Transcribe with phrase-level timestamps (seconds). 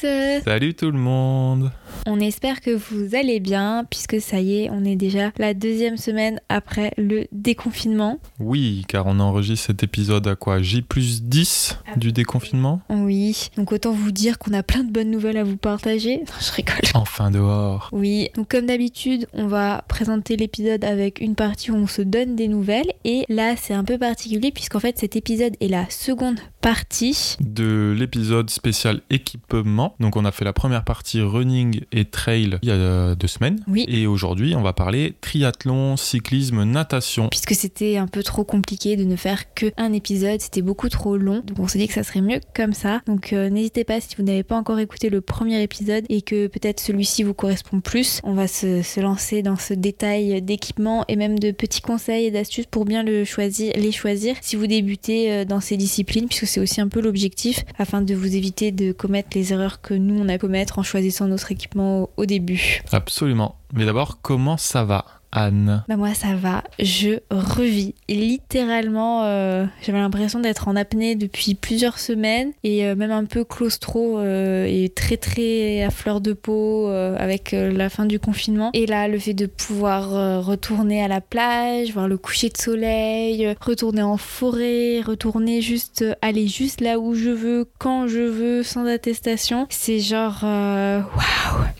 [0.00, 1.70] tous Salut tout le monde
[2.06, 5.96] on espère que vous allez bien puisque ça y est, on est déjà la deuxième
[5.96, 8.18] semaine après le déconfinement.
[8.40, 10.62] Oui, car on enregistre cet épisode à quoi?
[10.62, 12.80] J plus 10 du déconfinement?
[12.88, 16.22] Oui, donc autant vous dire qu'on a plein de bonnes nouvelles à vous partager.
[16.28, 16.76] Non, je rigole.
[16.94, 17.88] Enfin dehors.
[17.92, 22.36] Oui, donc comme d'habitude, on va présenter l'épisode avec une partie où on se donne
[22.36, 26.38] des nouvelles et là c'est un peu particulier puisqu'en fait cet épisode est la seconde
[26.60, 29.94] partie de l'épisode spécial équipement.
[30.00, 33.60] Donc on a fait la première partie running et trail il y a deux semaines.
[33.68, 33.84] Oui.
[33.88, 37.28] Et aujourd'hui, on va parler triathlon, cyclisme, natation.
[37.28, 41.16] Puisque c'était un peu trop compliqué de ne faire que un épisode, c'était beaucoup trop
[41.16, 41.42] long.
[41.44, 43.00] Donc on s'est dit que ça serait mieux comme ça.
[43.06, 46.46] Donc euh, n'hésitez pas si vous n'avez pas encore écouté le premier épisode et que
[46.46, 48.20] peut-être celui-ci vous correspond plus.
[48.24, 52.30] On va se, se lancer dans ce détail d'équipement et même de petits conseils et
[52.30, 56.47] d'astuces pour bien le choisir, les choisir si vous débutez euh, dans ces disciplines, puisque
[56.48, 60.18] c'est aussi un peu l'objectif afin de vous éviter de commettre les erreurs que nous
[60.18, 62.82] on a commettre en choisissant notre équipement au, début.
[62.92, 63.56] Absolument.
[63.72, 65.04] Mais d'abord, comment ça va?
[65.32, 67.94] Anne Bah moi ça va, je revis.
[68.08, 73.44] littéralement, euh, j'avais l'impression d'être en apnée depuis plusieurs semaines et euh, même un peu
[73.44, 78.70] claustro euh, et très très à fleur de peau avec la fin du confinement.
[78.72, 83.54] Et là, le fait de pouvoir retourner à la plage, voir le coucher de soleil,
[83.60, 88.86] retourner en forêt, retourner juste, aller juste là où je veux, quand je veux, sans
[88.86, 91.04] attestation, c'est genre waouh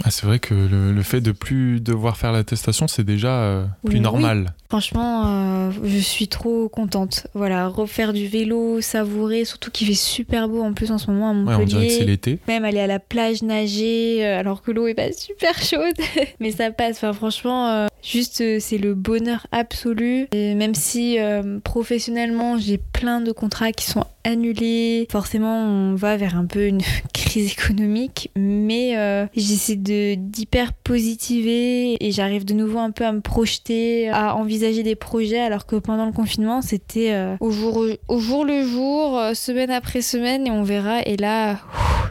[0.05, 3.65] ah, C'est vrai que le, le fait de plus devoir faire l'attestation, c'est déjà euh,
[3.85, 4.53] plus normal.
[4.69, 7.27] Franchement, euh, je suis trop contente.
[7.35, 11.31] Voilà, refaire du vélo, savourer, surtout qu'il fait super beau en plus en ce moment
[11.31, 11.57] à Montpellier.
[11.57, 12.39] Ouais, on dirait que c'est l'été.
[12.49, 15.97] Même aller à la plage nager, euh, alors que l'eau est pas super chaude,
[16.41, 16.99] mais ça passe.
[16.99, 20.29] Enfin, franchement, juste c'est le bonheur absolu.
[20.33, 21.19] Et même si
[21.65, 26.83] professionnellement j'ai plein de contrats qui sont annulés, forcément on va vers un peu une
[27.13, 33.21] crise économique, mais j'essaie de d'hyper positiver et j'arrive de nouveau un peu à me
[33.21, 38.19] projeter, à envisager des projets, alors que pendant le confinement, c'était euh, au, jour, au
[38.19, 41.03] jour le jour, euh, semaine après semaine, et on verra.
[41.03, 41.59] Et là,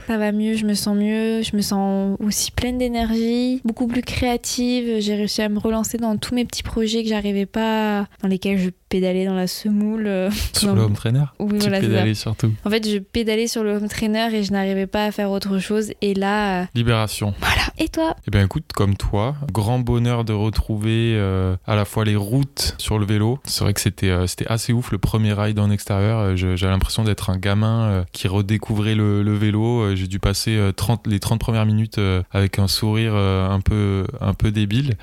[0.08, 4.02] ça va mieux, je me sens mieux, je me sens aussi pleine d'énergie, beaucoup plus
[4.02, 5.00] créative.
[5.00, 8.58] J'ai réussi à me relancer dans tous mes petits projets que j'arrivais pas, dans lesquels
[8.58, 10.08] je pédalais dans la semoule.
[10.08, 11.26] Euh, sur le home trainer?
[11.40, 12.52] Oui, tu pédalais surtout.
[12.66, 15.60] En fait, je pédalais sur le home trainer et je n'arrivais pas à faire autre
[15.60, 15.92] chose.
[16.02, 16.68] Et là.
[16.76, 17.34] Libération.
[17.40, 17.68] Voilà.
[17.80, 18.16] Et toi?
[18.28, 22.74] Eh bien, écoute, comme toi, grand bonheur de retrouver euh, à la fois les routes
[22.80, 23.40] sur le vélo.
[23.44, 26.20] C'est vrai que c'était euh, c'était assez ouf le premier ride en extérieur.
[26.20, 29.96] Euh, j'ai l'impression d'être un gamin qui redécouvrait le, le vélo.
[29.96, 32.00] J'ai dû passer 30, les 30 premières minutes
[32.32, 34.96] avec un sourire un peu un peu débile.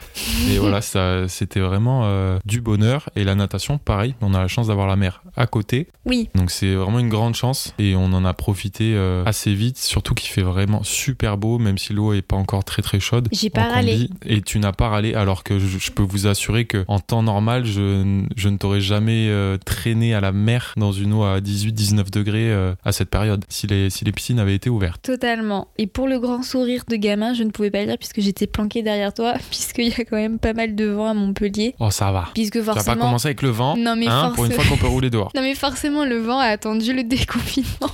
[0.50, 3.09] Et voilà, ça c'était vraiment du bonheur.
[3.17, 5.89] Et la natation, pareil, on a la chance d'avoir la mer à côté.
[6.05, 6.29] Oui.
[6.35, 8.97] Donc c'est vraiment une grande chance et on en a profité
[9.27, 12.83] assez vite, surtout qu'il fait vraiment super beau, même si l'eau est pas encore très
[12.83, 13.29] très chaude.
[13.33, 14.09] J'ai pas râlé.
[14.25, 17.23] Et tu n'as pas râlé alors que je, je peux vous assurer que en temps
[17.23, 21.41] normal, je, je ne t'aurais jamais euh, traîné à la mer dans une eau à
[21.41, 25.03] 18-19 degrés euh, à cette période, si les, si les piscines avaient été ouvertes.
[25.03, 25.69] Totalement.
[25.79, 28.47] Et pour le grand sourire de gamin, je ne pouvais pas le dire puisque j'étais
[28.47, 31.75] planqué derrière toi, puisqu'il y a quand même pas mal de vent à Montpellier.
[31.81, 32.29] Oh, ça va.
[32.35, 32.83] Puisque forcément.
[32.83, 34.86] Tu vas pas commencer avec le vent non, mais hein, pour une fois qu'on peut
[34.86, 35.30] rouler dehors.
[35.34, 37.91] Non, mais forcément, le vent a attendu le déconfinement.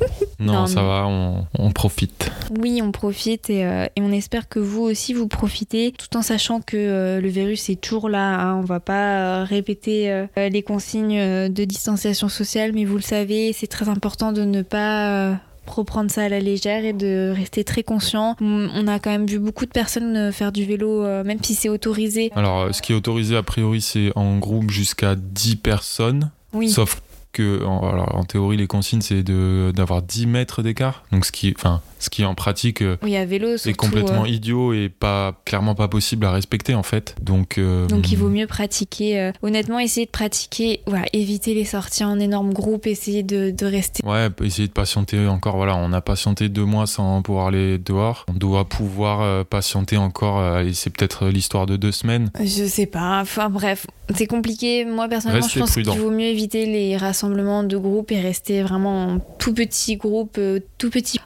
[0.40, 2.30] Non, ça va, on, profite.
[2.60, 6.60] Oui, on profite euh, et, on espère que vous aussi vous profitez, tout en sachant
[6.60, 8.38] que euh, le virus est toujours là.
[8.40, 8.54] Hein.
[8.54, 13.66] On va pas euh, répéter les consignes de distanciation sociale, mais vous le savez, c'est
[13.66, 15.38] très important de ne pas
[15.74, 18.36] reprendre ça à la légère et de rester très conscient.
[18.40, 22.30] On a quand même vu beaucoup de personnes faire du vélo, même si c'est autorisé.
[22.34, 26.30] Alors, ce qui est autorisé a priori, c'est en groupe jusqu'à 10 personnes.
[26.52, 26.70] Oui.
[26.70, 31.26] Sauf que en, alors, en théorie les consignes c'est de d'avoir 10 mètres d'écart donc
[31.26, 34.72] ce qui enfin Ce qui en pratique euh, Oui, à vélo, est complètement euh, idiot
[34.72, 37.14] et pas clairement pas possible à respecter en fait.
[37.22, 39.20] Donc, euh, Donc il vaut mieux pratiquer.
[39.20, 43.66] euh, honnêtement, essayer de pratiquer, voilà, éviter les sorties en énorme groupe, essayer de, de
[43.66, 44.06] rester.
[44.06, 45.56] Ouais, essayer de patienter encore.
[45.56, 48.24] Voilà, on a patienté deux mois sans pouvoir aller dehors.
[48.28, 50.60] On doit pouvoir patienter encore.
[50.60, 52.30] et c'est peut-être l'histoire de deux semaines.
[52.40, 53.20] Je sais pas.
[53.20, 54.84] Enfin bref, c'est compliqué.
[54.84, 58.62] Moi personnellement, Restez je pense qu'il vaut mieux éviter les rassemblements de groupes et rester
[58.62, 60.38] vraiment en tout petit groupe,
[60.78, 61.18] tout petit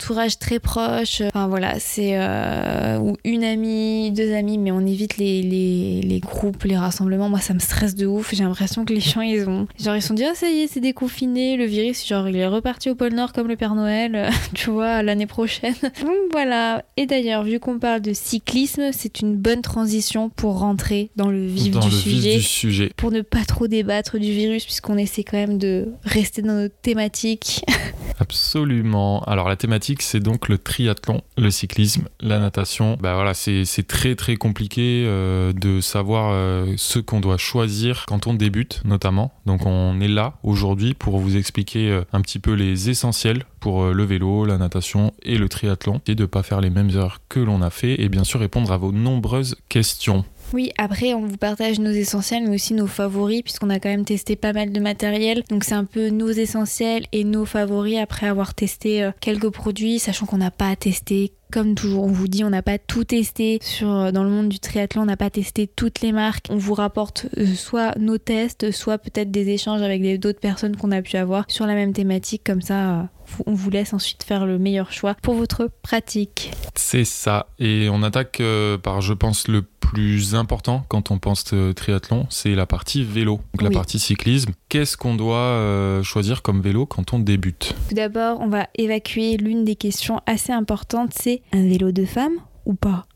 [0.00, 1.20] entourage très proche.
[1.26, 6.20] Enfin voilà, c'est euh, ou une amie, deux amis, mais on évite les, les, les
[6.20, 7.28] groupes, les rassemblements.
[7.28, 8.34] Moi, ça me stresse de ouf.
[8.34, 10.68] J'ai l'impression que les gens, ils ont genre ils sont dit ah ça y est,
[10.68, 14.14] c'est déconfiné, le virus, genre il est reparti au pôle Nord comme le Père Noël,
[14.14, 15.74] euh, tu vois, l'année prochaine.
[15.82, 16.82] Donc voilà.
[16.96, 21.46] Et d'ailleurs, vu qu'on parle de cyclisme, c'est une bonne transition pour rentrer dans le
[21.46, 22.30] vif dans du le sujet.
[22.30, 22.90] vif du sujet.
[22.96, 26.80] Pour ne pas trop débattre du virus, puisqu'on essaie quand même de rester dans notre
[26.80, 27.64] thématique.
[28.20, 29.22] Absolument.
[29.22, 32.98] Alors la thématique, c'est donc le triathlon, le cyclisme, la natation.
[33.00, 38.26] Bah voilà, c'est très très compliqué euh, de savoir euh, ce qu'on doit choisir quand
[38.26, 39.32] on débute, notamment.
[39.46, 43.86] Donc on est là aujourd'hui pour vous expliquer euh, un petit peu les essentiels pour
[43.86, 47.40] le vélo, la natation et le triathlon, et de pas faire les mêmes erreurs que
[47.40, 50.24] l'on a fait, et bien sûr répondre à vos nombreuses questions.
[50.52, 54.04] Oui, après, on vous partage nos essentiels, mais aussi nos favoris, puisqu'on a quand même
[54.04, 55.44] testé pas mal de matériel.
[55.48, 60.00] Donc, c'est un peu nos essentiels et nos favoris après avoir testé euh, quelques produits,
[60.00, 61.32] sachant qu'on n'a pas testé.
[61.52, 64.58] Comme toujours, on vous dit, on n'a pas tout testé euh, dans le monde du
[64.58, 66.46] triathlon, on n'a pas testé toutes les marques.
[66.50, 70.92] On vous rapporte euh, soit nos tests, soit peut-être des échanges avec d'autres personnes qu'on
[70.92, 72.42] a pu avoir sur la même thématique.
[72.44, 73.08] Comme ça,
[73.46, 76.50] on vous laisse ensuite faire le meilleur choix pour votre pratique.
[76.74, 77.46] C'est ça.
[77.58, 82.26] Et on attaque euh, par, je pense, le plus important quand on pense euh, triathlon,
[82.30, 84.52] c'est la partie vélo, donc la partie cyclisme.
[84.68, 87.74] Qu'est-ce qu'on doit euh, choisir comme vélo quand on débute?
[87.88, 92.34] Tout d'abord, on va évacuer l'une des questions assez importantes, c'est un vélo de femme
[92.66, 93.06] ou pas?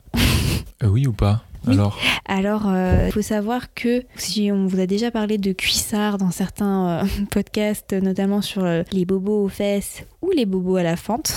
[0.82, 1.44] Euh, Oui ou pas?
[1.66, 1.74] Oui.
[1.74, 2.72] Alors, Alors,
[3.06, 7.04] il faut savoir que si on vous a déjà parlé de cuissard dans certains euh,
[7.30, 11.32] podcasts, notamment sur euh, les bobos aux fesses ou les bobos à la fente,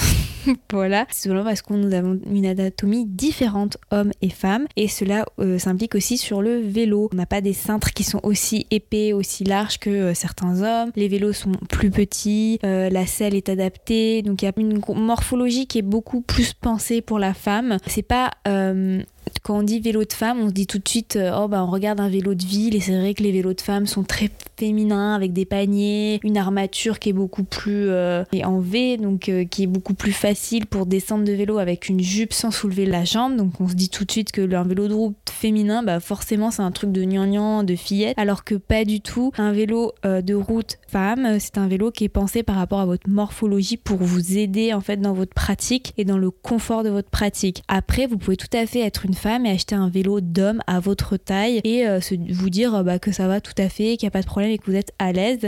[0.71, 5.25] voilà, c'est seulement parce que nous avons une anatomie différente, hommes et femmes, et cela
[5.39, 7.09] euh, s'implique aussi sur le vélo.
[7.11, 10.91] On n'a pas des cintres qui sont aussi épais, aussi larges que euh, certains hommes.
[10.95, 14.81] Les vélos sont plus petits, euh, la selle est adaptée, donc il y a une
[14.95, 17.77] morphologie qui est beaucoup plus pensée pour la femme.
[17.87, 19.01] C'est pas euh,
[19.43, 21.63] quand on dit vélo de femme, on se dit tout de suite, euh, oh bah
[21.63, 24.03] on regarde un vélo de ville, et c'est vrai que les vélos de femmes sont
[24.03, 29.29] très féminins, avec des paniers, une armature qui est beaucoup plus euh, en V, donc
[29.29, 32.85] euh, qui est beaucoup plus facile pour descendre de vélo avec une jupe sans soulever
[32.85, 33.35] la jambe.
[33.35, 36.51] Donc on se dit tout de suite que un vélo de route féminin, bah forcément
[36.51, 39.31] c'est un truc de gnangnan, de fillette, alors que pas du tout.
[39.37, 43.07] Un vélo de route femme, c'est un vélo qui est pensé par rapport à votre
[43.09, 47.09] morphologie pour vous aider en fait dans votre pratique et dans le confort de votre
[47.09, 47.63] pratique.
[47.67, 50.79] Après, vous pouvez tout à fait être une femme et acheter un vélo d'homme à
[50.79, 53.97] votre taille et euh, se- vous dire euh, bah, que ça va tout à fait,
[53.97, 55.39] qu'il n'y a pas de problème et que vous êtes à l'aise.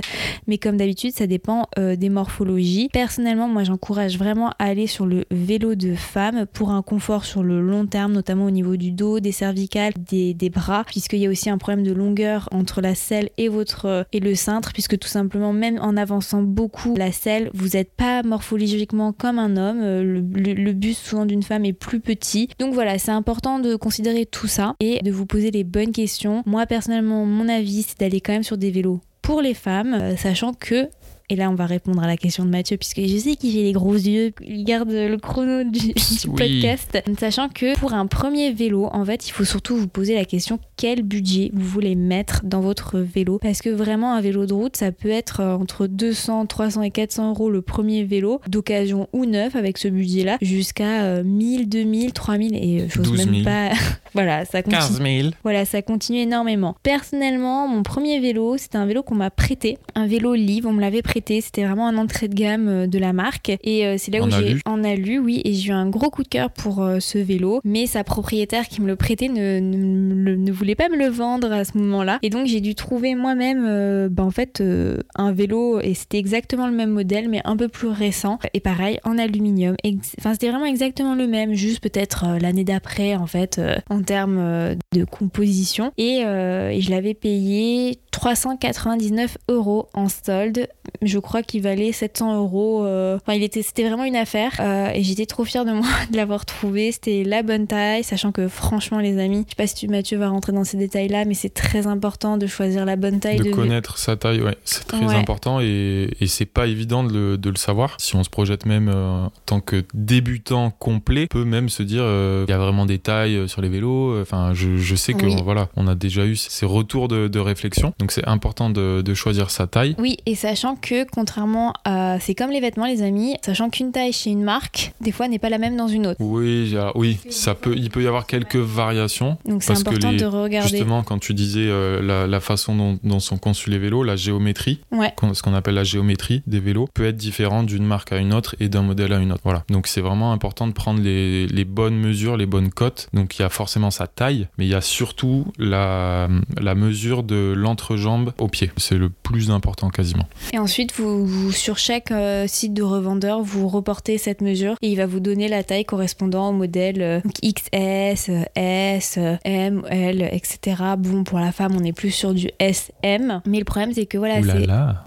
[0.47, 2.89] Mais comme d'habitude, ça dépend euh, des morphologies.
[2.91, 7.43] Personnellement, moi j'encourage vraiment à aller sur le vélo de femme pour un confort sur
[7.43, 11.27] le long terme, notamment au niveau du dos, des cervicales, des, des bras, puisqu'il y
[11.27, 14.97] a aussi un problème de longueur entre la selle et votre et le cintre, puisque
[14.97, 19.81] tout simplement, même en avançant beaucoup la selle, vous n'êtes pas morphologiquement comme un homme.
[19.81, 22.49] Le, le- le buste souvent d'une femme est plus petit.
[22.59, 26.43] Donc voilà, c'est important de considérer tout ça et de vous poser les bonnes questions.
[26.45, 30.15] Moi personnellement, mon avis, c'est d'aller quand même sur des vélos pour les femmes, euh,
[30.15, 30.89] sachant que
[31.29, 33.61] et là, on va répondre à la question de Mathieu, puisque je sais qu'il fait
[33.63, 35.93] les gros yeux, il garde le chrono du, du
[36.27, 36.61] Oui.
[36.61, 37.03] podcast.
[37.19, 40.59] Sachant que pour un premier vélo, en fait, il faut surtout vous poser la question
[40.75, 43.37] quel budget vous voulez mettre dans votre vélo?
[43.41, 46.91] Parce que vraiment, un vélo de route, ça peut être euh, entre 200, 300 et
[46.91, 52.13] 400 euros le premier vélo, d'occasion ou neuf avec ce budget-là, jusqu'à euh, 1000, 2000,
[52.13, 53.31] 3000 et euh, 12 000.
[53.31, 53.69] même pas.
[54.15, 54.79] voilà, ça continue.
[54.81, 55.29] 15 000.
[55.43, 56.75] Voilà, ça continue énormément.
[56.81, 60.81] Personnellement, mon premier vélo, c'était un vélo qu'on m'a prêté, un vélo Live, on me
[60.81, 63.51] l'avait prêté, c'était vraiment un entrée de gamme euh, de la marque.
[63.63, 66.09] Et euh, c'est là En où j'ai en alu, oui, et j'ai eu un gros
[66.09, 69.59] coup de cœur pour euh, ce vélo, mais sa propriétaire qui me le prêtait ne,
[69.59, 72.19] ne, voulait pas me le vendre à ce moment-là.
[72.21, 75.79] Et donc j'ai dû trouver moi-même euh, bah, en fait euh, un vélo.
[75.79, 78.39] Et c'était exactement le même modèle mais un peu plus récent.
[78.53, 79.75] Et pareil en aluminium.
[80.19, 84.03] Enfin, c'était vraiment exactement le même, juste peut-être euh, l'année d'après en fait en en
[84.03, 85.91] termes de composition.
[85.97, 90.67] Et, et je l'avais payé 399 euros en solde.
[91.09, 92.79] Je crois qu'il valait 700 euros.
[92.81, 94.59] Enfin, il était, c'était vraiment une affaire
[94.93, 96.91] et j'étais trop fière de moi de l'avoir trouvé.
[96.91, 100.29] C'était la bonne taille, sachant que franchement, les amis, je sais pas si Mathieu va
[100.29, 103.39] rentrer dans ces détails-là, mais c'est très important de choisir la bonne taille.
[103.39, 107.55] De, connaître sa taille, ouais, c'est très important et, et c'est pas évident de le,
[107.55, 107.95] savoir.
[107.99, 111.83] Si on se projette même euh, en tant que débutant complet, on peut même se
[111.83, 114.19] dire euh, il y a vraiment des tailles euh, sur les vélos.
[114.21, 118.27] Enfin, je, sais que voilà, on a déjà eu ces retours de, réflexion, donc c'est
[118.27, 119.95] important de, choisir sa taille.
[119.97, 124.13] Oui, et sachant que contrairement à, c'est comme les vêtements, les amis, sachant qu'une taille
[124.13, 126.19] chez une marque, des fois n'est pas la même dans une autre.
[126.19, 129.37] Oui, oui, ça peut, il peut y avoir quelques variations.
[129.45, 130.69] Donc c'est important de regarder.
[130.69, 131.69] Justement, quand tu disais
[132.01, 136.59] la, façon dont, sont conçus les vélos, la géométrie, ce qu'on appelle la géométrie des
[136.59, 139.41] vélos, peut être différente d'une marque à une autre et d'un modèle à une autre.
[139.43, 139.63] Voilà.
[139.69, 143.09] Donc c'est vraiment important de prendre les, bonnes mesures, les bonnes cotes.
[143.13, 146.27] Donc il y a forcément sa taille, mais il y a surtout la,
[146.59, 148.71] la mesure de l'entrejambe au pied.
[148.77, 150.27] C'est le plus important quasiment.
[150.53, 154.95] Et ensuite, vous, sur chaque euh, site de revendeur, vous reportez cette mesure et il
[154.95, 160.83] va vous donner la taille correspondant au modèle euh, XS, S, M, L, etc.
[160.97, 163.41] Bon, pour la femme, on est plus sur du SM.
[163.45, 164.41] Mais le problème, c'est que voilà,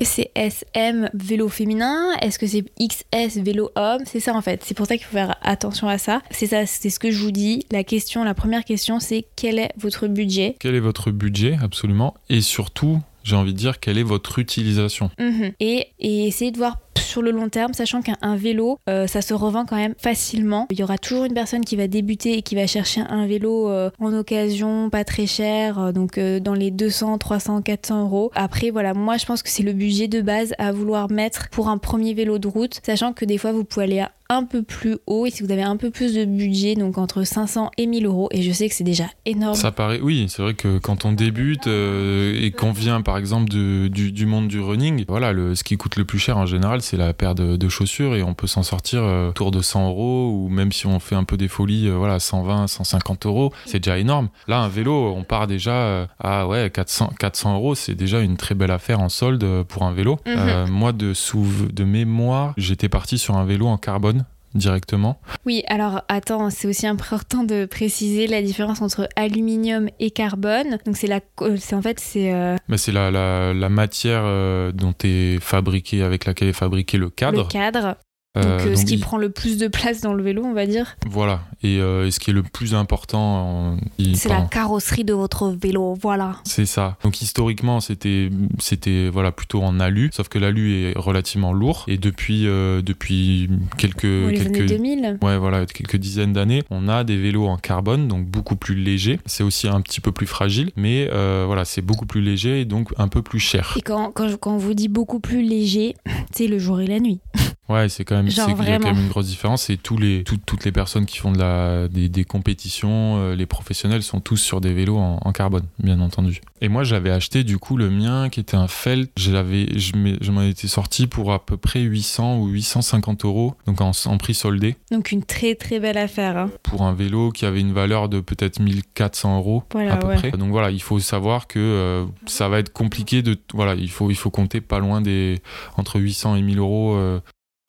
[0.03, 4.03] c'est SM vélo féminin Est-ce que c'est XS vélo homme?
[4.05, 4.63] C'est ça en fait.
[4.65, 6.23] C'est pour ça qu'il faut faire attention à ça.
[6.31, 7.65] C'est ça, c'est ce que je vous dis.
[7.71, 10.57] La question, la première question, c'est quel est votre budget?
[10.61, 12.15] Quel est votre budget, absolument.
[12.29, 15.53] Et surtout, j'ai envie de dire, quelle est votre utilisation mhm.
[15.61, 16.79] et, et essayer de voir
[17.13, 20.67] sur le long terme, sachant qu'un vélo, euh, ça se revend quand même facilement.
[20.71, 23.69] Il y aura toujours une personne qui va débuter et qui va chercher un vélo
[23.69, 28.31] euh, en occasion, pas très cher, euh, donc dans les 200, 300, 400 euros.
[28.35, 31.69] Après, voilà, moi je pense que c'est le budget de base à vouloir mettre pour
[31.69, 34.63] un premier vélo de route, sachant que des fois vous pouvez aller à un peu
[34.63, 37.87] plus haut et si vous avez un peu plus de budget, donc entre 500 et
[37.87, 39.55] 1000 euros, et je sais que c'est déjà énorme.
[39.55, 43.91] Ça paraît, oui, c'est vrai que quand on débute et qu'on vient par exemple du,
[43.91, 46.97] du, monde du running, voilà, le, ce qui coûte le plus cher en général, c'est
[46.97, 50.49] la paire de, chaussures et on peut s'en sortir euh, autour de 100 euros ou
[50.49, 53.99] même si on fait un peu des folies, euh, voilà, 120, 150 euros, c'est déjà
[53.99, 54.29] énorme.
[54.47, 58.37] Là, un vélo, on part déjà euh, à ouais, 400, 400 euros, c'est déjà une
[58.37, 60.19] très belle affaire en solde pour un vélo.
[60.27, 60.71] Mhm.
[60.71, 64.22] moi, de, sous, de mémoire, j'étais parti sur un vélo en carbone
[64.55, 65.21] directement.
[65.47, 70.79] Oui, alors attends, c'est aussi important de préciser la différence entre aluminium et carbone.
[70.85, 71.21] Donc c'est la,
[71.57, 72.33] c'est en fait c'est.
[72.33, 76.99] Euh, Mais c'est la, la, la, matière euh, dont est fabriqué, avec laquelle est fabriqué
[76.99, 77.45] le cadre.
[77.45, 77.97] Le cadre.
[78.35, 80.67] Donc, euh, euh, ce qui prend le plus de place dans le vélo, on va
[80.67, 80.97] dire.
[81.07, 81.43] Voilà.
[81.63, 83.77] Et, euh, ce qui est le plus important.
[84.15, 86.37] C'est la carrosserie de votre vélo, voilà.
[86.45, 86.97] C'est ça.
[87.03, 91.85] Donc historiquement, c'était c'était voilà plutôt en alu, sauf que l'alu est relativement lourd.
[91.89, 95.19] Et depuis depuis quelques quelques années 2000.
[95.21, 99.21] Ouais, voilà, quelques dizaines d'années, on a des vélos en carbone, donc beaucoup plus légers.
[99.27, 101.07] C'est aussi un petit peu plus fragile, mais
[101.45, 103.75] voilà, c'est beaucoup plus léger et donc un peu plus cher.
[103.77, 105.97] Et quand quand, quand on vous dit beaucoup plus léger,
[106.35, 107.21] c'est le jour et la nuit.
[107.73, 109.71] Ouais, c'est quand même, il y a quand même une grosse différence.
[109.71, 114.03] Et tous les, toutes les personnes qui font de la, des, compétitions, euh, les professionnels
[114.03, 116.43] sont tous sur des vélos en, carbone, bien entendu.
[116.61, 119.11] Et moi, j'avais acheté du coup le mien qui était un Felt.
[119.17, 123.93] Je, je m'en étais sorti pour à peu près 800 ou 850 euros, donc en,
[124.19, 124.77] prix soldé.
[124.91, 126.37] Donc une très très belle affaire.
[126.37, 126.51] Hein.
[126.63, 130.31] Pour un vélo qui avait une valeur de peut-être 1400 euros à peu près.
[130.33, 133.37] Donc voilà, il faut savoir que euh, ça va être compliqué de.
[133.55, 135.41] Voilà, il faut, il faut compter pas loin des.
[135.79, 136.95] entre 800 et 1000 euros.
[136.97, 137.21] Euh,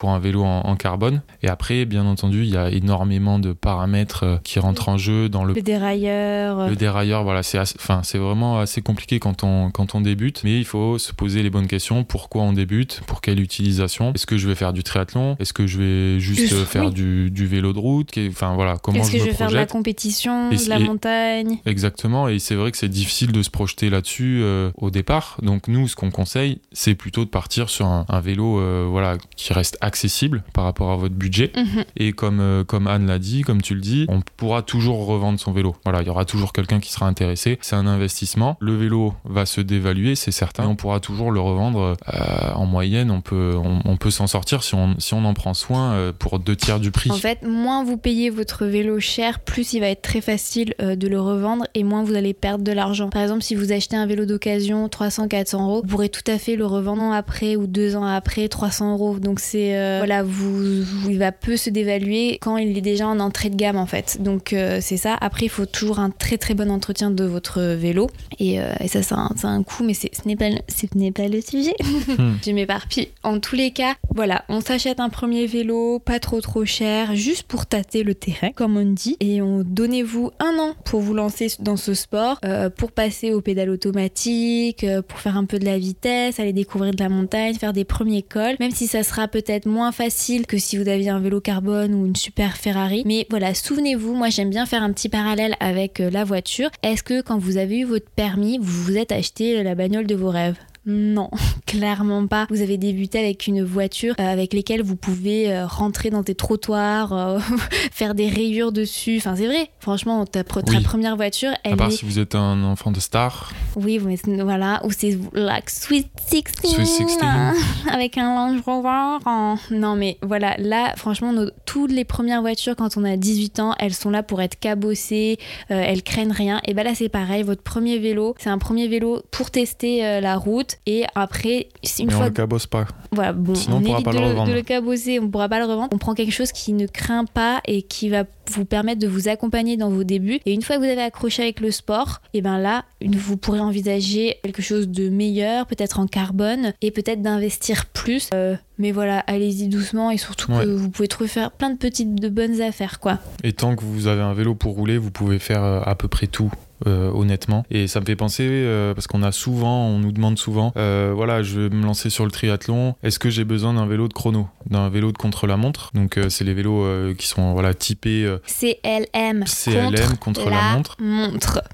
[0.03, 1.21] pour un vélo en, carbone.
[1.43, 5.29] Et après, bien entendu, il y a énormément de paramètres euh, qui rentrent en jeu
[5.29, 6.67] dans le, le dérailleur.
[6.67, 10.57] Le dérailleur, voilà, c'est enfin, c'est vraiment assez compliqué quand on, quand on débute, mais
[10.57, 12.03] il faut se poser les bonnes questions.
[12.03, 12.99] Pourquoi on débute?
[13.07, 14.11] Pour quelle utilisation?
[14.13, 15.37] Est-ce que je vais faire du triathlon?
[15.39, 18.11] Est-ce que je vais juste, faire du, du, vélo de route?
[18.27, 21.59] Enfin voilà, comment Est-ce que je vais faire de la compétition, de la montagne?
[21.65, 25.37] Exactement, et c'est vrai que c'est difficile de se projeter là-dessus euh, au départ.
[25.41, 29.53] Donc nous, ce qu'on conseille, c'est plutôt de partir sur un, vélo, euh, voilà, qui
[29.53, 31.51] reste accessible par rapport à votre budget.
[31.55, 31.83] Mhm.
[31.97, 35.39] Et comme, euh, comme Anne l'a dit, comme tu le dis, on pourra toujours revendre
[35.39, 35.75] son vélo.
[35.83, 37.59] Voilà, il y aura toujours quelqu'un qui sera intéressé.
[37.61, 38.57] C'est un investissement.
[38.59, 40.65] Le vélo va se dévaluer, c'est certain.
[40.65, 43.11] on pourra toujours le revendre euh, en moyenne.
[43.11, 46.39] On peut, on, peut s'en sortir si on, si on en prend soin euh, pour
[46.39, 47.11] deux tiers du prix.
[47.11, 51.07] En fait, moins vous payez votre vélo cher, plus il va être très facile de
[51.07, 53.09] le revendre et moins vous allez perdre de l'argent.
[53.09, 56.55] Par exemple, si vous achetez un vélo d'occasion 300-400 euros, vous pourrez tout à fait
[56.55, 59.19] le revendre après ou deux ans après 300 euros.
[59.19, 63.07] Donc c'est euh, voilà, vous, vous- il va peu se dévaluer quand il est déjà
[63.07, 64.17] en entrée de gamme en fait.
[64.21, 65.15] Donc euh, c'est ça.
[65.21, 68.09] Après, il faut toujours un très très bon entretien de votre vélo.
[68.39, 71.11] Et, euh, et ça, c'est un, un coût, mais ce n'est pas, le- ce n'est
[71.11, 71.75] pas le sujet.
[72.17, 72.33] Hmm.
[72.45, 73.09] Je m'éparpille.
[73.23, 77.43] En tous les cas, voilà, on s'achète un premier vélo, pas trop trop cher, juste
[77.43, 79.17] pour tâter le terrain, comme on dit.
[79.19, 82.39] Et on donnez-vous un an pour vous lancer dans ce sport,
[82.77, 87.01] pour passer au pédales automatiques, pour faire un peu de la vitesse, aller découvrir de
[87.03, 90.77] la montagne, faire des premiers cols, même si ça sera peut-être moins facile que si
[90.77, 93.03] vous aviez un vélo carbone ou une super Ferrari.
[93.05, 96.69] Mais voilà, souvenez-vous, moi j'aime bien faire un petit parallèle avec euh, la voiture.
[96.81, 100.15] Est-ce que quand vous avez eu votre permis, vous vous êtes acheté la bagnole de
[100.15, 100.57] vos rêves?
[100.85, 101.29] Non,
[101.65, 102.45] clairement pas.
[102.49, 106.35] Vous avez débuté avec une voiture euh, avec lesquelles vous pouvez euh, rentrer dans des
[106.35, 107.39] trottoirs, euh,
[107.91, 109.17] faire des rayures dessus.
[109.17, 109.69] Enfin, c'est vrai.
[109.79, 110.83] Franchement, ta, pre- ta Oui.
[110.83, 111.91] première voiture, À elle part est.
[111.91, 113.51] si vous êtes un enfant de star.
[113.75, 114.81] Oui, mais voilà.
[114.85, 116.43] Ou c'est like Sweet 16.
[116.63, 117.19] Sweet 16.
[117.21, 117.53] là,
[117.91, 119.19] avec un Range Rover.
[119.25, 120.55] en- Non, mais voilà.
[120.57, 124.21] Là, franchement, nos- toutes les premières voitures, quand on a 18 ans, elles sont là
[124.23, 125.37] pour être cabossées.
[125.71, 126.61] euh, elles craignent rien.
[126.65, 127.43] Et ben là, c'est pareil.
[127.43, 130.72] Votre premier vélo, c'est un premier vélo pour tester euh, la route.
[130.85, 131.67] Et après,
[131.99, 132.85] une mais on fois le cabosse pas.
[133.11, 134.49] voilà, bon, Sinon, on on pourra évite pas de, le le, revendre.
[134.49, 135.89] de le cabosser, on pourra pas le revendre.
[135.93, 139.29] On prend quelque chose qui ne craint pas et qui va vous permettre de vous
[139.29, 140.39] accompagner dans vos débuts.
[140.45, 143.59] Et une fois que vous avez accroché avec le sport, et ben là, vous pourrez
[143.61, 148.29] envisager quelque chose de meilleur, peut-être en carbone, et peut-être d'investir plus.
[148.33, 150.65] Euh, mais voilà, allez-y doucement et surtout Ouais.
[150.65, 153.19] que vous pouvez trouver faire plein de petites, de bonnes affaires, quoi.
[153.43, 156.07] Et tant que vous avez un vélo pour rouler, vous pouvez faire euh, à peu
[156.09, 156.51] près tout.
[156.85, 157.63] Euh, honnêtement.
[157.69, 161.13] Et ça me fait penser euh, parce qu'on a souvent on nous demande souvent euh,
[161.15, 162.95] voilà je vais me lancer sur le triathlon.
[163.03, 164.47] Est-ce que j'ai besoin d'un vélo de chrono?
[164.69, 169.45] D'un vélo de contre la montre donc c'est les vélos qui sont voilà typés CLM,
[169.45, 170.97] CLM contre la montre.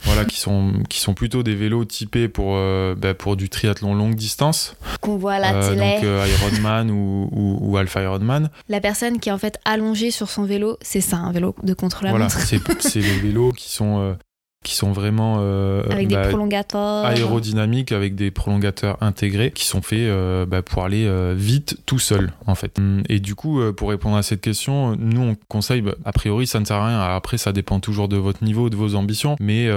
[0.03, 2.55] voilà qui sont qui sont plutôt des vélos typés pour
[2.97, 4.75] bah, pour du triathlon longue distance.
[5.01, 5.99] Qu'on voit à la télé.
[6.01, 8.49] donc Ironman ou, ou, ou Alpha Ironman.
[8.67, 11.73] La personne qui est en fait allongée sur son vélo, c'est ça, un vélo de
[11.73, 12.39] contre la voilà montre.
[12.39, 14.15] c'est c'est les vélos qui sont
[14.63, 17.05] qui sont vraiment euh, Avec bah, des prolongateurs.
[17.05, 21.99] aérodynamiques avec des prolongateurs intégrés qui sont faits euh, bah, pour aller euh, vite tout
[21.99, 22.77] seul en fait.
[22.77, 26.45] Hum, Et du coup, pour répondre à cette question, nous on conseille, bah, a priori
[26.45, 29.37] ça ne sert à rien, après ça dépend toujours de votre niveau, de vos ambitions,
[29.39, 29.67] mais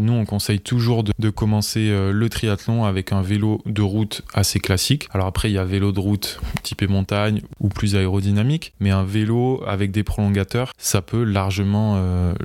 [0.00, 4.58] nous on conseille toujours de, de commencer le triathlon avec un vélo de route assez
[4.58, 5.08] classique.
[5.12, 9.04] Alors après il y a vélo de route typé montagne ou plus aérodynamique, mais un
[9.04, 12.00] vélo avec des prolongateurs, ça peut largement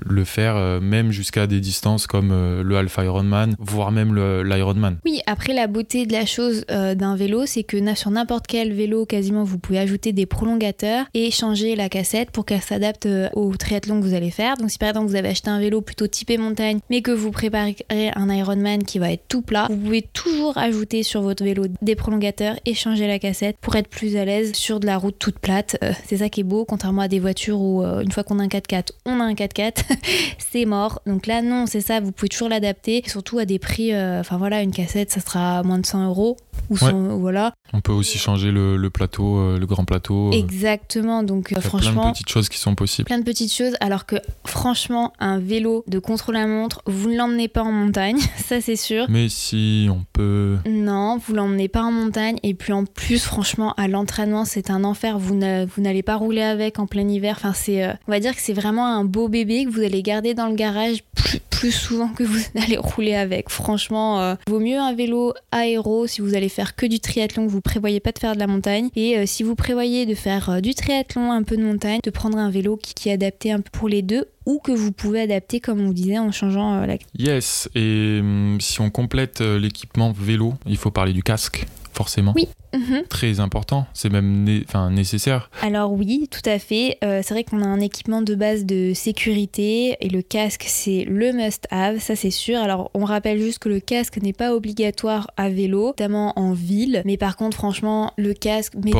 [0.06, 4.14] le faire, même jusqu'à des distances comme euh, le Alpha Ironman, voire même
[4.44, 4.98] l'Ironman.
[5.06, 8.74] Oui, après la beauté de la chose euh, d'un vélo, c'est que sur n'importe quel
[8.74, 13.30] vélo, quasiment, vous pouvez ajouter des prolongateurs et changer la cassette pour qu'elle s'adapte euh,
[13.34, 14.58] au triathlon que vous allez faire.
[14.58, 17.32] Donc si par exemple vous avez acheté un vélo plutôt typé montagne, mais que vous
[17.32, 21.66] préparez un Ironman qui va être tout plat, vous pouvez toujours ajouter sur votre vélo
[21.82, 25.18] des prolongateurs et changer la cassette pour être plus à l'aise sur de la route
[25.18, 25.78] toute plate.
[26.06, 28.48] C'est ça qui est beau, contrairement à des voitures où une fois qu'on a un
[28.48, 29.84] 4x4, on a un 4x4,
[30.52, 31.02] c'est mort.
[31.06, 34.38] Donc là non, c'est ça, vous pouvez toujours l'adapter, surtout à des prix, euh, enfin
[34.38, 36.38] voilà, une cassette ça sera moins de 100 euros.
[36.70, 40.30] Ou 100, voilà, On peut aussi changer le, le plateau, euh, le grand plateau.
[40.30, 41.24] euh, exactement.
[41.24, 43.06] Donc euh, Il y a plein franchement, de petites choses qui sont possibles.
[43.06, 47.64] plein de petites choses alors que franchement un vélo de contre-la-montre vous ne l'emmenez pas
[47.64, 50.58] en montagne ça c'est sûr Mais si on peut.
[50.68, 54.84] non vous l'emmenez pas en montagne et puis en plus franchement à l'entraînement c'est un
[54.84, 58.12] enfer vous n'a- vous n'allez pas rouler avec en plein hiver enfin c'est euh, on
[58.12, 61.04] va dire que c'est vraiment un beau bébé que vous allez garder dans le garage
[61.16, 66.08] plus, plus souvent que vous allez rouler avec franchement euh, vaut mieux un vélo aéro
[66.08, 68.48] si vous allez faire que du triathlon que vous prévoyez pas de faire de la
[68.48, 68.90] montagne.
[68.96, 72.10] Et euh, si vous prévoyez de faire euh, du triathlon un peu de montagne de
[72.10, 75.22] prendre un vélo qui, est adapté un peu pour les deux ou que vous pouvez
[75.22, 80.12] adapter comme on disait en changeant euh, la Yes, et hum, si on complète l'équipement
[80.12, 81.66] vélo, il faut parler du casque,
[81.98, 82.34] forcément.
[82.36, 82.48] Oui.
[82.74, 83.04] Mhm.
[83.10, 85.50] Très important, c'est même né- nécessaire.
[85.64, 86.98] Alors oui, tout à fait.
[87.04, 91.04] Euh, c'est vrai qu'on a un équipement de base de sécurité et le casque c'est
[91.06, 92.60] le must-have, ça c'est sûr.
[92.60, 97.02] Alors on rappelle juste que le casque n'est pas obligatoire à vélo, notamment en ville.
[97.06, 98.92] Mais par contre franchement le casque, mettez-le,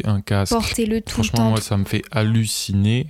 [0.00, 0.52] Porter un casque.
[0.52, 1.50] portez-le tout le Franchement, temps.
[1.50, 3.08] moi, ça me fait halluciner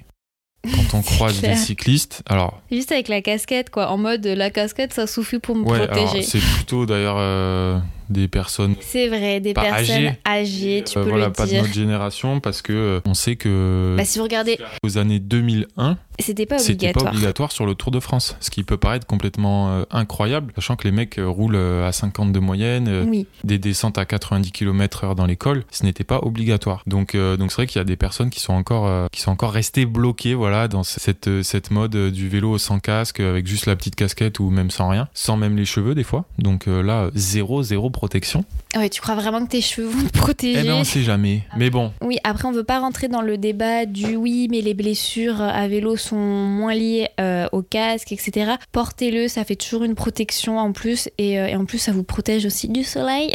[0.64, 1.52] quand on croise clair.
[1.54, 2.22] des cyclistes.
[2.26, 5.86] Alors, Juste avec la casquette quoi, en mode la casquette ça suffit pour me ouais,
[5.86, 6.22] protéger.
[6.22, 7.78] c'est plutôt d'ailleurs euh,
[8.08, 10.18] des personnes C'est vrai, des personnes âgées.
[10.26, 13.36] âgées, tu euh, peux voilà, le pas de notre génération parce que euh, on sait
[13.36, 17.12] que Bah, si vous regardez, aux années 2001, c'était pas c'était pas obligatoire.
[17.14, 20.84] obligatoire sur le Tour de France, ce qui peut paraître complètement euh, incroyable, sachant que
[20.84, 25.26] les mecs euh, roulent à 50 de moyenne, Oui, des descentes à 90 km/h dans
[25.26, 26.82] l'école, ce n'était pas obligatoire.
[26.86, 29.52] Donc, donc c'est vrai qu'il y a des personnes qui sont encore, qui sont encore
[29.52, 33.94] restées bloquées, voilà, dans cette, cette mode du vélo sans casque, avec juste la petite
[33.96, 36.24] casquette ou même sans rien, sans même les cheveux des fois.
[36.38, 38.44] Donc là, zéro, zéro protection.
[38.74, 41.02] Ah Ouais, tu crois vraiment que tes cheveux vont te protéger Eh ben, on sait
[41.02, 41.42] jamais.
[41.56, 44.74] Mais bon, Oui, après, on veut pas rentrer dans le débat du oui, mais les
[44.74, 48.52] blessures à vélo sont moins liées euh, au casque, etc.
[48.72, 52.04] Portez-le, ça fait toujours une protection en plus, et, euh, et en plus, ça vous
[52.04, 53.34] protège aussi du soleil.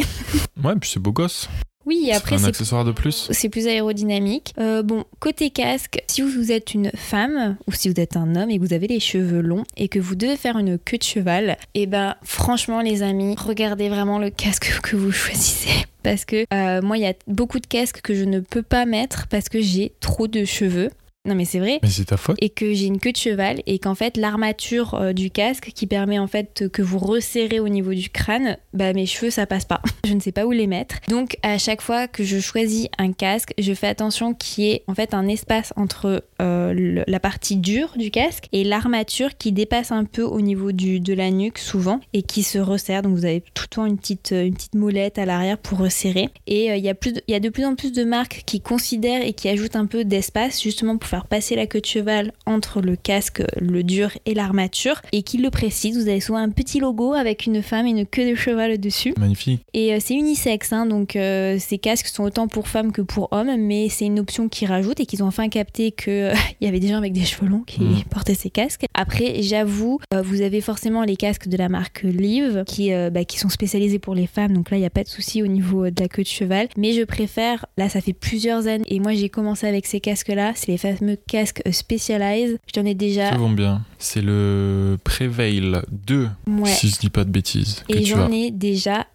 [0.64, 1.50] ouais, puis c'est beau gosse.
[1.86, 3.28] Oui, et C'est après, un c'est accessoire de plus?
[3.32, 4.54] c'est plus aérodynamique.
[4.60, 8.50] Euh, bon, côté casque, si vous êtes une femme ou si vous êtes un homme
[8.50, 11.04] et que vous avez les cheveux longs et que vous devez faire une queue de
[11.04, 15.70] cheval, et ben franchement les amis, regardez vraiment le casque que vous choisissez.
[16.04, 18.86] Parce que euh, moi, il y a beaucoup de casques que je ne peux pas
[18.86, 20.90] mettre parce que j'ai trop de cheveux.
[21.24, 21.78] Non mais c'est vrai.
[21.84, 22.36] Mais c'est ta faute.
[22.42, 25.86] Et que j'ai une queue de cheval et qu'en fait l'armature euh, du casque qui
[25.86, 29.66] permet en fait que vous resserrez au niveau du crâne, bah mes cheveux ça passe
[29.66, 29.82] pas.
[30.08, 30.96] Je ne sais pas où les mettre.
[31.10, 34.84] Donc à chaque fois que je choisis un casque, je fais attention qu'il y ait
[34.88, 39.52] en fait un espace entre euh, le- la partie dure du casque et l'armature qui
[39.52, 43.04] dépasse un peu au niveau du, de la nuque souvent et qui se resserre.
[43.04, 46.30] Donc vous avez tout le temps une petite, une petite molette à l'arrière pour resserrer.
[46.48, 48.04] Et euh, il y, a plus de- il y a de plus en plus de
[48.04, 51.82] marques qui considèrent et qui ajoutent un peu d'espace justement pour faire passer la queue
[51.82, 55.98] de cheval entre le casque, le dur et l'armature et qui le précisent.
[55.98, 59.14] Vous avez souvent un petit logo avec une femme et une queue de cheval dessus.
[59.20, 59.62] Magnifique.
[59.74, 63.28] Et euh, c'est unisexe, hein, donc euh, ces casques sont autant pour femmes que pour
[63.32, 66.80] hommes, mais c'est une option qu'ils rajoutent et qu'ils ont enfin capté qu'il y avait
[66.80, 68.04] des gens avec des cheveux longs qui Mm.
[68.10, 68.86] portaient ces casques.
[68.94, 73.26] Après, j'avoue, euh, vous avez forcément les casques de la marque Live qui, euh, bah,
[73.26, 75.48] qui sont spécialisés pour les femmes, donc là, il n'y a pas de souci au
[75.48, 76.68] niveau euh, de la queue de cheval.
[76.78, 80.54] Mais je préfère, là, ça fait plusieurs années, et moi j'ai commencé avec ces casques-là,
[80.56, 82.60] c'est les fameux casques euh, Specialized.
[82.74, 83.32] J'en ai déjà.
[83.32, 83.82] Ça vont bien.
[83.98, 86.70] C'est le Prevail 2, Ouais.
[86.70, 89.08] si je dis pas de bêtises, Et j'en ai déjà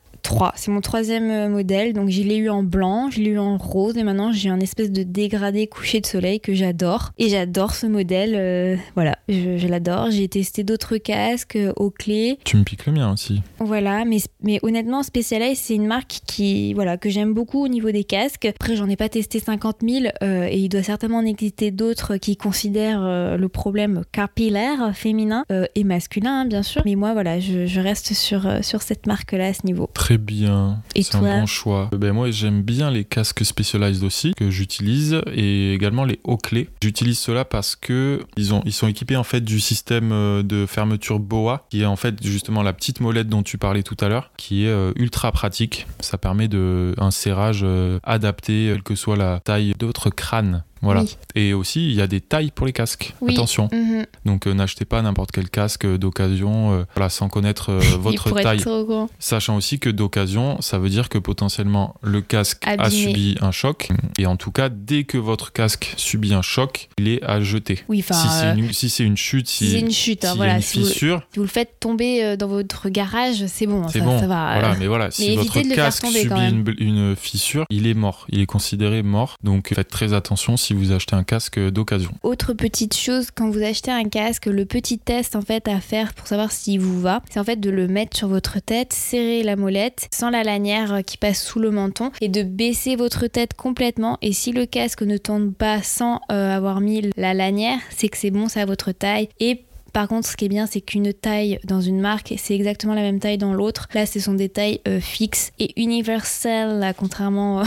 [0.56, 1.92] C'est mon troisième euh, modèle.
[1.92, 4.60] Donc, je l'ai eu en blanc, je l'ai eu en rose, et maintenant j'ai un
[4.60, 7.12] espèce de dégradé couché de soleil que j'adore.
[7.18, 8.34] Et j'adore ce modèle.
[8.34, 10.10] euh, voilà, je, je l'adore.
[10.10, 12.38] J'ai testé d'autres casques euh, aux clés.
[12.44, 13.42] Tu me piques le mien aussi.
[13.58, 17.90] Voilà, mais, mais honnêtement, Specialized, c'est une marque qui, voilà, que j'aime beaucoup au niveau
[17.90, 18.44] des casques.
[18.46, 22.16] Après, j'en ai pas testé 50 000 euh, et il doit certainement en exister d'autres
[22.16, 26.82] qui considèrent euh, le problème capillaire féminin et masculin, hein, bien sûr.
[26.84, 29.88] Mais moi, voilà, je, je reste sur, sur cette marque-là à ce niveau.
[29.94, 30.83] Très bien.
[30.94, 31.90] Et C'est un bon choix.
[31.92, 36.68] Ben moi, j'aime bien les casques Specialized aussi que j'utilise et également les hauts clés.
[36.83, 40.66] J'utilise cela parce que ils ont ils sont équipés en fait du système euh, de
[40.66, 44.09] fermeture BOA qui est en fait justement la petite molette dont tu parlais tout à
[44.09, 45.87] l'heure qui est euh, ultra pratique.
[46.00, 50.62] Ça permet de un serrage euh, adapté quelle que soit la taille de votre crâne.
[50.82, 51.02] Voilà.
[51.02, 51.16] Oui.
[51.34, 53.14] Et aussi, il y a des tailles pour les casques.
[53.20, 53.34] Oui.
[53.34, 53.68] Attention.
[53.72, 54.06] Mhm.
[54.24, 58.60] Donc, euh, n'achetez pas n'importe quel casque d'occasion euh, voilà, sans connaître euh, votre taille.
[58.60, 59.08] être.
[59.18, 62.90] Sachant aussi que d'occasion, ça veut dire que potentiellement le casque a Abîmé.
[62.90, 63.88] subi un choc.
[64.18, 67.80] Et en tout cas, dès que votre casque subit un choc, il est à jeter.
[67.88, 70.32] Oui, enfin, si c'est une, si c'est une chute, si, si c'est une chute, hein,
[70.32, 70.56] s'il y a voilà.
[70.56, 74.00] une Si vous, fissure, si vous le faites tomber dans votre garage, c'est bon, c'est
[74.00, 74.18] ça, bon.
[74.18, 74.58] ça va.
[74.58, 78.26] Voilà, mais voilà, si mais votre le faire casque subit une fissure, il est mort.
[78.30, 79.36] Il est considéré mort.
[79.42, 82.11] Donc faites très attention si vous achetez un casque d'occasion.
[82.24, 86.12] Autre petite chose, quand vous achetez un casque, le petit test en fait à faire
[86.12, 89.44] pour savoir s'il vous va, c'est en fait de le mettre sur votre tête, serrer
[89.44, 93.29] la molette sans la lanière euh, qui passe sous le menton et de baisser votre
[93.29, 94.18] tête complètement.
[94.22, 98.18] Et si le casque ne tombe pas sans euh, avoir mis la lanière, c'est que
[98.18, 99.29] c'est bon, c'est à votre taille.
[99.38, 102.94] Et par contre, ce qui est bien, c'est qu'une taille dans une marque, c'est exactement
[102.94, 103.87] la même taille dans l'autre.
[103.94, 107.62] Là, ce sont des tailles euh, fixes et universelles, là, contrairement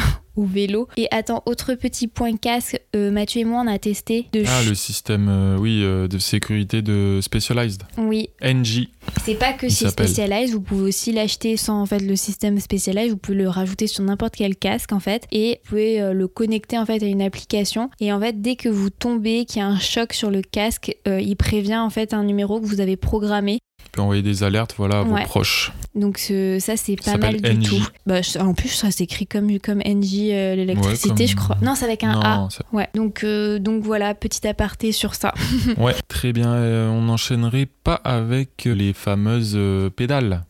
[0.46, 0.88] vélo.
[0.98, 4.64] Et attends, autre petit point casque, euh, Mathieu et moi, on a testé de Ah,
[4.68, 7.84] le système euh, oui, euh, de sécurité de Specialized.
[7.98, 8.88] Oui, NG.
[9.26, 10.08] C'est pas que s'appelle.
[10.08, 13.88] Specialized, vous pouvez aussi l'acheter sans en fait le système Specialized, vous pouvez le rajouter
[13.88, 17.06] sur n'importe quel casque en fait et vous pouvez euh, le connecter en fait à
[17.06, 20.30] une application et en fait dès que vous tombez, qu'il y a un choc sur
[20.32, 23.60] le casque, euh, il prévient en fait un numéro que vous avez programmé.
[23.82, 25.22] Tu peux envoyer des alertes voilà, à Ouais.
[25.22, 25.72] vos proches.
[25.96, 27.82] Donc ce- ça c'est Ça pas mal du tout.
[28.06, 31.58] Bah, en plus ça s'écrit comme comme NJ euh, l'électricité Ouais, comme- je crois.
[31.62, 32.48] Non c'est avec un A.
[32.52, 32.88] Ça- Ouais.
[32.94, 35.34] Donc euh, donc voilà petit aparté sur ça.
[35.78, 36.54] Ouais, très bien.
[36.54, 40.44] Euh, on n'enchaînerait pas avec les fameuses euh, pédales.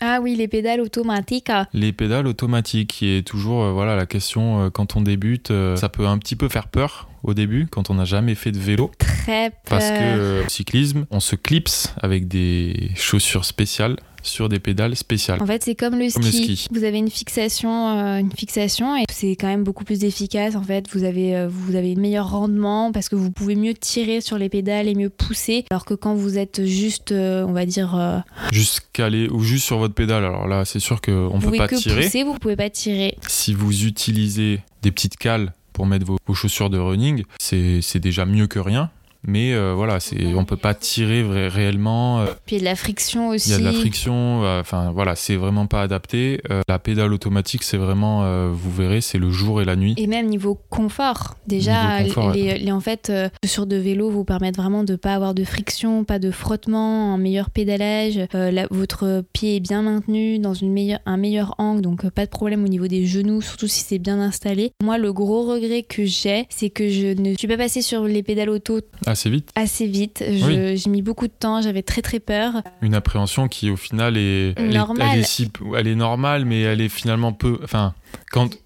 [0.00, 1.48] Ah oui les pédales automatiques.
[1.48, 1.68] ah.
[1.72, 5.76] Les pédales automatiques, qui est toujours euh, voilà la question euh, quand on débute, euh,
[5.76, 8.58] ça peut un petit peu faire peur au début quand on n'a jamais fait de
[8.58, 10.16] vélo, Très parce que peur.
[10.18, 15.42] euh, au cyclisme, on se clipse avec des chaussures spéciales sur des pédales spéciales.
[15.42, 16.20] En fait, c'est comme le ski.
[16.20, 16.68] Comme le ski.
[16.70, 20.54] Vous avez une fixation, euh, une fixation, et c'est quand même beaucoup plus efficace.
[20.56, 23.74] En fait, vous avez, euh, vous avez un meilleur rendement parce que vous pouvez mieux
[23.74, 25.64] tirer sur les pédales et mieux pousser.
[25.70, 29.78] Alors que quand vous êtes juste, euh, on va dire, Juste calé ou juste sur
[29.78, 30.24] votre pédale.
[30.24, 32.02] Alors là, c'est sûr qu'on vous peut pas que tirer.
[32.02, 33.16] pousser, vous pouvez pas tirer.
[33.26, 38.24] Si vous utilisez des petites cales pour mettre vos, vos chaussures de running, c'est déjà
[38.26, 38.90] mieux que rien.
[39.26, 42.20] Mais euh, voilà, c'est, on peut pas tirer vrai- réellement.
[42.20, 43.50] euh, Puis il y a de la friction aussi.
[43.50, 46.40] Il y a de la friction, enfin voilà, c'est vraiment pas adapté.
[46.50, 49.94] Euh, la pédale automatique, c'est vraiment, euh, vous verrez, c'est le jour et la nuit.
[49.96, 53.12] Et même niveau confort, déjà, Niveau confort, les, les- en fait,
[53.44, 57.18] sur de vélo vous permettent vraiment de pas avoir de friction, pas de frottement, un
[57.18, 58.18] meilleur pédalage.
[58.32, 62.30] la- votre pied est bien maintenu dans une meilleure, un meilleur angle, donc pas de
[62.30, 64.72] problème au niveau des genoux, surtout si c'est bien installé.
[64.82, 68.22] Moi, le gros regret que j'ai, c'est que je ne suis pas passée sur les
[68.22, 68.80] pédales auto
[69.12, 69.50] Assez vite.
[69.54, 70.24] assez vite.
[70.28, 70.76] Oui.
[70.76, 72.62] J'ai mis beaucoup de temps, j'avais très très peur.
[72.80, 75.08] Une appréhension qui, au final, est, elle est, Normale.
[75.12, 77.58] elle est si- elle est normale, mais elle est finalement peu.
[77.62, 77.94] Enfin,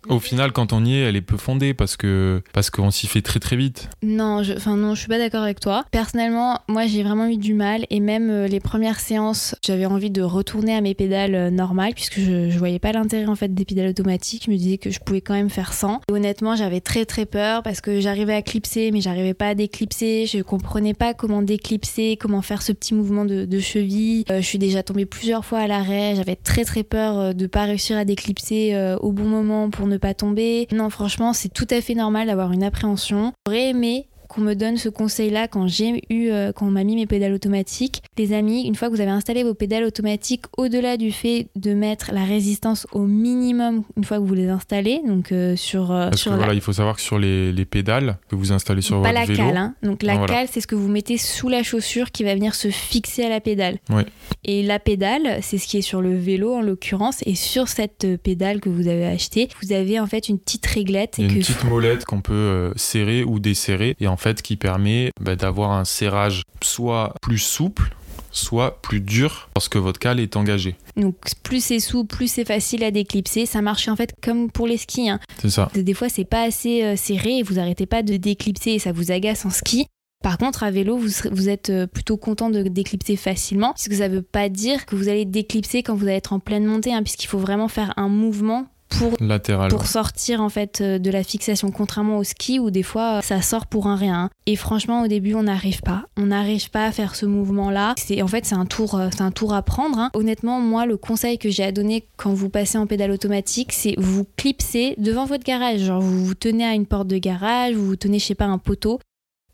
[0.09, 3.07] au final, quand on y est, elle est peu fondée parce que parce qu'on s'y
[3.07, 3.89] fait très très vite.
[4.03, 5.85] Non, je, enfin non, je suis pas d'accord avec toi.
[5.91, 10.11] Personnellement, moi j'ai vraiment eu du mal et même euh, les premières séances, j'avais envie
[10.11, 13.55] de retourner à mes pédales euh, normales puisque je, je voyais pas l'intérêt en fait
[13.55, 14.45] des pédales automatiques.
[14.47, 16.01] Je me disais que je pouvais quand même faire sans.
[16.09, 19.55] Et honnêtement, j'avais très très peur parce que j'arrivais à clipser mais j'arrivais pas à
[19.55, 20.27] déclipser.
[20.27, 24.25] Je comprenais pas comment déclipser, comment faire ce petit mouvement de, cheville.
[24.31, 26.15] Euh, je suis déjà tombée plusieurs fois à l'arrêt.
[26.15, 29.36] J'avais très très peur de pas réussir à déclipser au bon moment
[29.71, 30.67] pour ne pas tomber.
[30.73, 33.33] Non, franchement, c'est tout à fait normal d'avoir une appréhension.
[33.47, 36.97] J'aurais aimé qu'on me donne ce conseil-là quand j'ai eu, euh, quand on m'a mis
[36.97, 38.03] mes pédales automatiques.
[38.19, 41.75] Les amis, une fois que vous avez installé vos pédales automatiques, au-delà du fait de
[41.75, 46.11] mettre la résistance au minimum une fois que vous les installez, donc euh, sur, euh,
[46.11, 48.53] Parce sur que la, voilà, il faut savoir que sur les, les pédales que vous
[48.53, 49.75] installez sur pas votre la vélo, cale, hein.
[49.83, 50.35] donc la Ah, voilà.
[50.35, 53.29] cale c'est ce que vous mettez sous la chaussure qui va venir se fixer à
[53.29, 53.79] la pédale.
[53.91, 54.07] Ouais.
[54.45, 58.17] Et la pédale, c'est ce qui est sur le vélo en l'occurrence, et sur cette
[58.23, 62.05] pédale que vous avez achetée, vous avez en fait une petite réglette une petite molette
[62.05, 67.15] qu'on peut serrer ou desserrer et en fait qui permet bah, d'avoir un serrage soit
[67.23, 67.95] plus souple,
[68.31, 70.77] soit plus dur lorsque votre cale est engagée.
[70.97, 73.47] Donc plus c'est souple, plus c'est facile à déclipser.
[73.47, 75.09] Ça marche en fait comme pour les skis.
[75.09, 75.21] hein.
[75.41, 75.71] C'est ça.
[75.75, 78.93] Des fois c'est pas assez euh, serré et vous arrêtez pas de déclipser et ça
[78.93, 79.87] vous agace en ski.
[80.25, 83.95] Par contre, à vélo, vous, serez- vous êtes euh, plutôt content de déclipser facilement, puisque
[83.95, 86.93] ça veut pas dire que vous allez déclipser quand vous allez être en pleine montée,
[86.93, 88.67] hein, puisqu'il faut vraiment faire un mouvement
[88.99, 89.71] pour Latéral.
[89.71, 93.21] pour sortir en fait euh, de la fixation contrairement au ski où des fois euh,
[93.21, 94.31] ça sort pour un rien.
[94.47, 96.05] Et franchement au début on n'arrive pas.
[96.17, 99.09] On n'arrive pas à faire ce mouvement là c'est en fait c'est un tour euh,
[99.13, 100.11] c'est un tour à prendre hein.
[100.15, 103.95] honnêtement moi le conseil que j'ai à donner quand vous passez en pédale automatique c'est
[103.99, 105.81] vous clipsez devant votre garage.
[105.81, 108.47] Genre vous vous tenez à une porte de garage vous vous tenez je sais pas
[108.47, 108.99] un poteau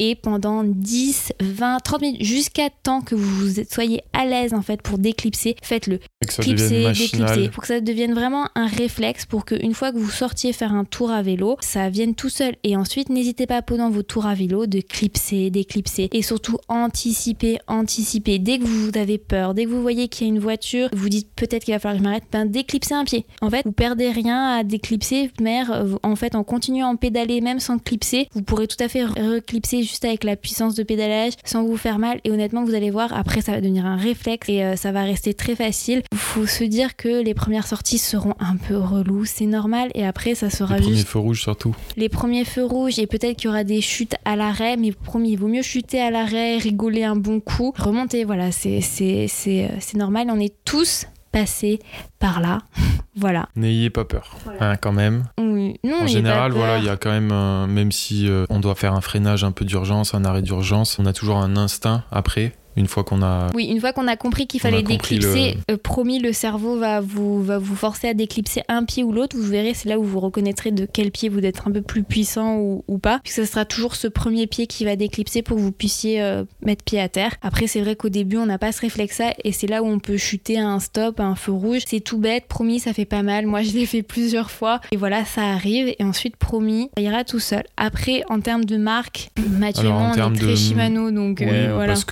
[0.04, 4.82] et pendant 10, 20, 30 minutes, jusqu'à temps que vous soyez à l'aise en fait
[4.82, 9.92] pour déclipser, faites-le clipser, déclipser, pour que ça devienne vraiment un réflexe, pour qu'une fois
[9.92, 12.56] que vous sortiez faire un tour à vélo, ça vienne tout seul.
[12.64, 17.58] Et ensuite, n'hésitez pas pendant vos tours à vélo de clipser, déclipser, et surtout anticiper,
[17.68, 18.40] anticiper.
[18.40, 21.08] Dès que vous avez peur, dès que vous voyez qu'il y a une voiture, vous
[21.08, 23.24] dites peut-être qu'il va falloir que je m'arrête, ben déclipsez un pied.
[23.40, 27.40] En fait, vous perdez rien à déclipser, mais euh, en fait, en continuant à pédaler,
[27.40, 31.34] même sans clipser, vous pourrez tout à fait reclipser juste avec la puissance de pédalage,
[31.44, 32.18] sans vous faire mal.
[32.24, 35.02] Et honnêtement, vous allez voir, après, ça va devenir un réflexe et euh, ça va
[35.02, 36.02] rester très facile.
[36.12, 39.90] Il faut se dire que les premières sorties seront un peu reloues, c'est normal.
[39.94, 41.74] Et après, ça sera Les premiers juste feux rouges surtout.
[41.96, 45.32] les premiers feux rouges et peut-être qu'il y aura des chutes à l'arrêt, mais promis,
[45.32, 49.64] il vaut mieux chuter à l'arrêt, rigoler un bon coup, remonter, voilà, c'est c'est- c'est-
[49.64, 51.80] euh, c'est normal, on est tous passés
[52.18, 52.58] par là,
[53.16, 53.48] voilà.
[53.56, 54.70] N'ayez pas peur, Voilà.
[54.72, 55.24] hein, quand même.
[55.38, 55.74] Oui.
[55.84, 58.74] Non, En général, voilà, il y a quand même, un- même si euh, on doit
[58.74, 62.52] faire un freinage un peu d'urgence, un arrêt d'urgence, on a toujours un instinct après,
[62.76, 63.48] une fois qu'on a.
[63.54, 67.42] Oui, une fois qu'on a compris qu'il fallait déclipser, euh, promis, le cerveau va vous,
[67.42, 69.36] va vous forcer à déclipser un pied ou l'autre.
[69.36, 72.02] Vous verrez, c'est là où vous reconnaîtrez de quel pied vous êtes un peu plus
[72.02, 73.20] puissant ou, ou pas.
[73.24, 76.44] Puis ce sera toujours ce premier pied qui va déclipser pour que vous puissiez euh,
[76.64, 77.32] mettre pied à terre.
[77.42, 79.98] Après, c'est vrai qu'au début, on n'a pas ce réflexe-là et c'est là où on
[79.98, 81.82] peut chuter à un stop, à un feu rouge.
[81.86, 83.46] C'est tout bête, promis, ça fait pas mal.
[83.46, 85.94] Moi, je l'ai fait plusieurs fois et voilà, ça arrive.
[85.98, 87.64] Et ensuite, promis, ça ira tout seul.
[87.76, 91.92] Après, en termes de marque, Mathieu on est très de- Shimano, donc Oui, euh, voilà.
[91.92, 92.04] parce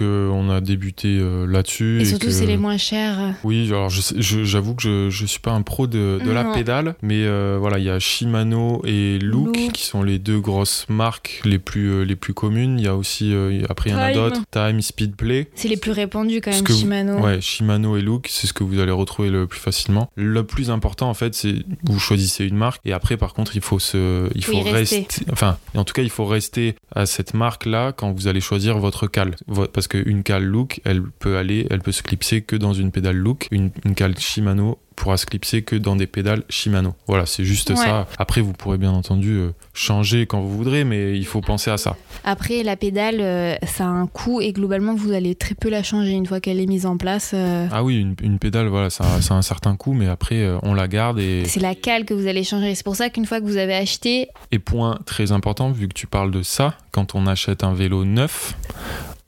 [0.50, 2.00] a débuté euh, là-dessus.
[2.00, 3.34] Et surtout, que- c'est les moins chers.
[3.44, 7.24] Oui, alors j'avoue que je, je suis pas un pro de, de la pédale, mais
[7.24, 9.72] euh, voilà, il y a Shimano et Look, Look.
[9.72, 12.78] qui sont les deux grosses marques les plus, euh, les plus communes.
[12.78, 13.34] Il y a aussi,
[13.68, 14.20] après il y en a Time.
[14.22, 15.48] d'autres, Time, Speedplay.
[15.54, 17.18] C'est les plus répandus quand même, que vous- Shimano.
[17.20, 20.10] Ouais, Shimano et Look, c'est ce que vous allez retrouver le plus facilement.
[20.16, 23.62] Le plus important, en fait, c'est vous choisissez une marque et après, par contre, il
[23.62, 25.00] faut se, il Faut rester.
[25.00, 25.24] rester.
[25.32, 29.06] Enfin, en tout cas, il faut rester à cette marque-là quand vous allez choisir votre
[29.06, 29.36] cale,
[29.72, 32.90] parce qu'une cale pédale look, elle peut aller, elle peut se clipser que dans une
[32.90, 33.46] pédale look.
[33.50, 36.94] Une, une cale Shimano pourra se clipser que dans des pédales Shimano.
[37.06, 37.76] Voilà, c'est juste Ouais.
[37.76, 38.06] ça.
[38.18, 41.78] Après, vous pourrez bien entendu euh, changer quand vous voudrez, mais il faut penser à
[41.78, 41.96] ça.
[42.24, 45.82] Après, la pédale, euh, ça a un coût et globalement, vous allez très peu la
[45.82, 47.30] changer une fois qu'elle est mise en place.
[47.34, 50.06] euh, Ah oui, une, une pédale, voilà, ça, a- ça a un certain coût, mais
[50.08, 52.74] après, on la garde et, C'est la cale que vous allez changer.
[52.74, 55.94] C'est pour ça qu'une fois que vous avez acheté, Et point très important, vu que
[55.94, 58.54] tu parles de ça, quand on achète un vélo neuf,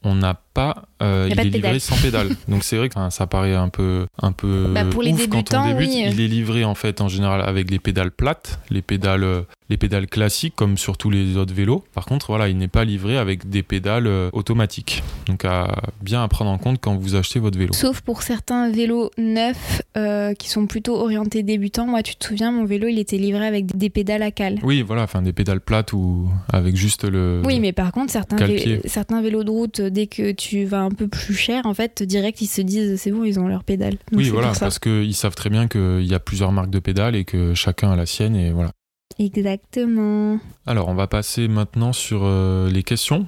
[0.04, 2.28] on n'a pas, euh, il pas est livré sans pédale.
[2.48, 5.52] Donc c'est vrai que ça paraît un peu, un peu Bah, pour les ouf quand
[5.54, 5.88] on débute.
[5.88, 6.04] oui.
[6.10, 9.76] Il est livré en fait en général avec les pédales plates, les pédales, euh, les
[9.76, 11.84] pédales classiques comme sur tous les autres vélos.
[11.94, 15.02] Par contre, voilà, il n'est pas livré avec des pédales euh, automatiques.
[15.26, 17.72] Donc à bien à prendre en compte quand vous achetez votre vélo.
[17.72, 22.50] sauf pour certains vélos neufs euh, qui sont plutôt orientés débutants, moi, tu te souviens,
[22.52, 24.58] mon vélo, il était livré avec des pédales à cale.
[24.62, 27.40] Oui, voilà, enfin des pédales plates ou avec juste le.
[27.44, 30.90] Oui, mais par contre, certains, vé- certains vélos de route, dès que tu vas un
[30.90, 33.96] peu plus cher, en fait, direct, ils se disent, c'est bon, ils ont leurs pédales.
[34.10, 37.16] Donc, Oui, voilà, parce qu'ils savent très bien qu'il y a plusieurs marques de pédales
[37.16, 38.70] et que chacun a la sienne et voilà.
[39.18, 40.38] Exactement.
[40.66, 43.26] Alors, on va passer maintenant sur euh, les questions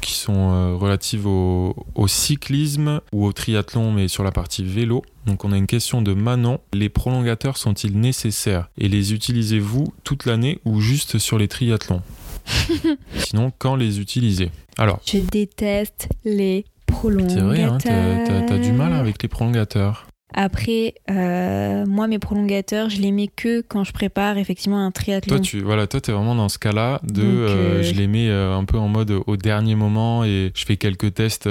[0.00, 5.02] qui sont euh, relatives au, au cyclisme ou au triathlon, mais sur la partie vélo.
[5.26, 6.60] Donc, on a une question de Manon.
[6.72, 12.02] Les prolongateurs sont-ils nécessaires et les utilisez-vous toute l'année ou juste sur les triathlons?
[13.16, 17.36] Sinon, quand les utiliser Alors, Je déteste les prolongateurs.
[17.36, 20.06] c'est vrai, hein, t'as du mal avec les prolongateurs.
[20.34, 25.36] Après, euh, moi, mes prolongateurs, je les mets que quand je prépare effectivement un triathlon.
[25.36, 28.06] Toi, tu voilà, toi, t'es vraiment dans ce cas-là de, Donc, euh, euh, je les
[28.06, 31.48] mets un peu en mode au dernier moment et je fais quelques tests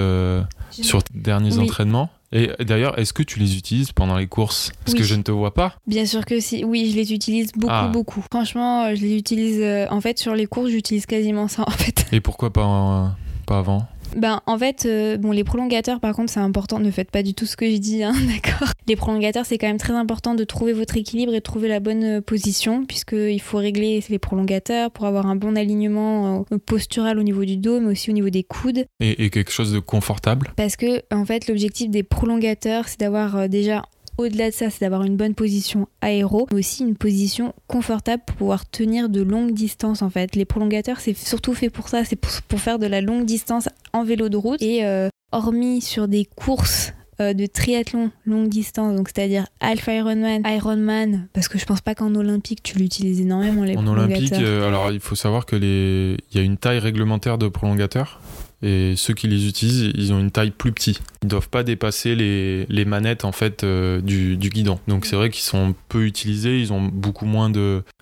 [0.72, 1.64] sur tes derniers Oui.
[1.64, 2.10] entraînements.
[2.34, 4.72] Et d'ailleurs, est-ce que tu les utilises pendant les courses?
[4.84, 5.00] Parce Oui.
[5.00, 5.76] que je ne te vois pas.
[5.88, 6.66] Bien sûr que si.
[6.66, 7.88] Oui, je les utilise beaucoup, Ah.
[7.88, 8.22] beaucoup.
[8.32, 9.60] Franchement, euh, je les utilise.
[9.62, 11.64] euh, en fait, sur les courses, j'utilise quasiment ça.
[11.68, 12.06] En fait.
[12.12, 13.12] Et pourquoi pas, en-
[13.46, 13.88] pas avant?
[14.16, 16.80] Ben, en fait, euh, bon, les prolongateurs, par contre, c'est important.
[16.80, 19.68] Ne faites pas du tout ce que je dis, hein, d'accord Les prolongateurs, c'est quand
[19.68, 23.42] même très important de trouver votre équilibre et de trouver la bonne euh, position, puisqu'il
[23.42, 27.80] faut régler les prolongateurs pour avoir un bon alignement euh, postural au niveau du dos,
[27.80, 28.86] mais aussi au niveau des coudes.
[29.00, 30.52] et, et quelque chose de confortable?
[30.56, 33.84] Parce que, en fait, l'objectif des prolongateurs, c'est d'avoir déjà.
[34.18, 38.36] Au-delà de ça, c'est d'avoir une bonne position aéro, mais aussi une position confortable pour
[38.36, 40.36] pouvoir tenir de longues distances en fait.
[40.36, 43.70] Les prolongateurs, c'est surtout fait pour ça, c'est pour, pour faire de la longue distance
[43.94, 44.62] en vélo de route.
[44.62, 50.44] Et euh, hormis sur des courses euh, de triathlon longue distance, donc c'est-à-dire Alpha Ironman,
[50.46, 54.18] Ironman, parce que je pense pas qu'en olympique tu l'utilises énormément les En prolongateurs.
[54.18, 57.48] olympique, euh, alors il faut savoir que les, il y a une taille réglementaire de
[57.48, 58.22] prolongateurs.
[58.64, 61.02] Et ceux qui les utilisent, ils ont une taille plus petite.
[61.22, 64.80] Ils doivent pas dépasser les, manettes en fait euh, du, guidon.
[64.88, 67.52] Donc c'est vrai qu'ils sont peu utilisés, ils ont beaucoup moins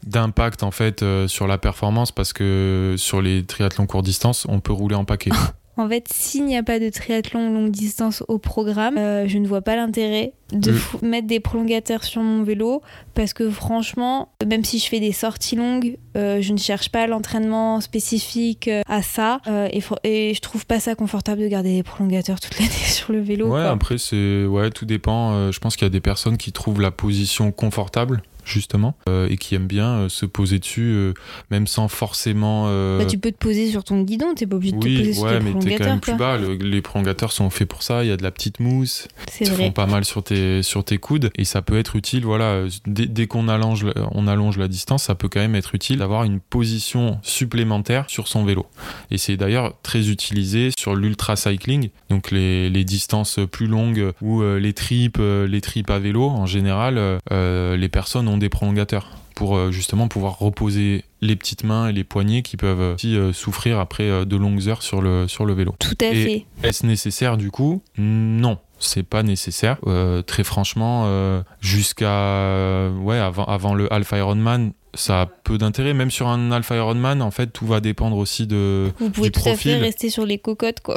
[0.04, 4.60] d'impact en fait euh, sur la performance parce que sur les triathlons court distance, on
[4.60, 5.32] peut rouler en paquet.
[5.78, 9.48] En fait, s'il n'y a pas de triathlon longue distance au programme, euh, je ne
[9.48, 11.08] vois pas l'intérêt de Mm.
[11.08, 12.82] mettre des prolongateurs sur mon vélo
[13.14, 17.08] parce que franchement, même si je fais des sorties longues, euh, je ne cherche pas
[17.08, 21.74] l'entraînement spécifique euh, à ça euh, et, et je trouve pas ça confortable de garder
[21.76, 23.48] des prolongateurs toute l'année sur le vélo.
[23.48, 23.72] Ouais, quoi.
[23.72, 25.52] après c'est ouais, tout dépend.
[25.52, 29.38] Je pense qu'il y a des personnes qui trouvent la position confortable justement euh, et
[29.38, 31.14] qui aiment bien euh, se poser dessus euh,
[31.52, 32.66] même sans forcément
[32.98, 35.14] Bah, tu peux te poser sur ton guidon, t'es pas obligé de te poser Oui,
[35.14, 36.00] sur ouais, tes mais t'es quand même prolongateurs.
[36.00, 36.38] plus bas.
[36.38, 38.04] Le- les prolongateurs sont faits pour ça.
[38.04, 39.08] Il y a de la petite mousse.
[39.42, 41.32] Ils font pas mal sur tes, sur tes coudes.
[41.38, 42.64] Et ça peut être utile, voilà.
[42.86, 45.98] Dès, dès qu'on allonge, la- on allonge la distance, ça peut quand même être utile
[46.00, 48.66] d'avoir une position supplémentaire sur son vélo.
[49.12, 51.90] Et c'est d'ailleurs très utilisé sur l'ultra cycling.
[52.10, 57.20] Donc les, les distances plus longues ou les tripes, les tripes à vélo, en général,
[57.32, 62.04] les personnes ont des prolongateurs pour euh, justement pouvoir reposer les petites mains et les
[62.06, 65.54] poignets qui peuvent aussi euh, souffrir après euh, de longues heures sur le, sur le
[65.54, 65.76] vélo.
[65.80, 66.46] Tout à Et- fait.
[66.64, 67.82] Est-ce nécessaire du coup?
[67.98, 69.78] Non, c'est pas nécessaire.
[69.88, 75.94] Euh, très franchement, euh, jusqu'à ouais avant, avant le Alpha Ironman, ça a peu d'intérêt.
[75.94, 79.42] Même sur un Alpha Ironman, en fait, tout va dépendre aussi de Vous pouvez du
[79.42, 80.96] tout à fait rester sur les cocottes, quoi.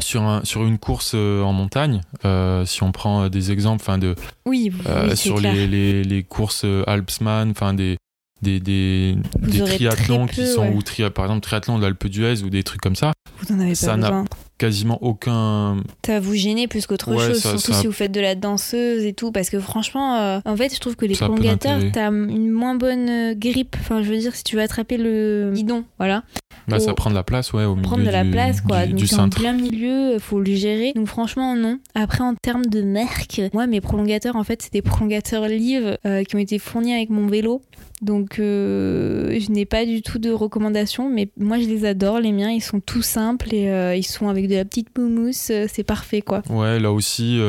[0.00, 2.00] Sur un sur une course euh, en montagne.
[2.24, 4.14] euh, si on prend euh, des exemples, enfin de
[4.46, 7.96] Oui, euh, oui, sur les, les, les courses Alpsman, enfin des
[8.42, 10.74] des, triathlons qui sont ouais.
[10.74, 13.60] ou tri- par exemple triathlon de l'Alpe d'Huez ou des trucs comme ça Vous en
[13.60, 14.24] avez ça n'a.
[14.62, 17.92] Quasiment aucun Ça va vous gêner plus qu'autre Ouais, chose, ça- surtout ça- si vous
[17.92, 21.04] faites de la danseuse et tout, parce que franchement, euh, en fait, je trouve que
[21.04, 23.74] les prolongateurs, t'as une moins bonne euh, grippe.
[23.80, 26.22] Enfin, je veux dire, si tu veux attraper le guidon, voilà.
[26.68, 28.86] Bah, ça prend de la place, ouais, au milieu prendre de la du, place quoi.
[28.86, 30.92] du, Donc du en plein milieu, faut le gérer.
[30.94, 31.78] Donc franchement non.
[31.96, 36.22] Après en termes de marque, moi mes prolongateurs en fait c'est des prolongateurs Live euh,
[36.22, 37.62] qui ont été fournis avec mon vélo.
[38.02, 42.32] Donc euh, je n'ai pas du tout de recommandations, mais moi je les adore les
[42.32, 42.50] miens.
[42.50, 45.84] Ils sont tout simples et euh, ils sont avec de la petite mousse, euh, c'est
[45.84, 46.42] parfait quoi.
[46.50, 47.40] Ouais, là aussi,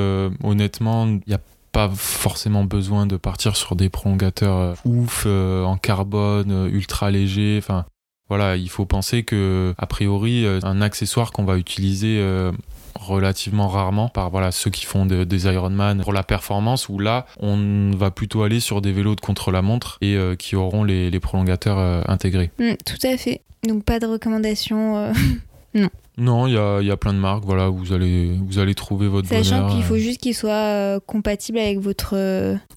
[0.44, 6.70] honnêtement, il n'y a pas forcément besoin de partir sur des prolongateurs ouf, en carbone,
[6.72, 7.56] ultra léger.
[7.58, 7.86] Enfin,
[8.30, 12.22] voilà, il faut penser que, a priori, un accessoire qu'on va utiliser
[13.06, 17.26] relativement rarement par voilà ceux qui font de- des Ironman pour la performance où là
[17.40, 21.20] on va plutôt aller sur des vélos de contre-la-montre et euh, qui auront les, les
[21.20, 22.52] prolongateurs euh, intégrés.
[22.60, 23.42] Mm, tout à fait.
[23.68, 24.98] Donc pas de recommandations.
[24.98, 25.14] euh,
[26.20, 29.08] Non, il y a, y a plein de marques, voilà, vous allez, vous allez trouver
[29.08, 32.14] votre Sachant qu'il faut juste qu'ils soient euh, compatibles avec votre.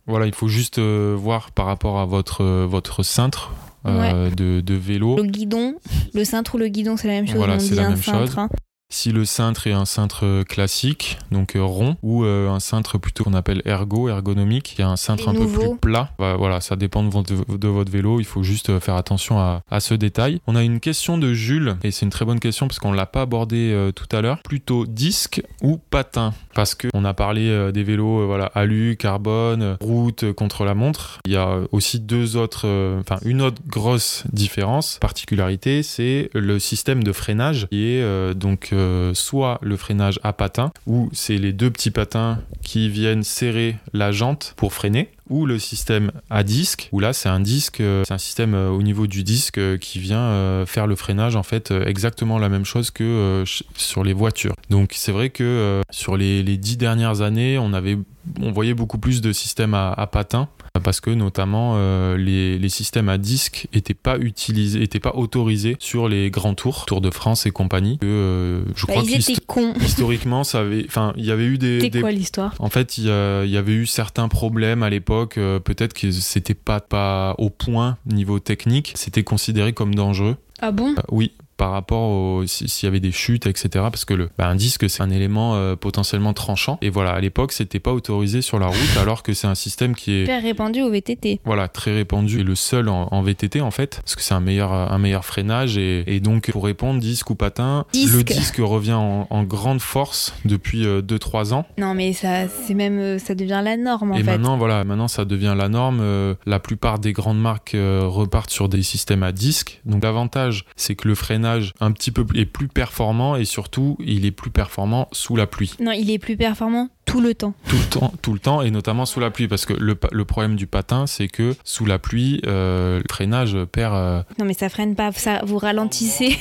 [0.06, 3.52] Voilà, il faut juste euh, voir par rapport à votre, votre cintre
[3.84, 5.16] euh, de, de vélo.
[5.18, 5.74] Le guidon,
[6.14, 7.36] le cintre ou le guidon, c'est la même chose.
[7.36, 8.20] Voilà, c'est la même cintre.
[8.26, 8.38] chose.
[8.38, 8.48] hein.
[8.88, 12.99] Si le cintre est un cintre euh, classique, donc euh, rond, ou euh, un cintre
[12.99, 16.11] plutôt qu'on appelle ergo, ergonomique, qui est un cintre Les un peu plus plat.
[16.20, 18.20] Bah, voilà, ça dépend de votre, de votre vélo.
[18.20, 20.40] Il faut juste faire attention à, à ce détail.
[20.46, 23.07] On a une question de Jules, et c'est une très bonne question parce qu'on l'a
[23.07, 24.40] pas abordé euh, tout à l'heure.
[24.42, 26.33] Plutôt disque ou patin?
[26.55, 30.74] Parce que on a parlé euh, des vélos, euh, voilà, alu, carbone, route contre la
[30.74, 31.18] montre.
[31.26, 32.66] Il y a aussi deux autres,
[33.01, 38.72] enfin une autre grosse différence, particularité, c'est le système de freinage qui est donc
[39.14, 44.12] soit le freinage à patin, où c'est les deux petits patins qui viennent serrer la
[44.12, 48.14] jante pour freiner, ou le système à disque, où là c'est un disque, euh, c'est
[48.14, 51.70] un système euh, au niveau du disque euh, qui vient faire le freinage en fait
[51.87, 53.45] exactement la même chose que
[53.77, 54.55] sur les voitures.
[54.70, 57.99] Donc c'est vrai que sur les, les dix dernières années, on avait
[58.43, 60.49] on voyait beaucoup plus de systèmes à, à patins
[60.83, 65.77] parce que notamment euh, les, les systèmes à disque étaient pas utilisés, étaient pas autorisés
[65.79, 67.99] sur les grands tours, Tour de France et compagnie.
[67.99, 69.72] Que, euh, je Bah, crois ils que étaient cons.
[69.81, 72.53] historiquement, ça avait, enfin, il y avait eu des, des- quoi l'histoire?
[72.59, 75.15] En fait, il y, a- il y avait eu certains problèmes à l'époque.
[75.36, 78.92] Euh, Peut-être que c'était pas pas au point niveau technique.
[78.94, 80.36] C'était considéré comme dangereux.
[80.60, 80.94] Ah bon?
[80.98, 83.68] Euh, oui, par rapport au si- s'il y avait des chutes, etc.
[83.90, 86.78] Parce que le, bah, un disque, c'est un élément euh, potentiellement tranchant.
[86.82, 89.94] Et voilà, à l'époque, c'était pas autorisé sur la route, alors que c'est un système
[89.94, 91.40] qui est Super répandu au VTT.
[91.44, 94.40] voilà, très répandu et le seul en, en VTT en fait, parce que c'est un
[94.40, 95.78] meilleur, un meilleur freinage.
[95.78, 98.14] Et, et donc, pour répondre, disque ou patin, Disque.
[98.14, 101.66] le disque revient en, en grande force depuis 2-3 ans.
[101.78, 104.24] Non mais ça, c'est même, euh, ça devient la norme en et fait.
[104.32, 106.00] maintenant, voilà, maintenant ça devient la norme.
[106.00, 109.80] Euh, la plupart des grandes marques euh, repartent sur des systèmes à disque.
[109.86, 111.45] Donc, l'avantage, c'est que le freinage
[111.80, 115.74] un petit peu est plus performant et surtout, il est plus performant sous la pluie.
[115.80, 117.54] Non, il est plus performant tout le temps.
[117.68, 119.94] Tout le temps, tout le temps, et notamment sous la pluie, parce que le,
[120.24, 124.52] problème du patin, c'est que sous la pluie, euh, le freinage perd euh, Non mais
[124.54, 126.36] ça freine pas, ça vous ralentissez.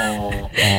[0.00, 0.30] en,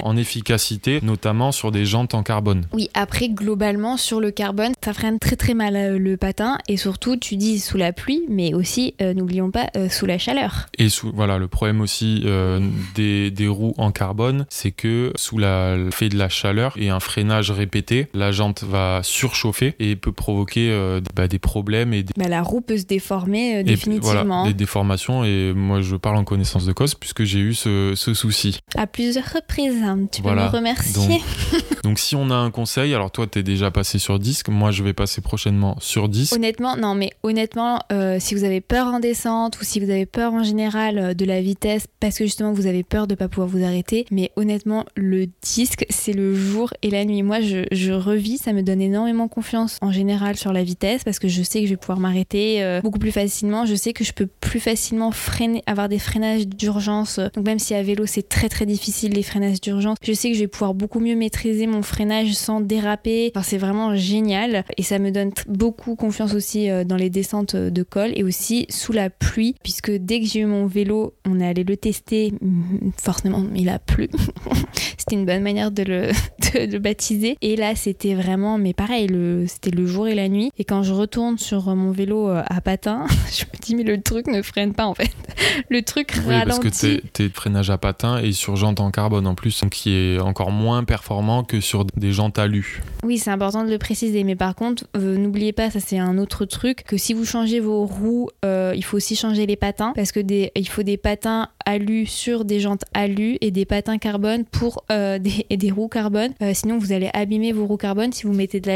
[0.04, 2.66] en- en efficacité, notamment sur des jantes en carbone.
[2.72, 6.78] Oui, après globalement sur le carbone, ça freine très très mal euh, le patin et
[6.78, 10.68] surtout tu dis sous la pluie, mais aussi euh, n'oublions pas euh, sous la chaleur.
[10.78, 12.60] Et sous, voilà, le problème aussi euh,
[12.96, 17.00] des, des roues en carbone, c'est que sous la- l'effet de la chaleur et un
[17.00, 22.14] freinage répété, la jante va surchauffer et peut provoquer euh, bah, des problèmes et des,
[22.18, 25.24] Bah, la roue peut se déformer euh, définitivement voilà, des déformations.
[25.24, 28.60] Et moi, je parle en connaissance de cause puisque j'ai eu ce, ce souci.
[28.76, 29.82] à plusieurs reprises.
[29.84, 30.08] hein.
[30.12, 30.46] Tu peux Voilà.
[30.46, 30.94] me remercier.
[30.94, 31.22] Donc,
[31.84, 34.84] donc, si on a un conseil, alors toi, t'es déjà passé sur disque, moi, je
[34.84, 36.34] vais passer prochainement sur disque.
[36.34, 40.06] Honnêtement, non, mais honnêtement, euh, si vous avez peur en descente ou si vous avez
[40.06, 43.48] peur en général de la vitesse parce que justement vous avez peur de pas pouvoir
[43.48, 47.24] vous arrêter, mais honnêtement, le disque, c'est le jour et la nuit.
[47.24, 48.82] Moi, je, je revis, ça me donne
[49.28, 52.62] confiance en général sur la vitesse parce que je sais que je vais pouvoir m'arrêter
[52.64, 53.66] euh, beaucoup plus facilement.
[53.66, 57.20] Je sais que je peux plus facilement freiner, avoir des freinages d'urgence.
[57.34, 60.36] Donc même si à vélo c'est très très difficile les freinages d'urgence, je sais que
[60.36, 63.32] je vais pouvoir beaucoup mieux maîtriser mon freinage sans déraper.
[63.34, 67.56] Enfin, c'est vraiment génial et ça me donne beaucoup confiance aussi euh, dans les descentes
[67.56, 71.40] de col et aussi sous la pluie puisque dès que j'ai eu mon vélo, on
[71.40, 72.34] est allé le tester.
[72.42, 74.10] mm, Forcément, il a plu.
[74.98, 75.84] c'était une bonne manière de
[76.68, 77.38] de le baptiser.
[77.42, 80.52] Et là, c'était vraiment, mais pareil, le, c'était le jour et la nuit.
[80.58, 84.02] Et quand je retourne sur mon vélo euh, à patin, je me dis, mais le
[84.02, 85.12] truc ne freine pas en fait.
[85.70, 87.02] Le truc Oui, parce que ralentit.
[87.14, 90.20] t'es, t'es freinage à patin et sur jante en carbone en plus, donc qui est
[90.20, 92.82] encore moins performant que sur des jantes alu.
[93.04, 96.18] Oui, c'est important de le préciser, mais par contre, euh, n'oubliez pas, ça c'est un
[96.18, 99.94] autre truc, que si vous changez vos roues, euh, il faut aussi changer les patins,
[99.96, 103.98] parce que des, il faut des patins alu sur des jantes alu et des patins
[103.98, 106.34] carbone pour euh, des, et des roues carbone.
[106.42, 108.68] Euh, sinon, vous allez abîmer vos roues carbone si vous mettez de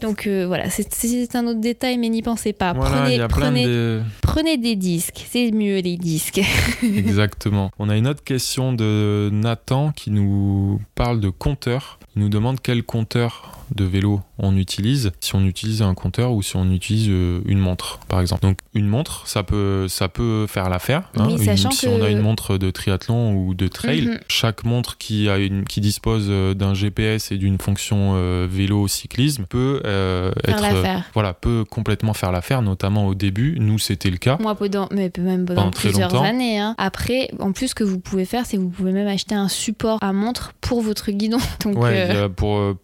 [0.00, 2.72] Donc euh, voilà, c'est- un autre détail, mais n'y pensez pas.
[2.72, 4.02] Voilà, prenez, de...
[4.22, 6.40] prenez des disques, c'est mieux les disques.
[6.82, 7.70] Exactement.
[7.78, 11.98] On a une autre question de Nathan qui nous parle de compteur.
[12.14, 16.42] Il nous demande quel compteur de vélo on utilise, si on utilise un compteur ou
[16.42, 18.42] si on utilise euh, une montre, par exemple.
[18.42, 21.10] Donc une montre, ça peut, ça peut faire l'affaire.
[21.16, 21.24] hein.
[21.28, 24.18] Oui, Une- sachant si que- on a une montre de triathlon ou de trail, Mhm.
[24.28, 28.86] chaque montre qui, a une, qui dispose euh, d'un GPS et d'une fonction euh, vélo
[28.88, 33.56] cyclisme peut euh, Faire être voilà peut complètement faire l'affaire, notamment au début.
[33.58, 34.36] Nous, c'était le cas.
[34.40, 36.24] Moi, pendant, mais même pendant plusieurs longtemps.
[36.24, 36.58] années.
[36.58, 36.74] hein.
[36.76, 39.48] Après, en plus, ce que vous pouvez faire, c'est que vous pouvez même acheter un
[39.48, 41.38] support à montre pour votre guidon.
[41.64, 42.74] Donc, Ouais, pour euh,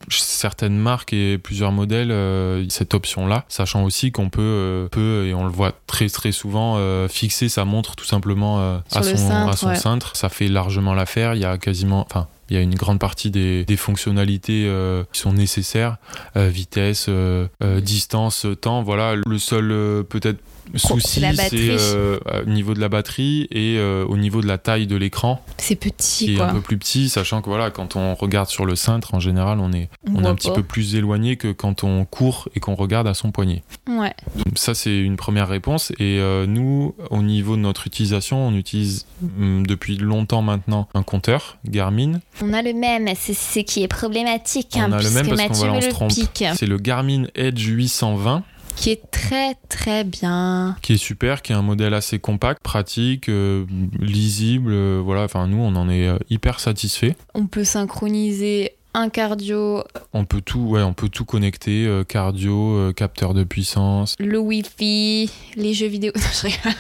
[0.73, 5.35] certaines marques et plusieurs modèles, euh, cette option-là, sachant aussi qu'on peut, euh, peut, et
[5.35, 9.49] on le voit très très souvent, euh, fixer sa montre tout simplement à, son, cintre,
[9.49, 9.77] à son ouais.
[9.77, 10.17] cintre.
[10.17, 11.35] Ça fait largement l'affaire.
[11.35, 15.05] Il y a quasiment, enfin, il y a une grande partie des, des fonctionnalités euh,
[15.13, 15.97] qui sont nécessaires,
[16.37, 17.49] Euh, vitesse, euh,
[17.81, 18.83] distance, temps.
[18.83, 20.41] Voilà, le seul peut-être
[20.75, 24.87] souci, c'est euh, au niveau de la batterie et euh, au niveau de la taille
[24.87, 26.47] de l'écran c'est qui petit, est quoi.
[26.47, 29.59] un peu plus petit, sachant que voilà, quand on regarde sur le cintre, en général,
[29.61, 32.61] on est, On on est un petit peu plus éloigné que quand on court et
[32.61, 33.63] qu'on regarde à son poignet.
[33.89, 34.15] Ouais.
[34.37, 35.93] Donc ça, c'est une première réponse.
[35.99, 39.07] Et euh, nous, au niveau de notre utilisation, on utilise
[39.39, 42.21] hum, depuis longtemps maintenant un compteur Garmin.
[42.43, 45.61] On a le même, c'est ce qui est problématique, On hein, a le même parce
[45.61, 46.13] qu'on on me se trompe.
[46.13, 48.45] C'est le Garmin Edge 820
[48.77, 50.77] qui est très très bien.
[50.83, 53.65] qui est super, qui est un modèle assez compact, pratique, euh,
[54.01, 54.73] lisible.
[54.73, 57.17] euh, voilà, enfin nous, on en est euh, hyper satisfait.
[57.35, 62.75] On peut synchroniser un cardio, On peut tout, ouais, on peut tout connecter, euh, cardio,
[62.77, 64.17] euh, capteur de puissance.
[64.19, 66.13] le Wi-Fi, les jeux vidéo.
[66.17, 66.73] Non, je rigole.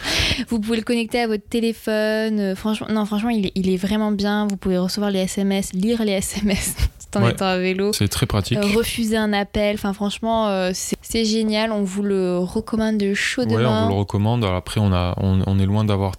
[0.48, 2.38] vous pouvez le connecter à votre téléphone.
[2.38, 4.46] euh, Franchement, non, franchement, il est, il est vraiment bien.
[4.46, 6.74] Vous pouvez recevoir les SMS, lire les SMS
[7.16, 7.30] en Ouais.
[7.32, 7.92] étant à vélo.
[7.92, 8.58] C'est très pratique.
[8.58, 13.56] Euh, refuser un appel, enfin franchement euh, c'est génial, on vous le recommande Ouais, chaudement.
[13.56, 14.44] on vous le recommande.
[14.44, 16.12] Alors Après, on, a, on, on est loin d'avoir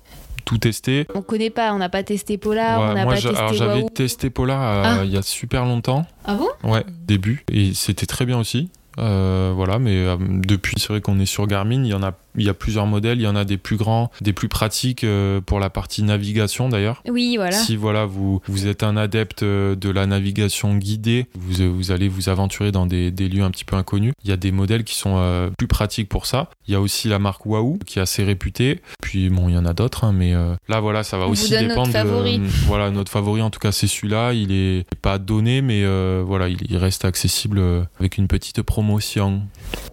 [0.46, 1.08] tout testé.
[1.16, 3.84] On connaît pas, on n'a pas testé Polar, Ouais, on n'a pas alors, testé j'avais
[3.86, 5.02] testé Polar euh, Ah.
[5.06, 6.06] il y a super longtemps.
[6.26, 6.50] Ah bon?
[6.70, 7.44] Ouais, début.
[7.52, 8.70] Et c'était très bien aussi.
[9.00, 11.84] Euh, voilà, mais euh, depuis, c'est vrai qu'on est sur Garmin.
[11.84, 13.20] Il y en a, il y a plusieurs modèles.
[13.20, 16.70] Il y en a des plus grands, des plus pratiques euh, pour la partie navigation
[16.70, 17.02] d'ailleurs.
[17.10, 17.52] Oui, voilà.
[17.52, 22.30] Si voilà vous vous êtes un adepte de la navigation guidée, vous, vous allez vous
[22.30, 24.14] aventurer dans des, des lieux un petit peu inconnus.
[24.24, 26.50] Il y a des modèles qui sont plus pratiques pour ça.
[26.68, 28.80] Il y a aussi la marque Wahoo qui est assez réputée.
[29.02, 30.34] Puis bon, il y en a d'autres, hein, mais
[30.68, 31.88] là voilà, ça va On vous aussi notre dépendre.
[31.88, 32.41] de- favori.
[32.66, 34.34] voilà, notre favori en tout cas c'est celui-là.
[34.34, 35.84] Il est pas donné, mais
[36.24, 37.62] voilà, il, il reste accessible
[38.00, 39.41] avec une petite promotion.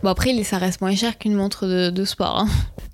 [0.02, 2.40] Bon après ça reste moins cher qu'une montre de, de sport.
[2.40, 2.48] hein.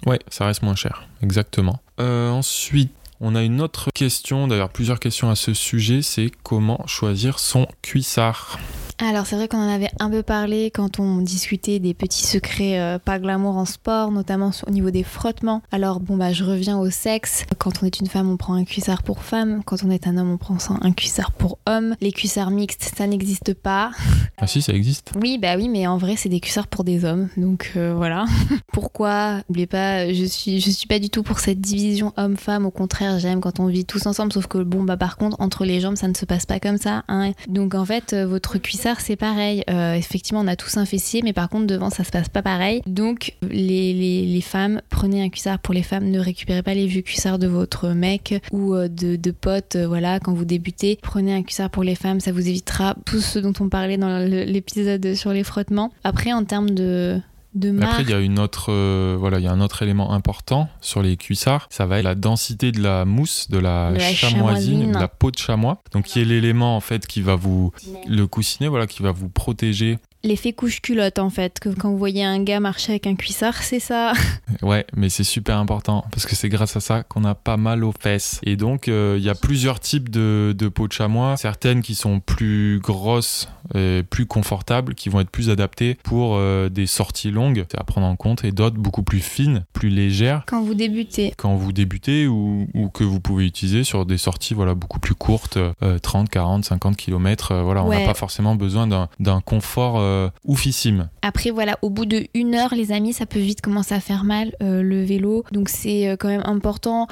[0.05, 1.81] Ouais, ça reste moins cher, exactement.
[2.01, 6.87] Euh, ensuite, on a une autre question, d'ailleurs plusieurs questions à ce sujet, c'est comment
[6.87, 8.59] choisir son cuissard?
[8.99, 12.81] Alors c'est vrai qu'on en avait un peu parlé quand on discutait des petits secrets
[12.81, 15.61] euh, pas glamour en sport, notamment au niveau des frottements.
[15.71, 17.45] Alors bon bah je reviens au sexe.
[17.59, 19.61] Quand on est une femme, on prend un cuissard pour femme.
[19.67, 21.95] Quand on est un homme, on prend un cuissard pour homme.
[22.01, 23.91] Les cuissards mixtes, ça n'existe pas.
[24.39, 25.13] Ah si, ça existe.
[25.21, 28.25] Oui, bah oui, mais en vrai, c'est des cuissards pour des hommes, donc euh, voilà.
[28.73, 29.43] Pourquoi?
[29.49, 32.65] N'oubliez pas, je suis, je suis pas du tout pour cette division homme-femme.
[32.65, 34.33] Au contraire, j'aime quand on vit tous ensemble.
[34.33, 36.79] Sauf que bon, bah par contre, entre les jambes, ça ne se passe pas comme
[36.79, 37.05] ça.
[37.09, 37.33] hein.
[37.49, 39.65] Donc en fait, euh, votre cuissard, c'est pareil.
[39.69, 42.43] Euh, effectivement, on a tous un fessier, mais par contre, devant, ça se passe pas
[42.43, 42.83] pareil.
[42.87, 43.93] Donc les,
[44.25, 46.05] les, femmes, prenez un cuissard pour les femmes.
[46.11, 49.77] Ne récupérez pas les vieux cuissards de votre mec ou euh, de, de potes.
[49.77, 52.21] euh, voilà, quand vous débutez, prenez un cuissard pour les femmes.
[52.21, 55.91] Ça vous évitera tout ce dont on parlait dans l'épisode sur les frottements.
[56.05, 57.21] Après, en termes de
[57.57, 60.13] de Après, il y a une autre, euh, voilà, il y a un autre élément
[60.13, 61.67] important sur les cuissards.
[61.71, 64.93] Ça va être la densité de la mousse, de la, De la chamoisine, chamoisine.
[64.93, 65.81] de la peau de chamois.
[65.93, 67.73] Donc, qui est l'élément en fait qui va vous,
[68.07, 69.99] le coussinet, voilà, qui va vous protéger.
[70.27, 73.63] L'effet couche culotte en fait, que quand vous voyez un gars marcher avec un cuissard,
[73.63, 74.13] c'est ça.
[74.63, 77.85] Ouais, mais c'est super important parce que c'est grâce à ça qu'on a pas mal
[77.85, 78.41] aux fesses.
[78.43, 81.37] Et donc, euh, il y a plusieurs types de, de peau de chamois.
[81.37, 86.69] Certaines qui sont plus grosses, et plus confortables, qui vont être plus adaptées pour euh,
[86.69, 90.45] des sorties longues, c'est à prendre en compte, et d'autres beaucoup plus fines, plus légères
[90.47, 94.55] Quand vous débutez, quand vous débutez ou, ou que vous pouvez utiliser sur des sorties
[94.55, 97.55] voilà, beaucoup plus courtes, euh, 30, 40, 50 km.
[97.57, 101.09] voilà, on n'a pas forcément besoin d'un- d'un confort euh, oufissime.
[101.23, 104.25] Après, voilà, au bout de une heure, les amis, ça peut vite commencer à faire
[104.25, 105.45] mal euh, le vélo.
[105.53, 107.07] Donc, c'est euh, quand même important.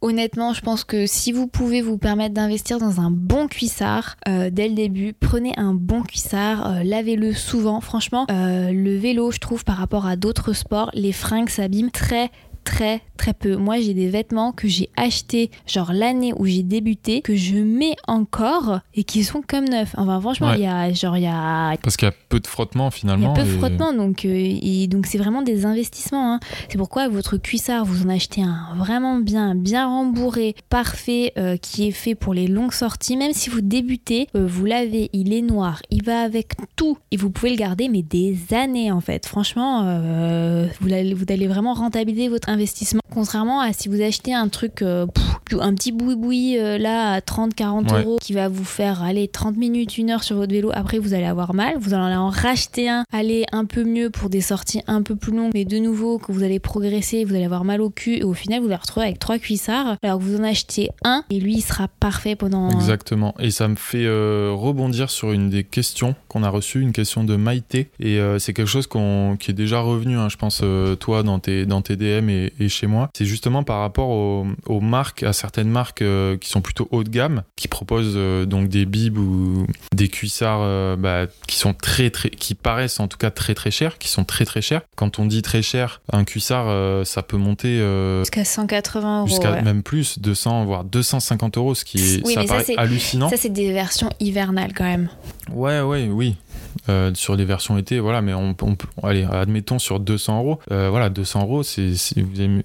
[0.00, 4.68] Honnêtement, je pense que si vous pouvez vous permettre d'investir dans un bon cuissard dès
[4.68, 7.80] le début, prenez un bon cuissard, lavez-le souvent.
[7.80, 12.30] Franchement, le vélo, je trouve, par rapport à d'autres sports, les fringues s'abîment très
[12.68, 13.56] très très peu.
[13.56, 17.96] Moi j'ai des vêtements que j'ai achetés genre l'année où j'ai débuté, que je mets
[18.06, 19.94] encore et qui sont comme neufs.
[19.96, 21.76] Enfin franchement il y a genre il y a...
[21.82, 23.34] Parce qu'il y a peu de frottement finalement.
[23.34, 26.34] Il y a peu de frottement donc euh, donc c'est vraiment des investissements.
[26.34, 26.40] Hein.
[26.68, 31.88] C'est pourquoi votre cuissard vous en achetez un vraiment bien, bien rembourré, parfait, euh, qui
[31.88, 33.16] est fait pour les longues sorties.
[33.16, 37.16] Même si vous débutez, euh, vous l'avez, il est noir, il va avec tout et
[37.16, 39.26] vous pouvez le garder mais des années en fait.
[39.26, 39.78] Franchement
[40.80, 42.57] vous, allez, vous allez vraiment rentabiliser votre investissement
[43.12, 45.06] Contrairement à si vous achetez un truc, euh,
[45.60, 49.98] un petit boui-boui euh, là à 30-40 euros qui va vous faire aller 30 minutes,
[49.98, 51.76] une heure sur votre vélo, après vous allez avoir mal.
[51.78, 55.34] Vous allez en racheter un, aller un peu mieux pour des sorties un peu plus
[55.34, 58.24] longues, mais de nouveau que vous allez progresser, vous allez avoir mal au cul et
[58.24, 61.40] au final vous allez retrouver avec trois cuissards alors que vous en achetez un et
[61.40, 62.70] lui il sera parfait pendant.
[62.70, 63.34] Exactement.
[63.38, 67.24] Et ça me fait euh, rebondir sur une des questions qu'on a reçues, une question
[67.24, 67.90] de Maïté.
[68.00, 70.62] Et c'est quelque chose qui est déjà revenu, hein, je pense,
[71.00, 74.80] toi, dans tes, dans tes DM et, et, chez moi, c'est justement par rapport aux,
[74.80, 78.68] marques, à certaines marques euh, qui sont plutôt haut de gamme, qui proposent euh, donc
[78.68, 83.18] des bibs ou des cuissards euh, bah, qui sont très très, qui paraissent en tout
[83.18, 84.82] cas très très chers, qui sont très très chers.
[84.96, 86.66] Quand on dit très cher, un cuissard,
[87.06, 87.78] ça peut monter
[88.20, 92.74] jusqu'à 180 euros, jusqu'à même plus, 200 voire 250 euros, ce qui est, ça paraît
[92.76, 93.30] hallucinant.
[93.30, 95.08] Ça c'est des versions hivernales quand même.
[95.52, 96.36] Ouais, ouais, oui.
[96.88, 101.10] Euh, sur les versions été, voilà, mais on, peut, allez, admettons sur 200 euros, voilà,
[101.10, 101.92] 200 euros, c'est,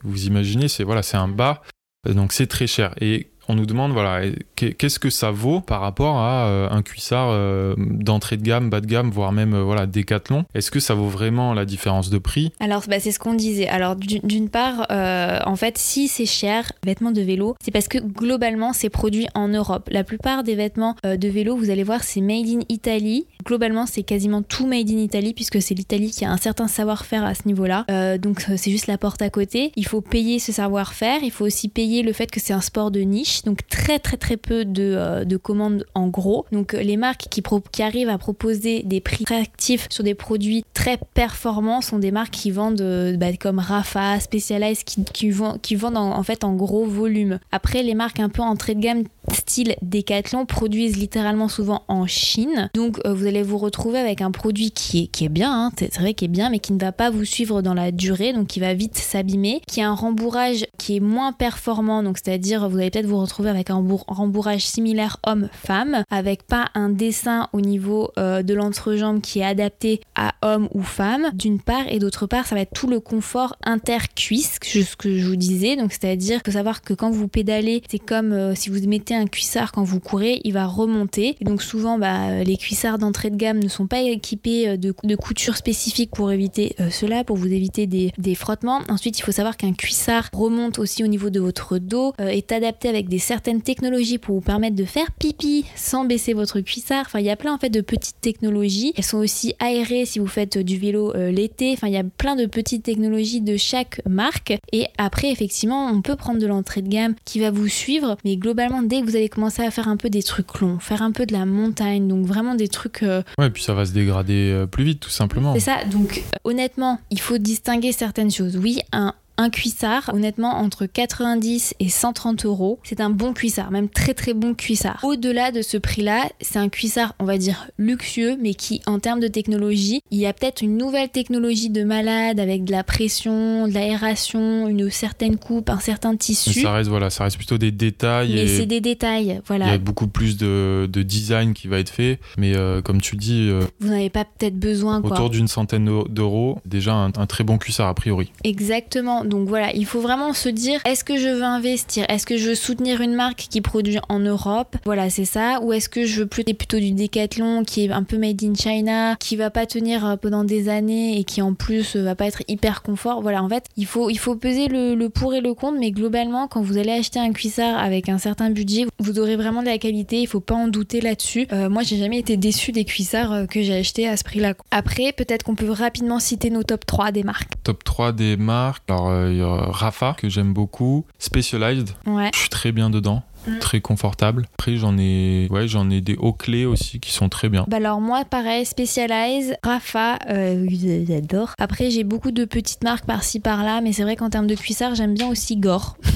[0.04, 1.62] vous, imaginez, c'est voilà, c'est un bas,
[2.06, 2.94] donc c'est très cher.
[3.00, 4.22] Et on nous demande voilà
[4.56, 8.82] qu'est-ce que ça vaut par rapport à euh, un cuissard euh, d'entrée de gamme, bas
[8.82, 10.46] de gamme, voire même euh, voilà Décathlon.
[10.54, 12.52] Est-ce que ça vaut vraiment la différence de prix?
[12.60, 13.68] Alors bah, c'est ce qu'on disait.
[13.68, 18.74] Alors d'une part, en fait, si c'est cher, vêtements de vélo, c'est parce que globalement
[18.74, 19.90] c'est produit en Europe.
[19.92, 23.28] La plupart des vêtements de vélo, vous allez voir, c'est made in Italy.
[23.46, 27.26] Globalement, c'est quasiment tout made in Italy puisque c'est l'Italie qui a un certain savoir-faire
[27.26, 27.86] à ce niveau-là.
[28.18, 29.72] donc c'est juste la porte à côté.
[29.76, 31.20] Il faut payer ce savoir-faire.
[31.24, 34.18] Il faut aussi payer le fait que c'est un sport de niche donc très très
[34.18, 36.46] très peu de, euh, de commandes en gros.
[36.52, 40.64] Donc les marques qui, qui, arrivent à proposer des prix très actifs sur des produits
[40.74, 45.62] très performants sont des marques qui vendent euh, bah, comme Rafa, Specialized, qui, qui, vendent,
[45.62, 47.40] qui en, fait en gros volume.
[47.52, 52.70] Après les marques un peu entrée de gamme style Decathlon produisent littéralement souvent en Chine.
[52.74, 55.72] Donc euh, vous allez vous retrouver avec un produit qui est, qui est bien, hein,
[55.78, 58.34] c'est vrai qu'il est bien, mais qui ne va pas vous suivre dans la durée,
[58.34, 62.70] donc qui va vite s'abîmer, qui a un rembourrage qui est moins performant, donc c'est-à-dire
[62.70, 67.62] vous allez peut-être vous retrouver avec un rembourrage similaire homme-femme, avec pas un dessin au
[67.62, 72.28] niveau euh, de l'entrejambe qui est adapté à homme ou femme, d'une part, et d'autre
[72.28, 76.42] part, ça va être tout le confort intercuisse, ce que je vous disais, donc c'est-à-dire
[76.46, 79.84] faut savoir que quand vous pédalez, c'est comme euh, si vous mettez un cuissard quand
[79.84, 81.36] vous courez, il va remonter.
[81.42, 85.16] Donc souvent, bah, les cuissards d'entrée de gamme ne sont pas équipés euh, de, de
[85.16, 88.82] couture spécifique pour éviter euh, cela, pour vous éviter des, des, frottements.
[88.90, 92.52] Ensuite, il faut savoir qu'un cuissard remonte aussi au niveau de votre dos, euh, est
[92.52, 97.04] adapté avec des certaines technologies pour vous permettre de faire pipi sans baisser votre cuissard.
[97.06, 98.94] Enfin, il y a plein en fait de petites technologies.
[98.98, 101.72] Elles sont aussi aérées si vous faites du vélo l'été.
[101.74, 104.58] Enfin, il y a plein de petites technologies de chaque marque.
[104.72, 108.18] Et après, effectivement, on peut prendre de l'entrée de gamme qui va vous suivre.
[108.26, 111.12] Mais globalement, dès vous allez commencer à faire un peu des trucs longs, faire un
[111.12, 113.04] peu de la montagne, donc vraiment des trucs.
[113.04, 115.54] Euh, ouais, puis ça va se dégrader euh, plus vite, tout simplement.
[115.54, 115.84] C'est ça.
[115.86, 118.58] Donc, euh, honnêtement, il faut distinguer certaines choses.
[118.58, 123.90] Oui, un un cuissard, honnêtement, entre 90 et 130 euros, c'est un bon cuissard, même
[123.90, 125.00] très très bon cuissard.
[125.04, 129.20] Au-delà de ce prix-là, c'est un cuissard, on va dire, luxueux, mais qui, en termes
[129.20, 133.68] de technologie, il y a peut-être une nouvelle technologie de malade avec de la pression,
[133.68, 136.62] de l'aération, une certaine coupe, un certain tissu.
[136.62, 138.34] ça reste, voilà, ça reste plutôt des détails.
[138.36, 139.66] Mais c'est des détails, voilà.
[139.66, 143.18] Il y a beaucoup plus de, design qui va être fait, mais euh, comme tu
[143.18, 143.50] dis...
[143.50, 145.12] Euh, Vous n'avez pas peut-être besoin, quoi.
[145.12, 148.32] Autour d'une centaine d'euros, déjà un, un très bon cuissard a priori.
[148.44, 152.06] Exactement donc voilà, il faut vraiment se dire est-ce que je veux investir?
[152.10, 154.76] Est-ce que je veux soutenir une marque qui produit en Europe?
[154.86, 155.60] Voilà, c'est ça.
[155.62, 159.16] Ou est-ce que je veux plutôt du Decathlon qui est un peu made in China,
[159.20, 162.26] qui va pas tenir euh, pendant des années et qui en plus euh, va pas
[162.26, 163.22] être hyper confort?
[163.22, 166.78] Voilà, en fait, il faut, peser le, pour et le contre, mais globalement, quand vous
[166.78, 170.28] allez acheter un cuissard avec un certain budget, vous aurez vraiment de la qualité, il
[170.28, 171.48] faut pas en douter là-dessus.
[171.52, 174.54] Euh, moi, j'ai jamais été déçu des cuissards que j'ai achetés à ce prix-là.
[174.72, 177.52] Après, peut-être qu'on peut rapidement citer nos top 3 des marques.
[177.64, 178.84] Top 3 des marques.
[179.32, 181.90] Il y a Rafa que j'aime beaucoup, Specialized.
[182.06, 182.30] Ouais.
[182.34, 183.24] Je suis très bien dedans.
[183.46, 183.60] Mm.
[183.60, 184.46] très confortable.
[184.54, 187.66] Après, j'en ai, ouais, j'en ai des hauts clés aussi qui sont très bien.
[187.68, 191.52] Bah alors moi pareil, Specialized, Rafa, euh, oui, j'adore.
[191.58, 194.96] Après j'ai beaucoup de petites marques par-ci par-là, mais c'est vrai qu'en termes de cuissard
[194.96, 195.98] j'aime bien aussi Gore.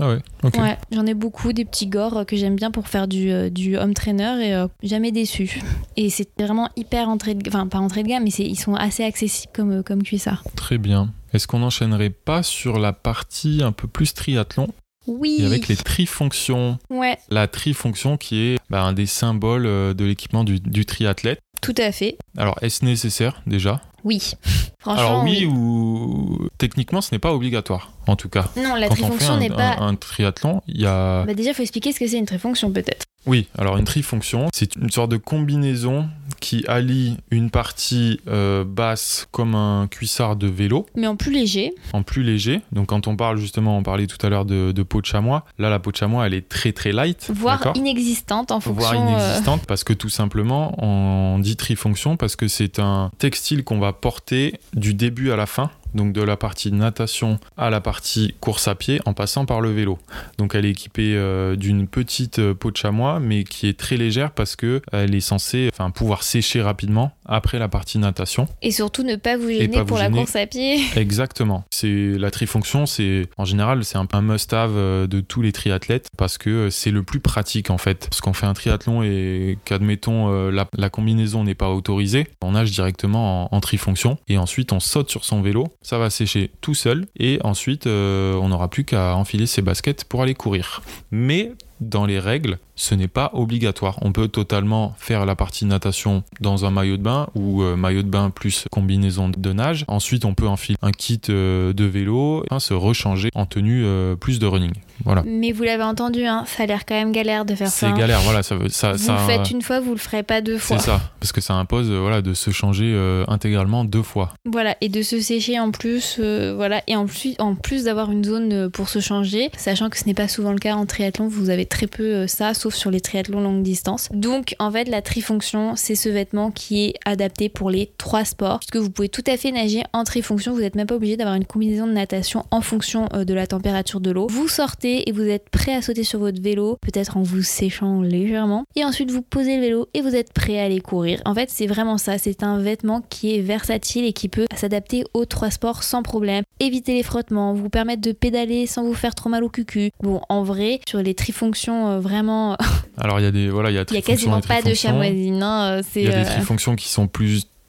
[0.00, 0.54] Ah ouais, ok.
[0.58, 3.48] Ouais, j'en ai beaucoup des petits Gore euh, que j'aime bien pour faire du, euh,
[3.50, 5.60] du home trainer et euh, jamais déçu.
[5.96, 8.74] Et c'est vraiment hyper entrée de, enfin pas entrée de gamme, mais c'est- ils sont
[8.74, 10.44] assez accessibles comme, euh, comme cuissard.
[10.56, 11.12] Très bien.
[11.32, 14.68] Est-ce qu'on n'enchaînerait pas sur la partie un peu plus triathlon
[15.06, 15.38] Oui.
[15.40, 16.78] et avec les trifonctions?
[16.90, 21.40] Ouais, La trifonction qui est bah, un des symboles euh, de l'équipement du, du triathlète.
[21.62, 22.16] tout à fait.
[22.36, 23.80] Alors, est-ce nécessaire déjà?
[24.04, 24.32] Oui.
[24.80, 25.00] Franchement.
[25.00, 28.48] Alors oui, ou techniquement, ce n'est pas obligatoire, en tout cas.
[28.56, 29.76] Non, la Quand trifonction n'est pas.
[29.78, 31.24] un- un triathlon, il y a...
[31.24, 33.04] Bah déjà, il faut expliquer ce que c'est une trifonction peut-être.
[33.26, 36.08] Oui, alors une trifonction, c'est une sorte de combinaison
[36.42, 41.72] qui allie une partie euh, basse comme un cuissard de vélo Mais en plus léger.
[41.92, 42.60] en plus léger.
[42.72, 45.44] Donc quand on parle justement, on parlait tout à l'heure de, de peau de chamois,
[45.58, 49.08] là la peau de chamois elle est très très light, voire inexistante en voire fonction.
[49.08, 53.78] euh, inexistante parce que tout simplement on dit trifonction parce que c'est un textile qu'on
[53.78, 58.34] va porter du début à la fin donc de la partie natation à la partie
[58.40, 59.98] course à pied en passant par le vélo.
[60.38, 63.96] Donc elle est équipée euh, d'une petite euh, peau de chamois mais qui est très
[63.96, 68.46] légère parce que elle est censée enfin, pouvoir sécher rapidement après la partie natation.
[68.62, 70.80] Et surtout ne pas vous gêner pas vous pour la course à pied.
[70.96, 71.64] Exactement.
[71.70, 76.38] C'est la trifonction, c'est en général c'est un must-have euh, de tous les triathlètes parce
[76.38, 78.08] que c'est le plus pratique en fait.
[78.08, 82.70] Parce qu'on fait un triathlon et qu'admettons la, la combinaison n'est pas autorisée, on nage
[82.70, 86.74] directement en, en trifonction et ensuite on saute sur son vélo, ça va sécher tout
[86.74, 90.82] seul et ensuite euh, on n'aura plus qu'à enfiler ses baskets pour aller courir.
[91.10, 93.98] Mais dans les règles, ce n'est pas obligatoire.
[94.02, 98.02] On peut totalement faire la partie natation dans un maillot de bain ou euh, maillot
[98.02, 99.84] de bain plus combinaison de nage.
[99.88, 103.84] Ensuite, on peut enfiler un kit euh, de vélo, enfin, se rechanger en tenue
[104.20, 104.72] plus de running.
[105.04, 105.22] Voilà.
[105.26, 107.80] Mais vous l'avez entendu, hein, ça a l'air quand même galère de faire ça.
[107.80, 107.94] C'est hein.
[107.96, 110.78] galère, voilà, ça Vous ça le faites une fois, vous le ferez pas deux fois.
[110.78, 114.34] c'est ça parce que ça impose euh, voilà de se changer euh, intégralement deux fois.
[114.44, 118.10] Voilà, et de se sécher en plus, euh, voilà, et en plus, en plus d'avoir
[118.10, 121.28] une zone pour se changer, sachant que ce n'est pas souvent le cas en triathlon,
[121.28, 124.08] vous avez très peu ça, sauf sur les triathlons longue distance.
[124.12, 128.58] Donc, en fait, la trifonction, c'est ce vêtement qui est adapté pour les trois sports,
[128.58, 131.36] puisque vous pouvez tout à fait nager en trifonction, vous n'êtes même pas obligé d'avoir
[131.36, 134.26] une combinaison de natation en fonction de la température de l'eau.
[134.28, 138.02] Vous sortez et vous êtes prêt à sauter sur votre vélo, peut-être en vous séchant
[138.02, 141.20] légèrement, et ensuite vous posez le vélo et vous êtes prêt à aller courir.
[141.24, 145.04] En fait, c'est vraiment ça, c'est un vêtement qui est versatile et qui peut s'adapter
[145.14, 146.44] aux trois sports sans problème.
[146.60, 149.90] Éviter les frottements, vous permettre de pédaler sans vous faire trop mal au cucu.
[150.02, 152.56] Bon, en vrai, sur les trifonctions, euh, vraiment,
[152.98, 154.74] Alors il y a des voilà il y a il y a quasiment pas de
[154.74, 155.42] chamoisine.
[155.42, 157.06] hein, euh, Il y a des euh, trifonctions qui sont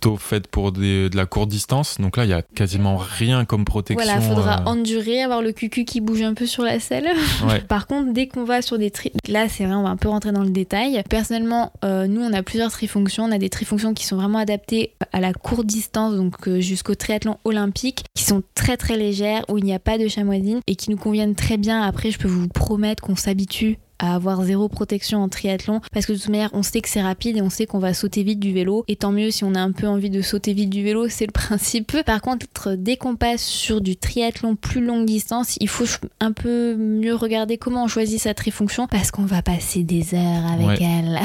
[0.03, 1.99] plutôt faites pour des, de la courte distance.
[1.99, 4.05] Donc là il y a quasiment rien comme protection.
[4.05, 7.07] Voilà, faudra euh, endurer, avoir le cucu qui bouge un peu sur la selle.
[7.47, 7.61] ouais.
[7.61, 9.11] Par contre, dès qu'on va sur des tri...
[9.27, 11.01] Là, c'est vrai, on va un peu rentrer dans le détail.
[11.09, 13.25] Personnellement, euh, nous, on a plusieurs trifonctions.
[13.25, 16.95] On a des trifonctions qui sont vraiment adaptées à la courte distance, donc euh, jusqu'au
[16.95, 20.75] triathlon olympique, qui sont très très légères, où il n'y a pas de chamoisine et
[20.75, 21.81] qui nous conviennent très bien.
[21.81, 26.13] Après, je peux vous promettre qu'on s'habitue à avoir zéro protection en triathlon parce que
[26.13, 28.39] de toute manière on sait que c'est rapide et on sait qu'on va sauter vite
[28.39, 30.83] du vélo et tant mieux si on a un peu envie de sauter vite du
[30.83, 35.55] vélo c'est le principe par contre dès qu'on passe sur du triathlon plus longue distance
[35.59, 35.85] il faut
[36.19, 40.45] un peu mieux regarder comment on choisit sa trifonction parce qu'on va passer des heures
[40.51, 40.77] avec Ouais.
[40.81, 41.19] elle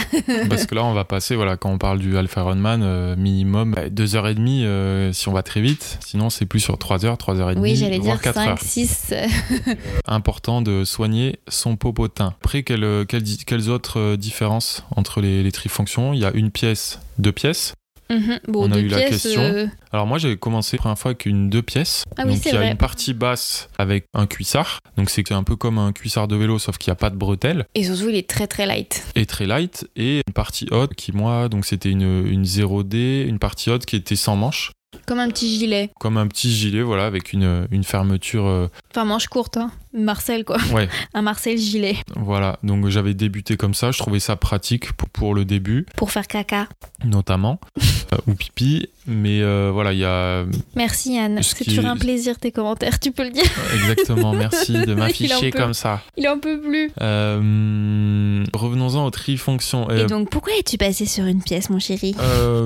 [0.49, 3.73] Parce que là, on va passer, voilà, quand on parle du Alpha Ironman, euh, minimum
[3.75, 5.99] bah, deux heures et demie euh, si on va très vite.
[6.05, 8.49] Sinon, c'est plus sur 3 heures, 3 heures et demie, oui j'allais dire 4 5
[8.49, 8.59] heures.
[8.61, 9.15] 6
[10.07, 12.35] Important de soigner son popotin.
[12.41, 16.13] Après, quelles, euh, quelles, autres euh, différences entre les, les trifonctions?
[16.13, 17.73] Il y a une pièce, deux pièces.
[18.11, 18.41] Mhm.
[18.49, 19.41] bon On a eu la question.
[19.41, 22.05] euh, Alors moi, j'ai commencé la première fois avec une deux pièces.
[22.19, 22.71] Ah oui, Donc il y a vrai.
[22.71, 24.81] une partie basse avec un cuissard.
[24.99, 27.17] Donc c'est un peu comme un cuissard de vélo, sauf qu'il n'y a pas de
[27.17, 27.65] bretelles.
[27.75, 31.13] et surtout il est très très light et très light et une partie haute qui
[31.13, 34.73] moi donc c'était une, une 0D une partie haute qui était sans manche
[35.07, 39.29] comme un petit gilet comme un petit gilet voilà avec une, une fermeture enfin manche
[39.29, 39.71] courte hein.
[39.93, 44.37] Marcel quoi ouais un Marcel gilet voilà donc j'avais débuté comme ça je trouvais ça
[44.37, 46.69] pratique pour, pour le début pour faire caca
[47.05, 47.61] notamment
[48.13, 50.45] euh, ou pipi mais euh, voilà il y a
[50.77, 53.45] Merci Yann, Ce c'est toujours un plaisir tes commentaires, tu peux le dire.
[53.75, 55.59] exactement merci de m'afficher peut.
[55.59, 56.91] comme ça Il en peut plus.
[57.01, 62.15] Euh, revenons-en aux trifonctions Et donc pourquoi es-tu passé sur une pièce mon chéri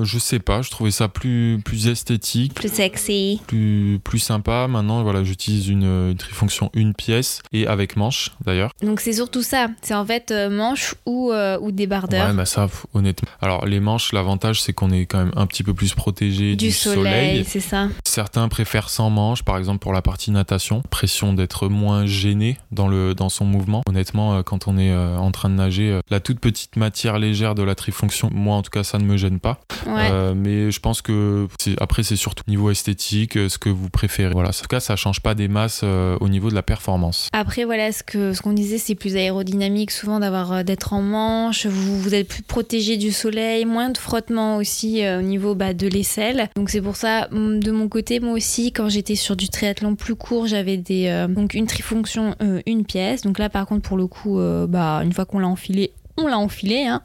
[0.03, 3.39] je sais pas je trouvais ça plus plus esthétique Plus sexy.
[3.47, 4.67] plus, plus sympa.
[4.67, 7.12] Maintenant, voilà, j'utilise une, une trifonction une pièce
[7.51, 8.71] et avec manche d'ailleurs.
[8.81, 12.27] Donc c'est surtout ça, c'est en fait euh, manche ou, euh, ou débardeur.
[12.27, 13.29] Ouais, bah ça, honnêtement.
[13.41, 16.71] Alors, les manches, l'avantage, c'est qu'on est quand même un petit peu plus protégé du,
[16.71, 17.45] soleil.
[17.47, 17.87] C'est ça.
[18.03, 20.81] Certains préfèrent sans manche, par exemple pour la partie natation.
[20.89, 23.81] Pression d'être moins gêné dans, le, dans son mouvement.
[23.87, 27.55] Honnêtement, euh, quand on est euh, en train de nager, la toute petite matière légère
[27.55, 29.59] de la trifonction, moi en tout cas, ça ne me gêne pas.
[30.35, 31.47] mais je pense que
[31.79, 34.33] après, c'est surtout niveau esthétique, ce que vous préférez.
[34.33, 37.02] Voilà, en tout cas, ça change pas des masses au niveau de la performance.
[37.33, 41.65] Après, voilà, ce qu'on ce qu'on disait, c'est plus aérodynamique souvent d'avoir d'être en manche.
[41.65, 45.87] Vous, vous êtes plus protégé du soleil, moins de frottement aussi au niveau bah, de
[45.87, 46.49] l'aisselle.
[46.55, 50.15] Donc c'est pour ça, de mon côté, moi aussi, quand j'étais sur du triathlon plus
[50.15, 52.35] court, j'avais des donc une trifonction,
[52.65, 53.21] une pièce.
[53.21, 56.27] Donc là, par contre, pour le coup, euh, bah, une fois qu'on l'a enfilé, on
[56.27, 56.85] l'a enfilé.
[56.85, 57.01] Hein.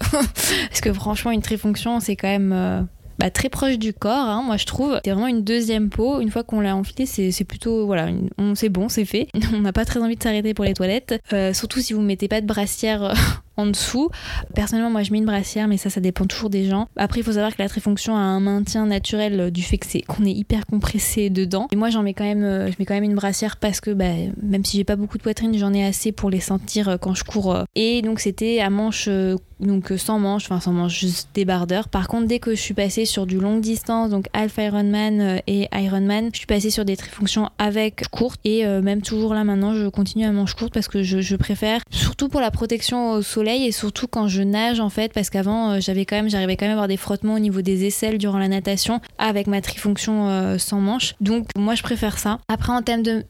[0.12, 2.82] Parce que franchement, une trifonction, c'est quand même euh,
[3.22, 4.98] bah, très proche du corps, hein, moi je trouve.
[5.04, 6.20] C'est vraiment une deuxième peau.
[6.20, 7.86] Une fois qu'on l'a enfilé, c'est plutôt.
[7.86, 8.08] Voilà,
[8.56, 9.28] c'est bon, c'est fait.
[9.54, 11.22] On n'a pas très envie de s'arrêter pour les toilettes.
[11.32, 13.14] Euh, surtout si vous mettez pas de brassière
[13.56, 14.10] en dessous.
[14.54, 16.88] Personnellement, moi, je mets une brassière, mais ça, ça dépend toujours des gens.
[16.96, 19.86] Après, il faut savoir que la trifonction a un maintien naturel euh, du fait que
[19.86, 21.68] c'est qu'on est hyper compressé dedans.
[21.72, 23.90] Et moi, j'en mets quand même, euh, je mets quand même une brassière parce que,
[23.90, 24.04] bah,
[24.42, 27.14] même si j'ai pas beaucoup de poitrine, j'en ai assez pour les sentir euh, quand
[27.14, 27.56] je cours.
[27.74, 29.08] Et donc, c'était à manche
[29.60, 31.88] donc sans manche, enfin sans manche, juste débardeur.
[31.88, 35.68] Par contre, dès que je suis passée sur du longue distance, donc Alpha Ironman et
[35.72, 39.86] Ironman, je suis passée sur des trifonctions avec courte et même toujours là maintenant, je
[39.86, 43.72] continue à manche courte parce que je, je préfère, surtout pour la protection au et
[43.72, 46.72] surtout quand je nage en fait parce qu'avant euh, j'avais quand même j'arrivais quand même
[46.72, 50.58] à avoir des frottements au niveau des aisselles durant la natation avec ma trifonction euh,
[50.58, 51.14] sans manche.
[51.20, 52.38] Donc moi je préfère ça.
[52.48, 53.24] Après en termes de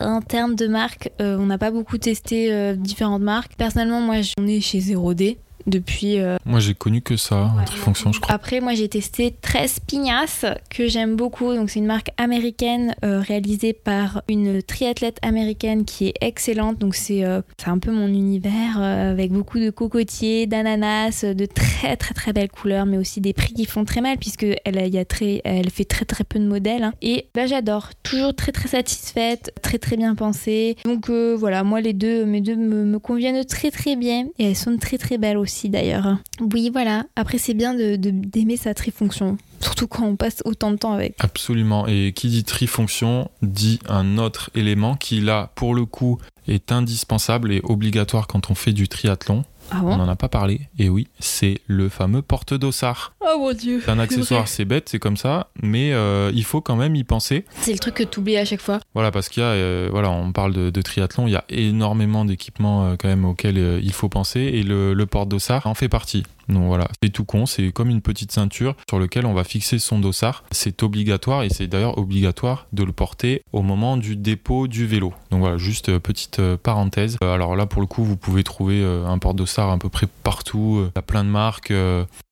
[0.00, 3.56] en termes de marque euh, on n'a pas beaucoup testé différentes marques.
[3.56, 6.20] Personnellement moi on est chez 0D depuis.
[6.20, 8.34] Euh, moi, j'ai connu que ça, en trifonction, je crois.
[8.34, 11.54] Après, moi, j'ai testé 13 Pignas, que j'aime beaucoup.
[11.54, 16.78] Donc, c'est une marque américaine euh, réalisée par une triathlète américaine qui est excellente.
[16.78, 21.96] Donc, c'est euh, c'est un peu mon univers avec beaucoup de cocotiers, d'ananas, de très,
[21.96, 24.98] très, très belles couleurs, mais aussi des prix qui font très mal puisque elle, y
[24.98, 26.82] a très, elle fait très, très peu de modèles.
[26.82, 26.92] Hein.
[27.02, 27.90] Et là, j'adore.
[28.02, 30.76] Toujours très, très satisfaite, très, très bien pensée.
[30.84, 34.56] Donc, voilà, moi, les deux, mes deux me, me conviennent très, très bien et elles
[34.56, 36.18] sont très, très belles aussi d'ailleurs.
[36.40, 37.04] Oui, voilà.
[37.16, 39.36] Après, c'est bien d'aimer de, d'aimer sa trifonction.
[39.60, 41.14] Surtout quand on passe autant de temps avec.
[41.18, 41.86] Absolument.
[41.86, 47.52] Et qui dit trifonction dit un autre élément qui, là, pour le coup, est indispensable
[47.52, 49.44] et obligatoire quand on fait du triathlon.
[49.76, 50.60] Ah on n'en a pas parlé.
[50.78, 53.14] Et oui, c'est le fameux porte-dossard.
[53.20, 53.82] Oh mon dieu.
[53.84, 57.02] C'est un accessoire, c'est bête, c'est comme ça, mais euh, il faut quand même y
[57.02, 57.44] penser.
[57.60, 58.78] C'est le truc que tu oublies à chaque fois.
[58.94, 62.24] Voilà, parce qu'il y a, euh, voilà, on parle de, triathlon, il y a énormément
[62.24, 66.24] d'équipements euh, quand même auxquels il faut penser et le, le porte-dossard en fait partie.
[66.48, 69.78] Donc voilà, c'est tout con, c'est comme une petite ceinture sur laquelle on va fixer
[69.78, 70.44] son dossard.
[70.50, 75.12] C'est obligatoire et c'est d'ailleurs obligatoire de le porter au moment du dépôt du vélo.
[75.30, 77.16] Donc voilà, juste euh, petite euh, parenthèse.
[77.22, 80.82] Euh, alors là, pour le coup, vous pouvez trouver un porte-dossard à peu près partout.
[80.84, 81.72] Il y a plein de marques.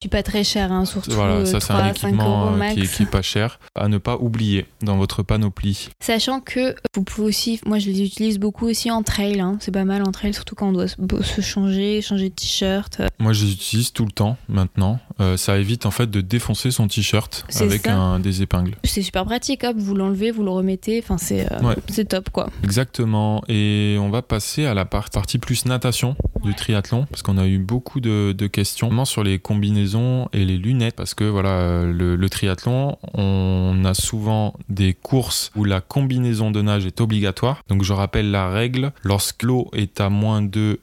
[0.00, 1.12] Qui pas très cher, hein, surtout.
[1.12, 3.58] Voilà, ça c'est un équipement qui est, qui, est, pas cher.
[3.74, 5.88] À ne pas oublier dans votre panoplie.
[6.00, 9.40] Sachant que vous pouvez aussi, moi je les utilise beaucoup aussi en trail.
[9.40, 9.56] Hein.
[9.60, 13.02] C'est pas mal en trail, surtout quand on doit se changer, changer de t-shirt.
[13.18, 15.00] Moi je les utilise tout le temps maintenant.
[15.20, 18.76] Euh, ça évite en fait de défoncer son t-shirt avec un, des épingles.
[18.84, 22.48] C'est super pratique, hop, vous l'enlevez, vous le remettez, enfin c'est euh, top quoi.
[22.64, 23.42] Exactement.
[23.48, 27.58] Et on va passer à la partie plus natation du triathlon parce qu'on a eu
[27.58, 32.28] beaucoup de, de questions sur les combinaisons et les lunettes parce que voilà le, le
[32.28, 37.62] triathlon on a souvent des courses où la combinaison de nage est obligatoire.
[37.68, 40.80] Donc je rappelle la règle lorsque l'eau est à moins de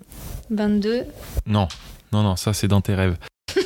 [0.51, 1.03] 22
[1.45, 1.67] Non,
[2.12, 3.18] non, non, ça c'est dans tes rêves.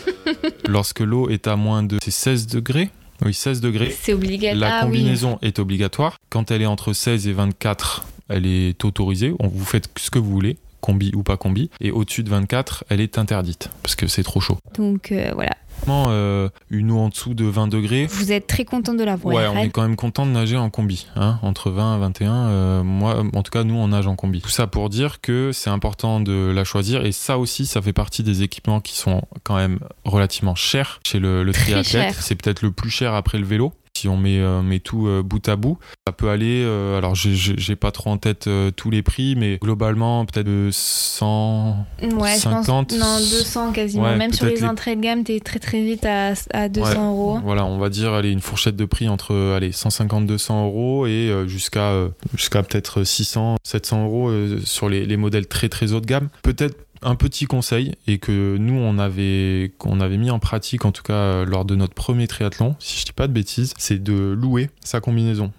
[0.67, 2.89] Lorsque l'eau est à moins de 16 degrés,
[3.23, 3.95] oui, 16 degrés.
[3.97, 4.69] C'est obligatoire.
[4.69, 6.17] La ah combinaison est obligatoire.
[6.29, 9.33] Quand elle est entre 16 et 24, elle est autorisée.
[9.39, 11.69] Vous faites ce que vous voulez, combi ou pas combi.
[11.79, 14.57] Et au-dessus de 24, elle est interdite parce que c'est trop chaud.
[14.75, 15.53] Donc euh, voilà,
[15.89, 18.05] euh, une eau en dessous de 20 degrés.
[18.07, 19.35] Vous êtes très content de la voir.
[19.35, 22.33] Ouais, on est quand même content de nager en combi, hein, entre 20 et 21.
[22.33, 24.41] Euh, moi, en tout cas, nous, on nage en combi.
[24.41, 27.93] Tout ça pour dire que c'est important de la choisir et ça aussi, ça fait
[27.93, 32.15] partie des équipements qui sont quand même relativement chers chez le, le triathlète.
[32.19, 35.21] C'est peut-être le plus cher après le vélo si on met, euh, met tout euh,
[35.21, 35.77] bout à bout.
[36.07, 40.25] Ça peut aller, euh, alors j'ai pas trop en tête tous les prix, mais globalement
[40.25, 42.93] peut-être 100, ouais, 50.
[42.93, 44.15] non, 200 quasiment.
[44.15, 47.39] Même sur les, entrées de gamme, t'es très très vite à, à 200 euros.
[47.43, 51.93] Voilà, on va dire allez, une fourchette de prix entre allez, 150-200 euros et jusqu'à
[52.35, 54.31] jusqu'à peut-être 600, 700 euros
[54.65, 56.29] sur les, les modèles très très haut de gamme.
[56.41, 60.91] Peut-être un petit conseil et que nous on avait qu'on avait mis en pratique en
[60.91, 64.01] tout cas euh, lors de notre premier triathlon, si je dis pas de bêtises, c'est
[64.01, 65.51] de louer sa combinaison.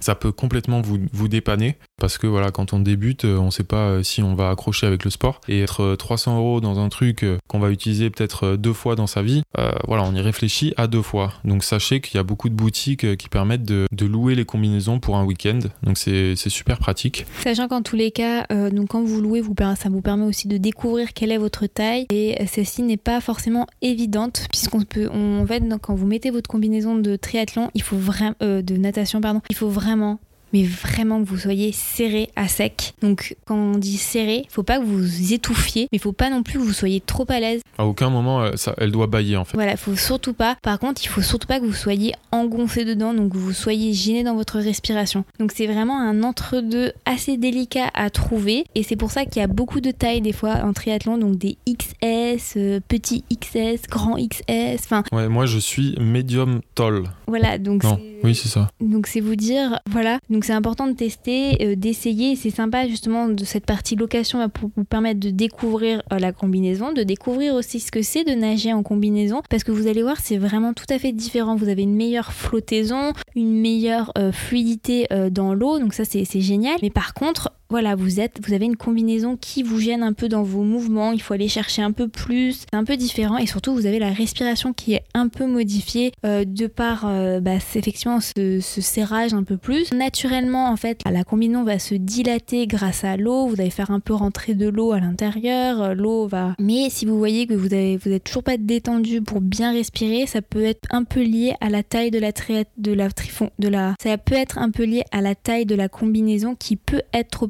[0.00, 1.76] Ça peut complètement vous, vous dépanner.
[1.98, 4.86] Parce que voilà, quand on débute, euh, on sait pas euh, si on va accrocher
[4.86, 8.72] avec le sport et être 300 euros dans un truc qu'on va utiliser peut-être deux
[8.72, 9.42] fois dans sa vie,
[9.86, 11.32] voilà, on y réfléchit à deux fois.
[11.44, 15.16] Donc sachez qu'il y a beaucoup de boutiques qui permettent de, louer les combinaisons pour
[15.16, 15.58] un week-end.
[15.82, 17.26] Donc c'est super pratique.
[17.42, 20.56] Sachant qu'en tous les cas, donc quand vous louez, vous, ça vous permet aussi de
[20.56, 25.46] découvrir quelle est votre taille et celle-ci n'est pas forcément évidente puisqu'on peut, on, en
[25.46, 29.56] fait, quand vous mettez votre combinaison de triathlon, il faut vraiment, de natation pardon, il
[29.56, 30.20] faut vraiment
[30.52, 32.94] mais vraiment que vous soyez serré à sec.
[33.02, 36.30] Donc quand on dit serré, il faut pas que vous étouffiez, mais il faut pas
[36.30, 37.60] non plus que vous soyez trop à l'aise.
[37.76, 39.56] À aucun moment, euh, ça, elle doit bailler en fait.
[39.56, 40.56] Voilà, faut surtout pas.
[40.62, 43.92] Par contre, il faut surtout pas que vous soyez engoncé dedans, donc que vous soyez
[43.92, 45.24] gêné dans votre respiration.
[45.38, 49.44] Donc c'est vraiment un entre-deux assez délicat à trouver, et c'est pour ça qu'il y
[49.44, 54.16] a beaucoup de tailles des fois en triathlon, donc des XS, euh, petit XS, grand
[54.16, 54.82] XS.
[54.84, 55.04] Enfin.
[55.12, 57.04] Ouais, moi je suis medium tall.
[57.26, 57.84] Voilà, donc.
[57.84, 58.68] Non, oui c'est ça.
[58.80, 60.18] Donc c'est vous dire, voilà.
[60.30, 62.36] Donc c'est important de tester, euh, d'essayer.
[62.36, 66.92] C'est sympa justement de cette partie location pour vous permettre de découvrir euh, la combinaison,
[66.92, 69.42] de découvrir aussi ce que c'est de nager en combinaison.
[69.48, 71.56] Parce que vous allez voir, c'est vraiment tout à fait différent.
[71.56, 75.78] Vous avez une meilleure flottaison, une meilleure euh, fluidité dans l'eau.
[75.78, 76.76] Donc ça c'est génial.
[76.82, 80.28] Mais par contre, voilà, vous êtes, vous avez une combinaison qui vous gêne un peu
[80.28, 83.46] dans vos mouvements, il faut aller chercher un peu plus, c'est un peu différent et
[83.46, 87.56] surtout vous avez la respiration qui est un peu modifiée euh, de par euh, bah,
[87.56, 89.92] effectivement ce, serrage un peu plus.
[89.92, 94.00] Naturellement en fait, la combinaison va se dilater grâce à l'eau, vous allez faire un
[94.00, 96.54] peu rentrer de l'eau à l'intérieur, euh, l'eau va.
[96.58, 100.26] Mais si vous voyez que vous avez, vous êtes toujours pas détendu pour bien respirer,
[100.26, 102.32] ça peut être un peu lié à la taille de la
[102.78, 105.74] de la trifon, de la, ça peut être un peu lié à la taille de
[105.74, 107.46] la combinaison qui peut être trop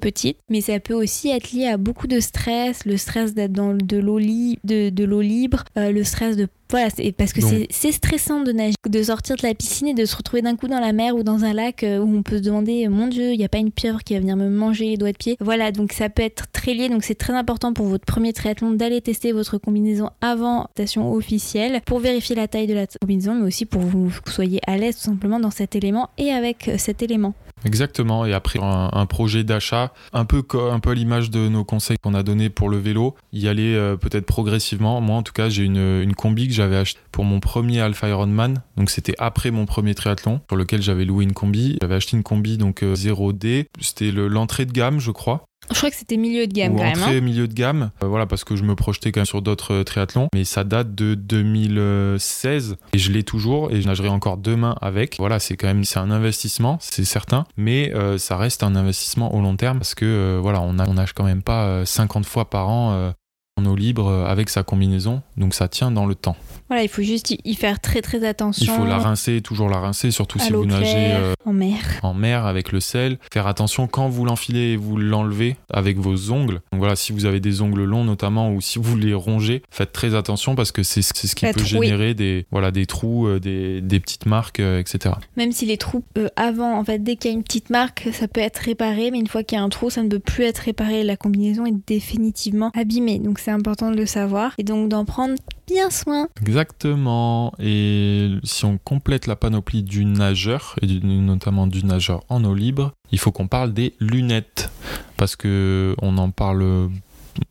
[0.48, 3.96] mais ça peut aussi être lié à beaucoup de stress, le stress d'être dans de
[3.98, 7.40] l'eau libre, euh, le stress de voilà, parce que
[7.70, 10.68] c'est stressant de nager, de sortir de la piscine et de se retrouver d'un coup
[10.68, 13.32] dans la mer ou dans un lac euh, où on peut se demander, mon Dieu,
[13.32, 15.36] il n'y a pas une pieuvre qui va venir me manger les doigts de pied.
[15.40, 16.88] Voilà, donc ça peut être très lié.
[16.88, 21.80] Donc c'est très important pour votre premier triathlon d'aller tester votre combinaison avant station officielle
[21.86, 24.96] pour vérifier la taille de la combinaison, mais aussi pour que vous soyez à l'aise
[24.96, 27.34] tout simplement dans cet élément et avec euh, cet élément.
[27.64, 28.24] Exactement.
[28.24, 32.14] Et après un, projet d'achat, un peu un peu à l'image de nos conseils qu'on
[32.14, 35.00] a donnés pour le vélo, y aller euh, peut-être progressivement.
[35.00, 38.08] Moi, en tout cas, j'ai une, une combi que j'avais acheté pour mon premier Alpha
[38.08, 38.62] Ironman.
[38.76, 41.78] Donc c'était après mon premier triathlon sur lequel j'avais loué une combi.
[41.80, 43.46] J'avais acheté une combi donc 0D.
[43.46, 45.44] Euh, c'était l'entrée de gamme, je crois.
[45.70, 47.02] Je crois que c'était milieu de gamme quand même.
[47.02, 47.20] Hein.
[47.20, 47.90] milieu de gamme.
[48.02, 50.28] Euh, voilà, parce que je me projetais quand même sur d'autres euh, triathlons.
[50.34, 55.16] Mais ça date de 2016 et je l'ai toujours et je nagerai encore demain avec.
[55.18, 57.44] Voilà, c'est quand même c'est un investissement, c'est certain.
[57.56, 60.94] Mais euh, ça reste un investissement au long terme parce que voilà, on, a, on
[60.94, 63.12] nage quand même pas 50 fois par an
[63.58, 65.22] en eau libre avec sa combinaison.
[65.36, 66.36] Donc ça tient dans le temps.
[66.68, 68.74] Voilà, il faut juste y faire très très attention.
[68.74, 71.78] Il faut la rincer, toujours la rincer, surtout si vous nagez euh, en mer.
[72.02, 73.18] En mer avec le sel.
[73.32, 76.60] Faire attention quand vous l'enfilez et vous l'enlevez avec vos ongles.
[76.72, 79.92] Donc voilà, si vous avez des ongles longs notamment ou si vous les rongez, faites
[79.92, 83.80] très attention parce que c'est ce qui peut générer des, voilà, des trous, euh, des,
[83.80, 85.14] des petites marques, euh, etc.
[85.38, 86.04] Même si les trous
[86.36, 89.18] avant, en fait, dès qu'il y a une petite marque, ça peut être réparé, mais
[89.18, 91.02] une fois qu'il y a un trou, ça ne peut plus être réparé.
[91.02, 93.20] La combinaison est définitivement abîmée.
[93.20, 95.34] Donc c'est important de le savoir et donc d'en prendre
[95.66, 96.28] bien soin.
[96.42, 97.54] Exactement.
[97.58, 102.92] Et si on complète la panoplie du nageur, et notamment du nageur en eau libre,
[103.10, 104.70] il faut qu'on parle des lunettes.
[105.16, 106.90] Parce que on en parle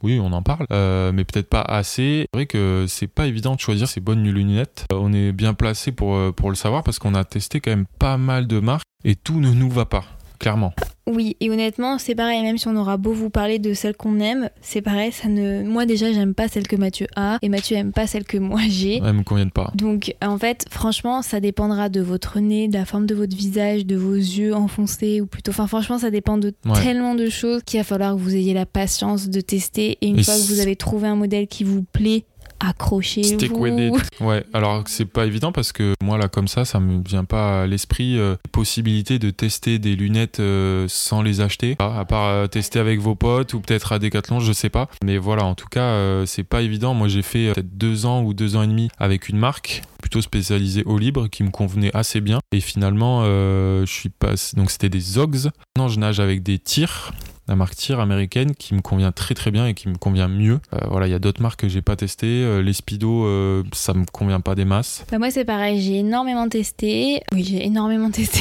[0.03, 2.27] oui, on en parle, euh, mais peut-être pas assez.
[2.31, 4.85] C'est vrai que c'est pas évident de choisir ces bonnes lunettes.
[4.91, 7.71] Euh, on est bien placé pour, euh, pour le savoir parce qu'on a testé quand
[7.71, 10.03] même pas mal de marques et tout ne nous va pas
[10.39, 10.73] clairement.
[11.07, 14.19] Oui, et honnêtement, c'est pareil, même si on aura beau vous parler de celle qu'on
[14.19, 15.63] aime, c'est pareil, ça ne.
[15.63, 18.59] Moi déjà, j'aime pas celle que Mathieu a, et Mathieu aime pas celle que moi
[18.67, 18.97] j'ai.
[18.97, 19.71] Elle me convient pas.
[19.73, 23.85] Donc, en fait, franchement, ça dépendra de votre nez, de la forme de votre visage,
[23.85, 25.51] de vos yeux enfoncés, ou plutôt.
[25.51, 28.65] Enfin, franchement, ça dépend de tellement de choses qu'il va falloir que vous ayez la
[28.65, 32.25] patience de tester, et une fois que vous avez trouvé un modèle qui vous plaît,
[32.59, 33.97] accrochez-vous.
[34.19, 37.63] Ouais, alors c'est pas évident parce que moi là comme ça, ça me vient pas
[37.63, 42.47] à l'esprit euh, possibilité de tester des lunettes euh, sans les acheter, à part euh,
[42.47, 44.89] tester avec vos potes ou peut-être à Decathlon, je sais pas.
[45.03, 46.93] Mais voilà, en tout cas, c'est pas évident.
[46.93, 50.21] Moi j'ai fait peut-être deux ans ou deux ans et demi avec une marque plutôt
[50.21, 52.39] spécialisée au libre qui me convenait assez bien.
[52.51, 55.49] Et finalement, je suis pas donc c'était des Zogs.
[55.77, 57.11] Non, je nage avec des tirs
[57.47, 60.59] la marque Tir américaine qui me convient très très bien et qui me convient mieux.
[60.73, 62.43] Euh, voilà, il y a d'autres marques que j'ai pas testées.
[62.43, 65.05] Euh, les Speedo, euh, ça me convient pas des masses.
[65.11, 67.21] Bah moi c'est pareil, j'ai énormément testé.
[67.33, 68.39] Oui, j'ai énormément testé.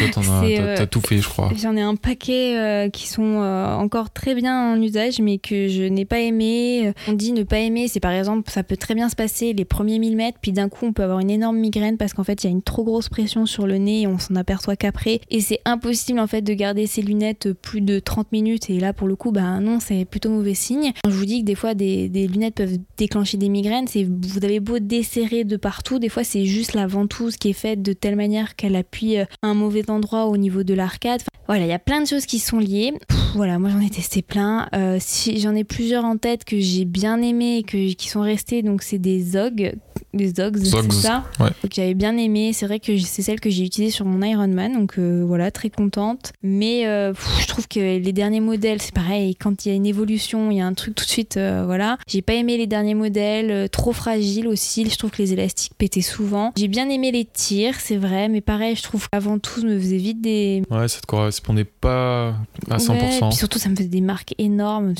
[0.00, 1.50] Et toi, as, t'as- tout fait, je crois.
[1.60, 6.04] J'en ai un paquet qui sont encore très bien en usage, mais que je n'ai
[6.04, 6.92] pas aimé.
[7.08, 9.64] On dit ne pas aimer, c'est par exemple, ça peut très bien se passer les
[9.64, 12.44] premiers 1000 mètres, puis d'un coup on peut avoir une énorme migraine parce qu'en fait
[12.44, 15.20] il y a une trop grosse pression sur le nez et on s'en aperçoit qu'après.
[15.30, 18.45] Et c'est impossible en fait de garder ses lunettes plus de 30 minutes.
[18.68, 20.92] Et là pour le coup, bah non, c'est plutôt mauvais signe.
[21.06, 23.86] Je vous dis que des fois des, lunettes peuvent déclencher des migraines.
[23.88, 27.54] C'est vous avez beau desserrer de partout, des fois c'est juste la ventouse qui est
[27.54, 31.22] faite de telle manière qu'elle appuie euh, un mauvais endroit au niveau de l'arcade.
[31.46, 32.92] Voilà, il y a plein de choses qui sont liées.
[33.34, 34.68] Voilà, moi j'en ai testé plein.
[34.74, 34.98] Euh,
[35.36, 38.98] j'en ai plusieurs en tête que j'ai bien aimé que qui sont restés, donc c'est
[38.98, 39.74] des Zog,
[40.16, 41.24] des Zogs, c'est ça.
[41.40, 41.50] ouais.
[41.62, 42.52] Que j'avais bien aimé.
[42.52, 45.70] C'est vrai que c'est celle que j'ai utilisée sur mon Ironman, donc euh, voilà, très
[45.70, 46.32] contente.
[46.42, 49.34] Mais euh, pff, je trouve que les derniers modèles, c'est pareil.
[49.36, 51.64] Quand il y a une évolution, il y a un truc tout de suite, euh,
[51.66, 51.98] voilà.
[52.08, 54.88] J'ai pas aimé les derniers modèles, trop fragiles aussi.
[54.88, 56.52] Je trouve que les élastiques pétaient souvent.
[56.56, 59.96] J'ai bien aimé les tirs, c'est vrai, mais pareil, je trouve qu'avant tout, me faisait
[59.96, 60.62] vite des.
[60.70, 62.34] Ouais, ça te correspondait pas
[62.70, 62.90] à 100%.
[62.90, 64.94] Ouais, puis surtout, ça me faisait des marques énormes.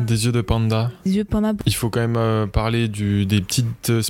[0.00, 0.90] Des yeux de panda.
[1.04, 4.02] des yeux panda Il faut quand même parler du, des petites euh,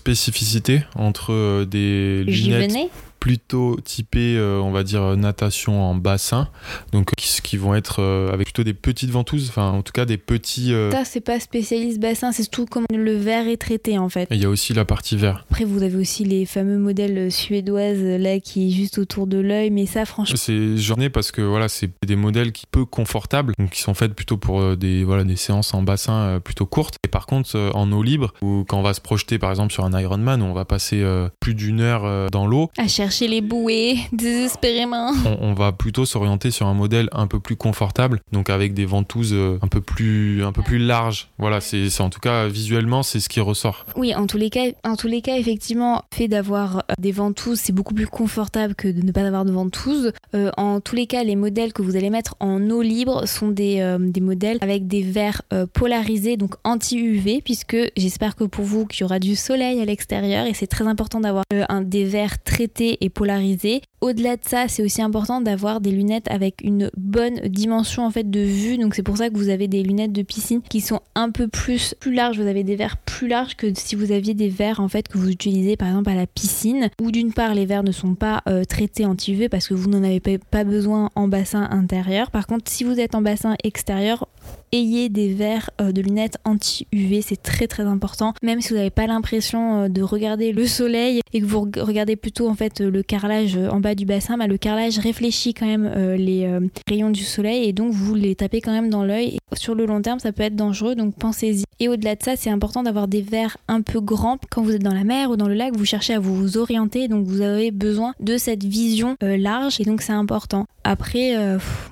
[0.94, 2.90] entre euh, des lunettes.
[3.26, 6.48] Plutôt typées, euh, on va dire, euh, natation en bassin,
[6.92, 10.04] donc qui, qui vont être euh, avec plutôt des petites ventouses, enfin en tout cas
[10.04, 10.72] des petits...
[10.92, 14.28] Ça, c'est pas spécialiste bassin, c'est surtout comment le verre est traité en fait.
[14.30, 15.44] il y a aussi la partie vert.
[15.50, 19.70] Après, vous avez aussi les fameux modèles suédoises là qui est juste autour de l'œil,
[19.70, 23.54] mais ça, franchement, C'est j'en ai parce que voilà, c'est des modèles qui peu confortables,
[23.58, 26.98] donc qui sont faits plutôt pour des voilà des séances en bassin plutôt courtes.
[27.04, 29.84] Et par contre, en eau libre, ou quand on va se projeter par exemple sur
[29.84, 31.04] un Ironman, où on va passer
[31.40, 35.12] plus d'une heure dans l'eau, à chercher les bouées désespérément.
[35.24, 38.84] on, on va plutôt s'orienter sur un modèle un peu plus confortable, donc avec des
[38.84, 41.28] ventouses euh, un peu plus un peu plus larges.
[41.38, 43.86] Voilà, c'est c'est en tout cas visuellement c'est ce qui ressort.
[43.96, 47.12] Oui, en tous les cas, en tous les cas, effectivement, le fait d'avoir euh, des
[47.12, 50.12] ventouses, c'est beaucoup plus confortable que de ne pas avoir de ventouses.
[50.34, 53.48] Euh, en tous les cas, les modèles que vous allez mettre en eau libre sont
[53.48, 58.64] des, euh, des modèles avec des verres euh, polarisés, donc anti-UV, puisque j'espère que pour
[58.64, 61.82] vous qu'il y aura du soleil à l'extérieur et c'est très important d'avoir euh, un,
[61.82, 63.82] des verres traités et polarisés.
[64.00, 68.30] Au-delà de ça, c'est aussi important d'avoir des lunettes avec une bonne dimension en fait
[68.30, 68.78] de vue.
[68.78, 71.48] Donc c'est pour ça que vous avez des lunettes de piscine qui sont un peu
[71.48, 72.38] plus plus larges.
[72.38, 75.18] Vous avez des verres plus larges que si vous aviez des verres en fait que
[75.18, 76.88] vous utilisez par exemple à la piscine.
[77.00, 80.02] Où d'une part les verres ne sont pas euh, traités anti-UV parce que vous n'en
[80.02, 82.30] avez pas besoin en bassin intérieur.
[82.30, 84.28] Par contre, si vous êtes en bassin extérieur,
[84.72, 88.34] ayez des verres euh, de lunettes anti-UV, c'est très très important.
[88.42, 91.80] Même si vous n'avez pas l'impression euh, de regarder le soleil et que vous reg-
[91.80, 95.54] regardez plutôt en fait euh, le carrelage en bas du bassin, bah, le carrelage réfléchit
[95.54, 95.86] quand même
[96.16, 96.48] les
[96.88, 99.38] rayons du soleil et donc vous les tapez quand même dans l'œil.
[99.54, 101.64] Sur le long terme, ça peut être dangereux, donc pensez-y.
[101.78, 104.38] Et au-delà de ça, c'est important d'avoir des verres un peu grands.
[104.50, 107.08] Quand vous êtes dans la mer ou dans le lac, vous cherchez à vous orienter,
[107.08, 110.66] donc vous avez besoin de cette vision large et donc c'est important.
[110.84, 111.34] Après,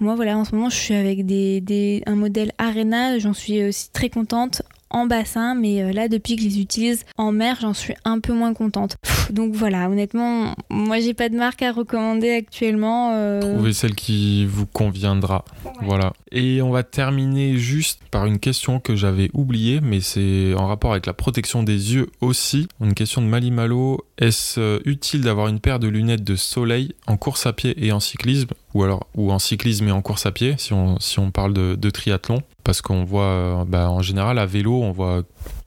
[0.00, 3.90] moi voilà, en ce moment je suis avec des- un modèle Arena, j'en suis aussi
[3.92, 7.74] très contente en bassin, mais euh, là depuis que je les utilise en mer, j'en
[7.74, 8.96] suis un peu moins contente.
[9.02, 13.10] Pff, donc voilà, honnêtement, moi j'ai pas de marque à recommander actuellement.
[13.14, 15.44] euh, Trouvez celle qui vous conviendra.
[15.82, 16.12] Voilà.
[16.30, 20.92] Et on va terminer juste par une question que j'avais oubliée, mais c'est en rapport
[20.92, 22.68] avec la protection des yeux aussi.
[22.80, 24.04] Une question de Malimalo.
[24.18, 27.90] Est-ce euh, utile d'avoir une paire de lunettes de soleil en course à pied et
[27.90, 28.48] en cyclisme?
[28.74, 31.52] Ou alors ou en cyclisme et en course à pied si on, si on parle
[31.52, 32.42] de, de triathlon?
[32.62, 35.22] Parce qu'on voit euh, bah, en général à vélo, on voit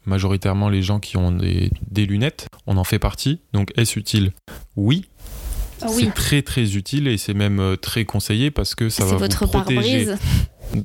[0.06, 2.48] majoritairement les gens qui ont des, des lunettes.
[2.68, 3.41] On en fait partie.
[3.54, 4.32] Donc est-ce utile?
[4.78, 5.06] Oui,
[5.82, 9.04] Ah oui, c'est très très utile et c'est même euh, très conseillé parce que ça
[9.04, 10.08] c'est va votre vous protéger.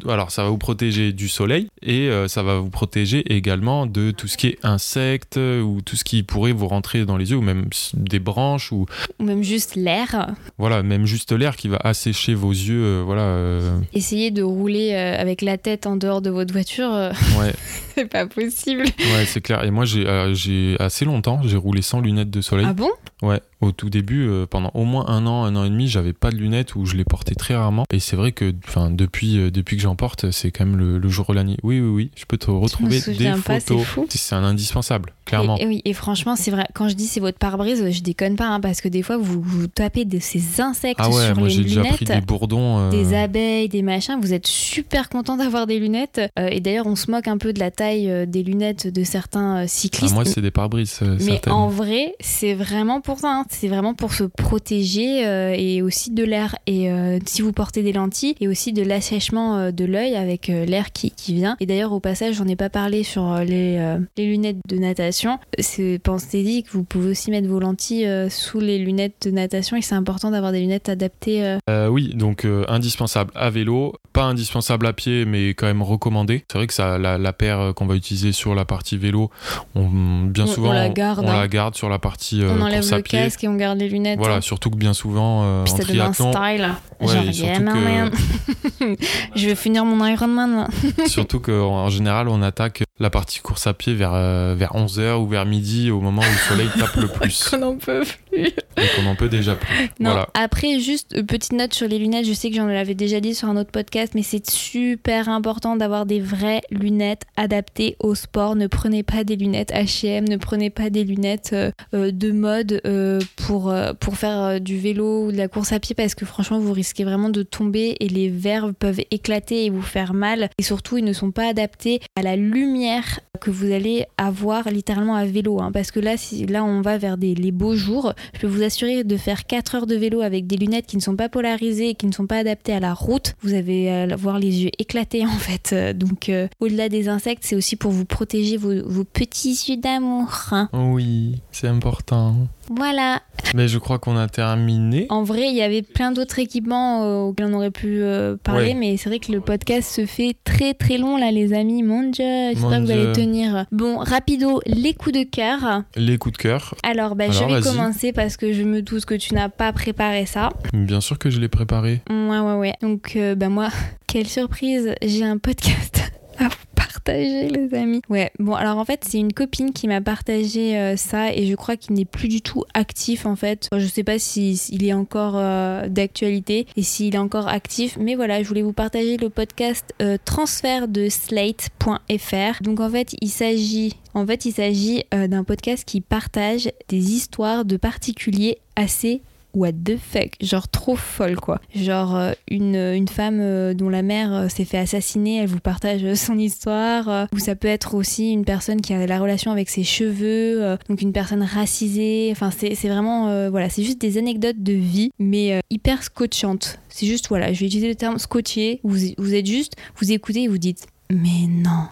[0.09, 4.11] Alors ça va vous protéger du soleil et euh, ça va vous protéger également de
[4.11, 7.37] tout ce qui est insectes ou tout ce qui pourrait vous rentrer dans les yeux
[7.37, 8.87] ou même des branches ou
[9.19, 10.35] Ou même juste l'air.
[10.59, 12.83] voilà même juste l'air qui va assécher vos yeux.
[12.83, 13.23] euh, voilà.
[13.23, 16.91] euh, Essayez de rouler avec la tête en dehors de votre voiture,
[17.39, 17.53] ouais,
[17.95, 18.85] c'est pas possible.
[18.85, 19.65] ouais c'est clair.
[19.65, 22.67] Et moi j'ai j'ai assez longtemps j'ai roulé sans lunettes de soleil.
[22.69, 22.91] Ah bon?
[23.23, 26.13] Ouais, au tout début, euh, pendant au moins un an, un an et demi, j'avais
[26.13, 27.85] pas de lunettes ou je les portais très rarement.
[27.93, 30.99] Et c'est vrai que, enfin, depuis, euh, depuis que j'en porte, c'est quand même le,
[30.99, 31.57] le jour et la nuit.
[31.63, 33.87] Oui, oui, oui, je peux te retrouver des pas, photos.
[34.11, 35.57] C'est un indispensable, clairement.
[35.59, 36.67] Et, et oui, et franchement, c'est vrai.
[36.75, 39.41] Quand je dis c'est votre pare-brise, je déconne pas, hein, parce que des fois, vous,
[39.41, 41.95] vous tapez de ces insectes Ah ouais, sur moi les j'ai déjà lunettes.
[41.97, 42.79] pris des bourdons.
[42.81, 46.21] euh, Des abeilles, des machins, vous êtes super content d'avoir des lunettes.
[46.37, 49.67] Et d'ailleurs, on se moque un peu de la taille des lunettes de certains ah,
[49.69, 50.15] cyclistes.
[50.15, 50.99] moi, c'est des pare-brises.
[51.03, 51.53] mais certaines.
[51.53, 53.29] en vrai, c'est vraiment pour ça.
[53.33, 53.45] hein.
[53.53, 56.57] C'est vraiment pour se protéger euh, et aussi de l'air.
[56.67, 60.49] Et euh, si vous portez des lentilles, et aussi de l'assèchement euh, de l'œil avec
[60.49, 61.57] l'air qui, qui vient.
[61.61, 65.39] Et d'ailleurs, au passage, j'en ai pas parlé sur les, les lunettes de natation.
[65.59, 69.83] C'est pensez-y que vous pouvez aussi mettre vos lentilles sous les lunettes de natation et
[69.83, 71.59] c'est important d'avoir des lunettes adaptées.
[71.91, 76.45] oui, donc indispensable à vélo, pas indispensable à pied, mais quand même recommandé.
[76.51, 79.31] C'est vrai que ça, la, la paire qu'on va utiliser sur la partie vélo,
[79.75, 81.41] on, bien On- souvent on la garde, on hein.
[81.41, 83.19] la garde sur la partie euh, on enlève course à le pied.
[83.19, 84.19] casque et on garde les lunettes.
[84.19, 84.41] Voilà, hein.
[84.41, 86.71] surtout que bien souvent euh, Puis en ça donne un triathlon, style.
[87.01, 88.97] Ouais, Genre, et surtout yeah, man, que- man.
[89.35, 90.69] je vais finir mon Ironman là.
[91.07, 95.27] surtout qu'en général on attaque la partie course à pied vers, euh, vers 11h ou
[95.27, 97.49] vers midi au moment où le soleil tape le plus.
[97.51, 98.45] Qu'on en peut plus.
[98.77, 99.91] Donc on en peut déjà plus.
[99.99, 100.29] Non, Voilà.
[100.35, 103.35] après, juste euh, petite note sur les lunettes, je sais que j'en avais déjà dit
[103.35, 108.55] sur un autre podcast, mais c'est super important d'avoir des vraies lunettes adaptées au sport.
[108.55, 112.81] Ne prenez pas des lunettes H&M, ne prenez pas des lunettes euh, euh, de mode
[112.87, 116.15] euh, pour, euh, pour faire euh, du vélo ou de la course à pied parce
[116.15, 120.15] que franchement, vous risquez vraiment de tomber et les verres peuvent éclater et vous faire
[120.15, 120.49] mal.
[120.59, 125.17] Et surtout, ils ne sont pas adaptés à la lumière que vous allez avoir littéralement
[125.17, 125.61] à vélo.
[125.61, 125.73] hein.
[125.73, 126.15] parce que là,
[126.49, 128.13] là, on va vers les beaux jours.
[128.35, 131.03] Je peux vous assurer de faire 4 heures de vélo avec des lunettes qui ne
[131.03, 133.35] sont pas polarisées et qui ne sont pas adaptées à la route.
[133.43, 135.71] Vous allez euh, voir les yeux éclater en fait.
[135.73, 139.77] Euh, Donc, euh, au-delà des insectes, c'est aussi pour vous protéger vos, vos petits yeux
[139.77, 140.31] d'amour.
[140.53, 140.69] hein.
[140.73, 142.37] Oui, c'est important.
[142.71, 143.21] Voilà.
[143.55, 145.07] Mais je crois qu'on a terminé.
[145.11, 148.69] En vrai, il y avait plein d'autres équipements euh, auxquels on aurait pu euh, parler,
[148.69, 148.75] Ouais.
[148.75, 151.83] mais c'est vrai que le podcast se fait très très long là, les amis.
[151.83, 153.67] Mon Dieu, j'espère que vous allez tenir.
[153.73, 155.83] Bon, rapido, les coups de cœur.
[155.97, 156.75] Les coups de cœur.
[156.83, 159.73] Alors, bah, Alors, je vais commencer parce que je me doute que tu n'as pas
[159.73, 160.51] préparé ça.
[160.73, 162.01] Bien sûr que je l'ai préparé.
[162.11, 162.75] Ouais, ouais, ouais.
[162.81, 163.69] Donc, euh, bah, moi,
[164.07, 166.55] quelle surprise, j'ai un podcast à vous
[167.03, 168.03] partager, les amis.
[168.09, 171.55] Ouais, bon, alors en fait, c'est une copine qui m'a partagé euh, ça et je
[171.55, 173.69] crois qu'il n'est plus du tout actif en fait.
[173.75, 178.15] Je sais pas s'il il est encore euh, d'actualité et s'il est encore actif, mais
[178.15, 182.63] voilà, je voulais vous partager le podcast euh, transfert de slate.fr.
[182.63, 187.13] Donc en fait, il s'agit en fait, il s'agit euh, d'un podcast qui partage des
[187.13, 189.23] histoires de particuliers assez
[189.55, 191.61] what the fuck, genre trop folle quoi.
[191.75, 195.61] Genre euh, une, une femme euh, dont la mère euh, s'est fait assassiner, elle vous
[195.61, 197.29] partage son histoire.
[197.33, 201.03] ou ça peut être aussi une personne qui a la relation avec ses cheveux, donc
[201.03, 202.29] une personne racisée.
[202.33, 206.79] Enfin, c'est vraiment, voilà, c'est juste des anecdotes de vie, mais hyper scotchantes.
[206.89, 208.81] C'est juste, voilà, je vais utiliser le terme scotché.
[208.85, 211.89] Vous, vous êtes juste, vous écoutez et vous dites, mais non.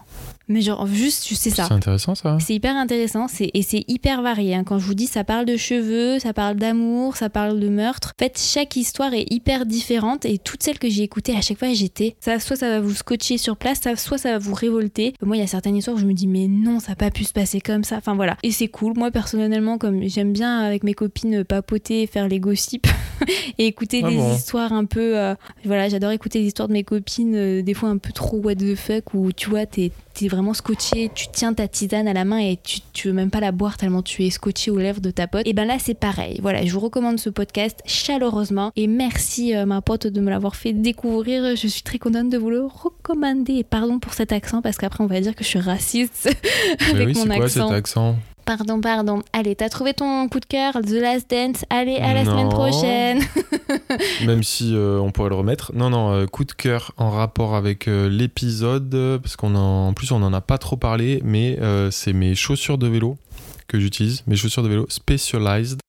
[0.51, 1.65] Mais genre, juste, c'est ça.
[1.67, 2.37] C'est intéressant ça.
[2.39, 4.55] C'est hyper intéressant et c'est hyper varié.
[4.55, 4.63] hein.
[4.63, 8.13] Quand je vous dis, ça parle de cheveux, ça parle d'amour, ça parle de meurtre.
[8.19, 11.57] En fait, chaque histoire est hyper différente et toutes celles que j'ai écoutées, à chaque
[11.59, 12.15] fois, j'étais.
[12.19, 15.13] Ça, soit ça va vous scotcher sur place, ça- soit ça va vous révolter.
[15.23, 17.11] Moi, il y a certaines histoires où je me dis, mais non, ça n'a pas
[17.11, 17.97] pu se passer comme ça.
[17.97, 18.37] Enfin voilà.
[18.43, 18.93] Et c'est cool.
[18.97, 22.87] Moi, personnellement, comme j'aime bien avec mes copines papoter, faire les gossips
[23.57, 25.17] et écouter Ah des bon histoires un peu.
[25.17, 28.37] euh, voilà, j'adore écouter les histoires de mes copines, euh, des fois un peu trop
[28.37, 32.13] what the fuck, où tu vois, t'es t'es vraiment scotché, tu tiens ta tisane à
[32.13, 34.77] la main et tu, tu veux même pas la boire tellement tu es scotché aux
[34.79, 35.43] lèvres de ta pote.
[35.45, 36.39] Et ben là c'est pareil.
[36.41, 40.55] Voilà, je vous recommande ce podcast chaleureusement et merci euh, ma pote de me l'avoir
[40.55, 41.55] fait découvrir.
[41.55, 43.53] Je suis très contente de vous le recommander.
[43.53, 46.35] Et pardon pour cet accent parce qu'après on va dire que je suis raciste
[46.89, 47.67] avec oui, mon c'est quoi accent.
[47.67, 48.15] cet accent?
[48.45, 49.21] Pardon, pardon.
[49.33, 51.65] Allez, t'as trouvé ton coup de cœur, The Last Dance.
[51.69, 53.21] Allez, à la semaine prochaine.
[54.25, 55.71] Même si euh, on pourrait le remettre.
[55.75, 59.93] Non, non, euh, coup de cœur en rapport avec euh, l'épisode, parce qu'on en, en
[59.93, 61.59] plus on en a pas trop parlé, mais
[61.91, 63.17] c'est mes chaussures de vélo
[63.67, 65.79] que j'utilise, mes chaussures de vélo Specialized.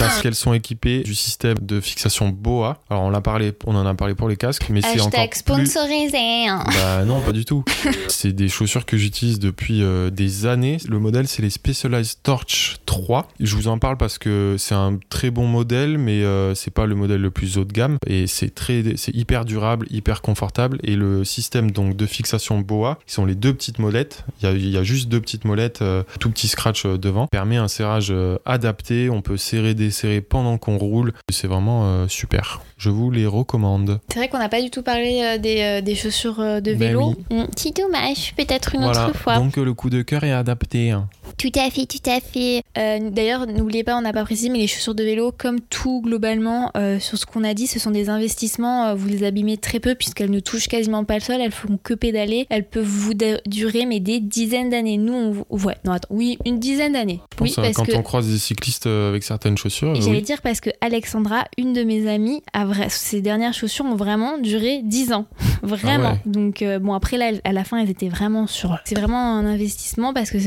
[0.00, 2.78] Parce qu'elles sont équipées du système de fixation BOA.
[2.90, 5.30] Alors on, l'a parlé, on en a parlé pour les casques, mais c'est encore Hashtag
[5.30, 5.66] plus...
[5.66, 6.48] sponsorisé.
[6.48, 6.64] hein.
[6.66, 7.64] Bah non, pas du tout.
[8.08, 10.76] C'est des chaussures que j'utilise depuis euh, des années.
[10.88, 13.28] Le modèle, c'est les Specialized Torch 3.
[13.40, 16.86] Je vous en parle parce que c'est un très bon modèle, mais euh, c'est pas
[16.86, 17.96] le modèle le plus haut de gamme.
[18.06, 20.78] Et c'est très, c'est hyper durable, hyper confortable.
[20.82, 24.24] Et le système donc de fixation BOA, qui sont les deux petites molettes.
[24.42, 26.98] Il y a, il y a juste deux petites molettes, euh, tout petit scratch euh,
[26.98, 28.12] devant, permet un serrage
[28.44, 29.08] adapté.
[29.10, 31.12] On peut serrer, desserrer pendant qu'on roule.
[31.30, 32.62] C'est vraiment euh, super.
[32.82, 34.00] Je vous les recommande.
[34.10, 36.72] C'est vrai qu'on n'a pas du tout parlé euh, des, euh, des chaussures euh, de
[36.72, 37.10] Ben vélo.
[37.30, 39.08] Mm, Petit dommage, peut-être une voilà.
[39.08, 39.36] autre fois.
[39.36, 40.90] Donc le coup de cœur est adapté.
[40.90, 41.06] hein.
[41.36, 42.62] Tout à fait, tout à fait.
[42.78, 46.00] Euh, D'ailleurs, n'oubliez pas, on n'a pas précisé, mais les chaussures de vélo, comme tout
[46.02, 48.86] globalement, euh, sur ce qu'on a dit, ce sont des investissements.
[48.88, 51.36] euh, vous les abîmez très peu puisqu'elles ne touchent quasiment pas le sol.
[51.40, 52.46] Elles font que pédaler.
[52.48, 53.12] Elles peuvent vous
[53.46, 54.96] durer mais des dizaines d'années.
[54.96, 57.20] Nous, on, ouais, non attends, oui, une dizaine d'années.
[57.42, 60.22] Oui, parce quand que on croise des cyclistes avec certaines chaussures, J'allais oui.
[60.22, 64.38] dire parce que Alexandra, une de mes amies, a vrai, ses dernières chaussures ont vraiment
[64.38, 65.26] duré 10 ans.
[65.62, 66.10] Vraiment.
[66.10, 66.20] Ah ouais.
[66.32, 68.78] Donc, euh, bon, après, là, à la fin, elles étaient vraiment sur.
[68.84, 70.38] C'est vraiment un investissement parce que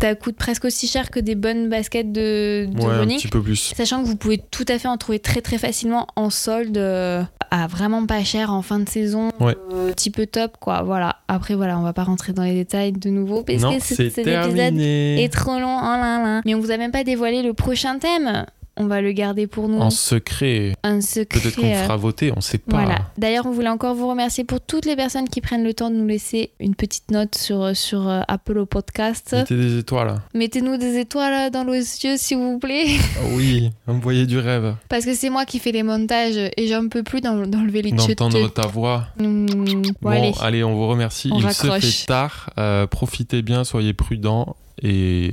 [0.00, 3.40] ça coûte presque aussi cher que des bonnes baskets de, de ouais, un petit peu
[3.40, 3.72] plus.
[3.76, 7.22] Sachant que vous pouvez tout à fait en trouver très très facilement en solde euh,
[7.52, 9.56] à vraiment pas cher en fin de saison, Ouais.
[9.72, 10.82] euh, petit peu top quoi.
[10.82, 11.16] Voilà.
[11.28, 14.18] Après voilà, on va pas rentrer dans les détails de nouveau parce non, que cet
[14.18, 15.76] épisode est trop long.
[15.78, 16.40] Oh là là.
[16.44, 18.46] Mais on vous a même pas dévoilé le prochain thème.
[18.78, 19.78] On va le garder pour nous.
[19.78, 20.74] En secret.
[20.82, 21.40] Un secret.
[21.40, 22.82] Peut-être qu'on euh, fera voter, on sait pas.
[22.84, 22.98] Voilà.
[23.16, 25.96] D'ailleurs, on voulait encore vous remercier pour toutes les personnes qui prennent le temps de
[25.96, 29.32] nous laisser une petite note sur, sur euh, Apple Podcast.
[29.32, 30.16] Mettez des étoiles.
[30.34, 32.86] Mettez-nous des étoiles dans nos yeux, s'il vous plaît.
[33.18, 34.74] Ah oui, envoyez du rêve.
[34.90, 37.92] Parce que c'est moi qui fais les montages et j'en peux plus d'en- d'enlever les
[37.92, 39.06] D'entendre ta voix.
[39.18, 40.32] Mmh, bon, Bon, allez.
[40.42, 40.64] allez.
[40.64, 41.30] on vous remercie.
[41.32, 41.80] On Il raccroche.
[41.80, 42.50] se fait tard.
[42.58, 45.32] Euh, profitez bien, soyez prudents et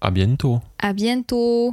[0.00, 0.60] à bientôt.
[0.80, 1.72] À bientôt.